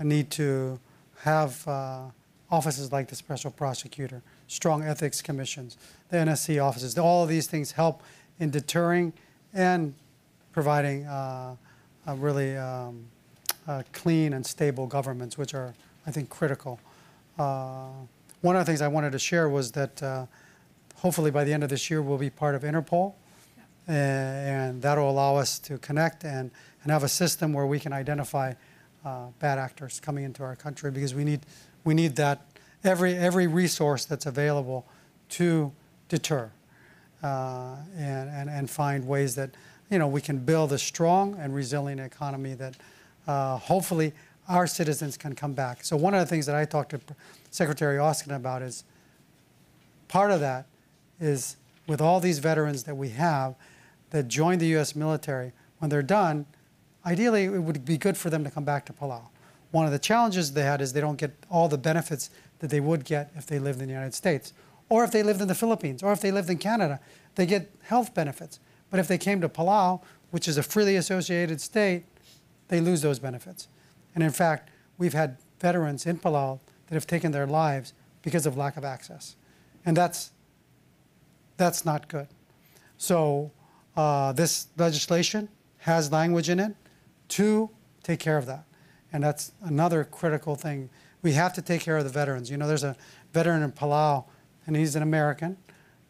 need 0.00 0.30
to 0.30 0.78
have 1.20 1.66
uh, 1.66 2.02
offices 2.50 2.92
like 2.92 3.08
the 3.08 3.16
special 3.16 3.50
prosecutor, 3.50 4.22
strong 4.46 4.82
ethics 4.82 5.20
commissions, 5.20 5.76
the 6.10 6.16
NSC 6.16 6.62
offices. 6.62 6.96
All 6.98 7.22
of 7.22 7.28
these 7.28 7.46
things 7.46 7.72
help 7.72 8.02
in 8.38 8.50
deterring 8.50 9.12
and 9.54 9.94
providing 10.52 11.06
a 11.06 11.56
really 12.06 12.56
um, 12.56 13.06
uh, 13.68 13.82
clean 13.92 14.32
and 14.32 14.44
stable 14.44 14.86
governments, 14.86 15.38
which 15.38 15.54
are, 15.54 15.74
I 16.06 16.10
think, 16.10 16.28
critical. 16.28 16.80
Uh, 17.38 17.88
one 18.40 18.56
of 18.56 18.60
the 18.60 18.70
things 18.70 18.82
I 18.82 18.88
wanted 18.88 19.12
to 19.12 19.18
share 19.18 19.48
was 19.48 19.72
that 19.72 20.02
uh, 20.02 20.26
hopefully 20.96 21.30
by 21.30 21.44
the 21.44 21.52
end 21.52 21.62
of 21.62 21.70
this 21.70 21.90
year, 21.90 22.02
we'll 22.02 22.18
be 22.18 22.30
part 22.30 22.54
of 22.54 22.62
Interpol, 22.62 23.14
a- 23.88 23.92
and 23.92 24.82
that'll 24.82 25.10
allow 25.10 25.36
us 25.36 25.58
to 25.60 25.78
connect 25.78 26.24
and, 26.24 26.50
and 26.82 26.92
have 26.92 27.04
a 27.04 27.08
system 27.08 27.52
where 27.52 27.66
we 27.66 27.78
can 27.78 27.92
identify 27.92 28.54
uh, 29.04 29.26
bad 29.38 29.58
actors 29.58 30.00
coming 30.00 30.24
into 30.24 30.42
our 30.42 30.56
country 30.56 30.90
because 30.90 31.14
we 31.14 31.24
need, 31.24 31.40
we 31.84 31.94
need 31.94 32.16
that, 32.16 32.42
every, 32.84 33.14
every 33.16 33.46
resource 33.46 34.04
that's 34.04 34.26
available 34.26 34.86
to 35.28 35.72
deter 36.08 36.50
uh, 37.22 37.76
and, 37.96 38.28
and, 38.30 38.50
and 38.50 38.70
find 38.70 39.06
ways 39.06 39.34
that 39.34 39.50
you 39.90 39.98
know 39.98 40.06
we 40.08 40.20
can 40.20 40.38
build 40.38 40.72
a 40.72 40.78
strong 40.78 41.34
and 41.38 41.54
resilient 41.54 42.00
economy 42.00 42.54
that 42.54 42.74
uh, 43.26 43.56
hopefully 43.56 44.12
our 44.48 44.66
citizens 44.66 45.16
can 45.16 45.34
come 45.34 45.52
back. 45.52 45.84
So 45.84 45.96
one 45.96 46.14
of 46.14 46.20
the 46.20 46.26
things 46.26 46.46
that 46.46 46.54
I 46.54 46.64
talked 46.64 46.90
to 46.90 47.00
Secretary 47.50 47.98
Austin 47.98 48.32
about 48.32 48.62
is 48.62 48.84
part 50.08 50.30
of 50.30 50.40
that 50.40 50.66
is 51.20 51.56
with 51.86 52.00
all 52.00 52.20
these 52.20 52.38
veterans 52.38 52.84
that 52.84 52.96
we 52.96 53.10
have 53.10 53.54
that 54.10 54.28
joined 54.28 54.60
the 54.60 54.66
U.S. 54.68 54.94
military, 54.94 55.52
when 55.78 55.88
they're 55.88 56.02
done, 56.02 56.46
ideally 57.04 57.44
it 57.44 57.62
would 57.62 57.84
be 57.84 57.96
good 57.96 58.16
for 58.16 58.30
them 58.30 58.44
to 58.44 58.50
come 58.50 58.64
back 58.64 58.84
to 58.86 58.92
Palau. 58.92 59.22
One 59.70 59.86
of 59.86 59.92
the 59.92 59.98
challenges 59.98 60.52
they 60.52 60.62
had 60.62 60.80
is 60.80 60.92
they 60.92 61.00
don't 61.00 61.16
get 61.16 61.32
all 61.50 61.68
the 61.68 61.78
benefits 61.78 62.30
that 62.58 62.70
they 62.70 62.80
would 62.80 63.04
get 63.04 63.32
if 63.34 63.46
they 63.46 63.58
lived 63.58 63.80
in 63.80 63.86
the 63.86 63.92
United 63.92 64.14
States, 64.14 64.52
or 64.88 65.02
if 65.02 65.10
they 65.10 65.22
lived 65.22 65.40
in 65.40 65.48
the 65.48 65.54
Philippines, 65.54 66.02
or 66.02 66.12
if 66.12 66.20
they 66.20 66.30
lived 66.30 66.50
in 66.50 66.58
Canada. 66.58 67.00
They 67.34 67.46
get 67.46 67.70
health 67.84 68.12
benefits. 68.12 68.60
But 68.90 69.00
if 69.00 69.08
they 69.08 69.16
came 69.16 69.40
to 69.40 69.48
Palau, 69.48 70.02
which 70.30 70.46
is 70.46 70.58
a 70.58 70.62
freely 70.62 70.96
associated 70.96 71.60
state, 71.60 72.04
they 72.72 72.80
lose 72.80 73.02
those 73.02 73.18
benefits. 73.18 73.68
And 74.14 74.24
in 74.24 74.30
fact, 74.30 74.70
we've 74.96 75.12
had 75.12 75.36
veterans 75.60 76.06
in 76.06 76.18
Palau 76.18 76.58
that 76.86 76.94
have 76.94 77.06
taken 77.06 77.30
their 77.30 77.46
lives 77.46 77.92
because 78.22 78.46
of 78.46 78.56
lack 78.56 78.78
of 78.78 78.84
access. 78.84 79.36
And 79.84 79.94
that's, 79.94 80.30
that's 81.58 81.84
not 81.84 82.08
good. 82.08 82.28
So 82.96 83.50
uh, 83.94 84.32
this 84.32 84.68
legislation 84.78 85.50
has 85.80 86.10
language 86.10 86.48
in 86.48 86.58
it 86.58 86.74
to 87.28 87.68
take 88.02 88.20
care 88.20 88.38
of 88.38 88.46
that. 88.46 88.64
And 89.12 89.22
that's 89.22 89.52
another 89.60 90.02
critical 90.04 90.56
thing. 90.56 90.88
We 91.20 91.32
have 91.32 91.52
to 91.52 91.60
take 91.60 91.82
care 91.82 91.98
of 91.98 92.04
the 92.04 92.10
veterans. 92.10 92.50
You 92.50 92.56
know, 92.56 92.66
there's 92.66 92.84
a 92.84 92.96
veteran 93.34 93.62
in 93.62 93.72
Palau, 93.72 94.24
and 94.66 94.74
he's 94.76 94.96
an 94.96 95.02
American, 95.02 95.58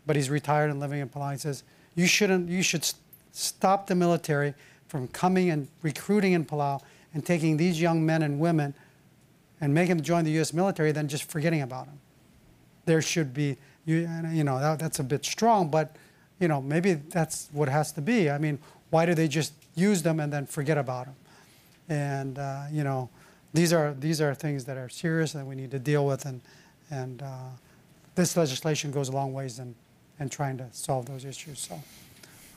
but 0.07 0.15
he's 0.15 0.31
retired 0.31 0.71
and 0.71 0.79
living 0.79 1.01
in 1.01 1.09
Palau. 1.09 1.33
He 1.33 1.39
says, 1.39 1.65
you 1.97 2.07
shouldn't, 2.07 2.49
you 2.49 2.63
should 2.63 2.83
s- 2.83 2.95
stop 3.33 3.89
the 3.89 3.97
military 3.97 4.55
from 4.93 5.09
coming 5.09 5.49
and 5.49 5.69
recruiting 5.81 6.35
in 6.35 6.45
Palau 6.45 6.79
and 7.15 7.25
taking 7.25 7.57
these 7.57 7.81
young 7.81 8.05
men 8.05 8.21
and 8.23 8.39
women 8.39 8.75
and 9.59 9.73
making 9.73 9.97
them 9.97 10.05
join 10.05 10.23
the 10.23 10.31
U.S. 10.33 10.53
military, 10.53 10.93
then 10.93 11.09
just 11.09 11.25
forgetting 11.31 11.63
about 11.63 11.87
them. 11.87 11.99
There 12.85 13.01
should 13.01 13.33
be 13.33 13.57
you, 13.87 14.07
you 14.31 14.45
know 14.45 14.61
that, 14.61 14.79
that's 14.79 14.99
a 14.99 15.03
bit 15.03 15.25
strong 15.25 15.71
but 15.71 15.97
you 16.39 16.47
know 16.47 16.61
maybe 16.61 16.93
that's 16.93 17.49
what 17.53 17.71
has 17.71 17.91
to 17.93 18.03
be. 18.03 18.29
I 18.29 18.37
mean 18.37 18.59
why 18.91 19.07
do 19.07 19.15
they 19.15 19.29
just 19.29 19.55
use 19.75 20.03
them 20.03 20.21
and 20.21 20.31
then 20.31 20.45
forget 20.45 20.77
about 20.77 21.07
them? 21.07 21.17
And 21.89 22.39
uh, 22.39 22.65
you 22.71 22.85
know 22.85 23.09
these 23.55 23.73
are 23.73 23.95
these 23.95 24.21
are 24.21 24.35
things 24.35 24.67
that 24.67 24.77
are 24.77 24.91
serious 24.91 25.33
that 25.33 25.47
we 25.47 25.55
need 25.55 25.71
to 25.71 25.79
deal 25.79 26.05
with 26.05 26.27
and 26.27 26.43
and 26.91 27.23
uh, 27.23 27.49
this 28.15 28.37
legislation 28.37 28.91
goes 28.91 29.09
a 29.09 29.13
long 29.13 29.33
ways 29.33 29.59
in 29.59 29.75
in 30.21 30.29
trying 30.29 30.59
to 30.59 30.67
solve 30.73 31.07
those 31.07 31.25
issues 31.25 31.61
so 31.61 31.81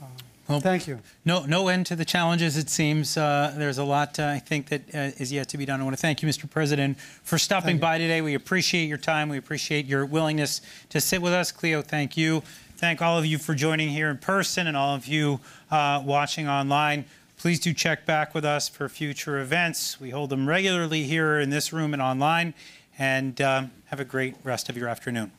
uh, 0.02 0.06
Well, 0.48 0.60
thank 0.60 0.88
you 0.88 1.00
No, 1.24 1.46
no 1.46 1.70
end 1.70 1.88
to 1.88 1.96
the 1.96 2.06
challenges, 2.06 2.56
it 2.56 2.70
seems. 2.70 3.18
Uh, 3.18 3.56
There's 3.58 3.80
a 3.80 3.84
lot, 3.84 4.20
uh, 4.20 4.28
I 4.28 4.40
think, 4.40 4.70
that 4.70 4.82
uh, 4.94 5.12
is 5.18 5.32
yet 5.32 5.50
to 5.50 5.58
be 5.58 5.66
done. 5.66 5.82
I 5.82 5.84
want 5.84 5.96
to 5.96 6.02
thank 6.02 6.22
you, 6.22 6.30
Mr. 6.30 6.50
President, 6.50 7.00
for 7.00 7.40
stopping 7.40 7.80
by 7.80 7.98
today. 7.98 8.22
We 8.22 8.36
appreciate 8.36 8.86
your 8.86 9.00
time. 9.00 9.30
We 9.30 9.38
appreciate 9.38 9.88
your 9.88 10.06
willingness 10.06 10.62
to 10.90 11.02
sit 11.02 11.22
with 11.22 11.34
us. 11.34 11.52
Cleo, 11.52 11.82
thank 11.82 12.16
you. 12.16 12.44
Thank 12.78 13.02
all 13.02 13.18
of 13.18 13.26
you 13.26 13.40
for 13.40 13.56
joining 13.56 13.90
here 13.90 14.10
in 14.10 14.18
person 14.18 14.68
and 14.68 14.78
all 14.78 14.94
of 14.94 15.08
you 15.08 15.40
uh, 15.72 16.04
watching 16.06 16.48
online. 16.48 17.06
Please 17.38 17.60
do 17.60 17.74
check 17.74 18.06
back 18.06 18.36
with 18.36 18.46
us 18.46 18.70
for 18.70 18.88
future 18.88 19.40
events. 19.40 20.00
We 20.00 20.12
hold 20.12 20.30
them 20.30 20.48
regularly 20.48 21.04
here 21.04 21.40
in 21.40 21.50
this 21.50 21.74
room 21.74 21.94
and 21.94 22.02
online. 22.02 22.54
And 23.00 23.42
um, 23.42 23.72
have 23.86 24.00
a 24.00 24.06
great 24.06 24.36
rest 24.44 24.70
of 24.70 24.78
your 24.78 24.88
afternoon. 24.88 25.32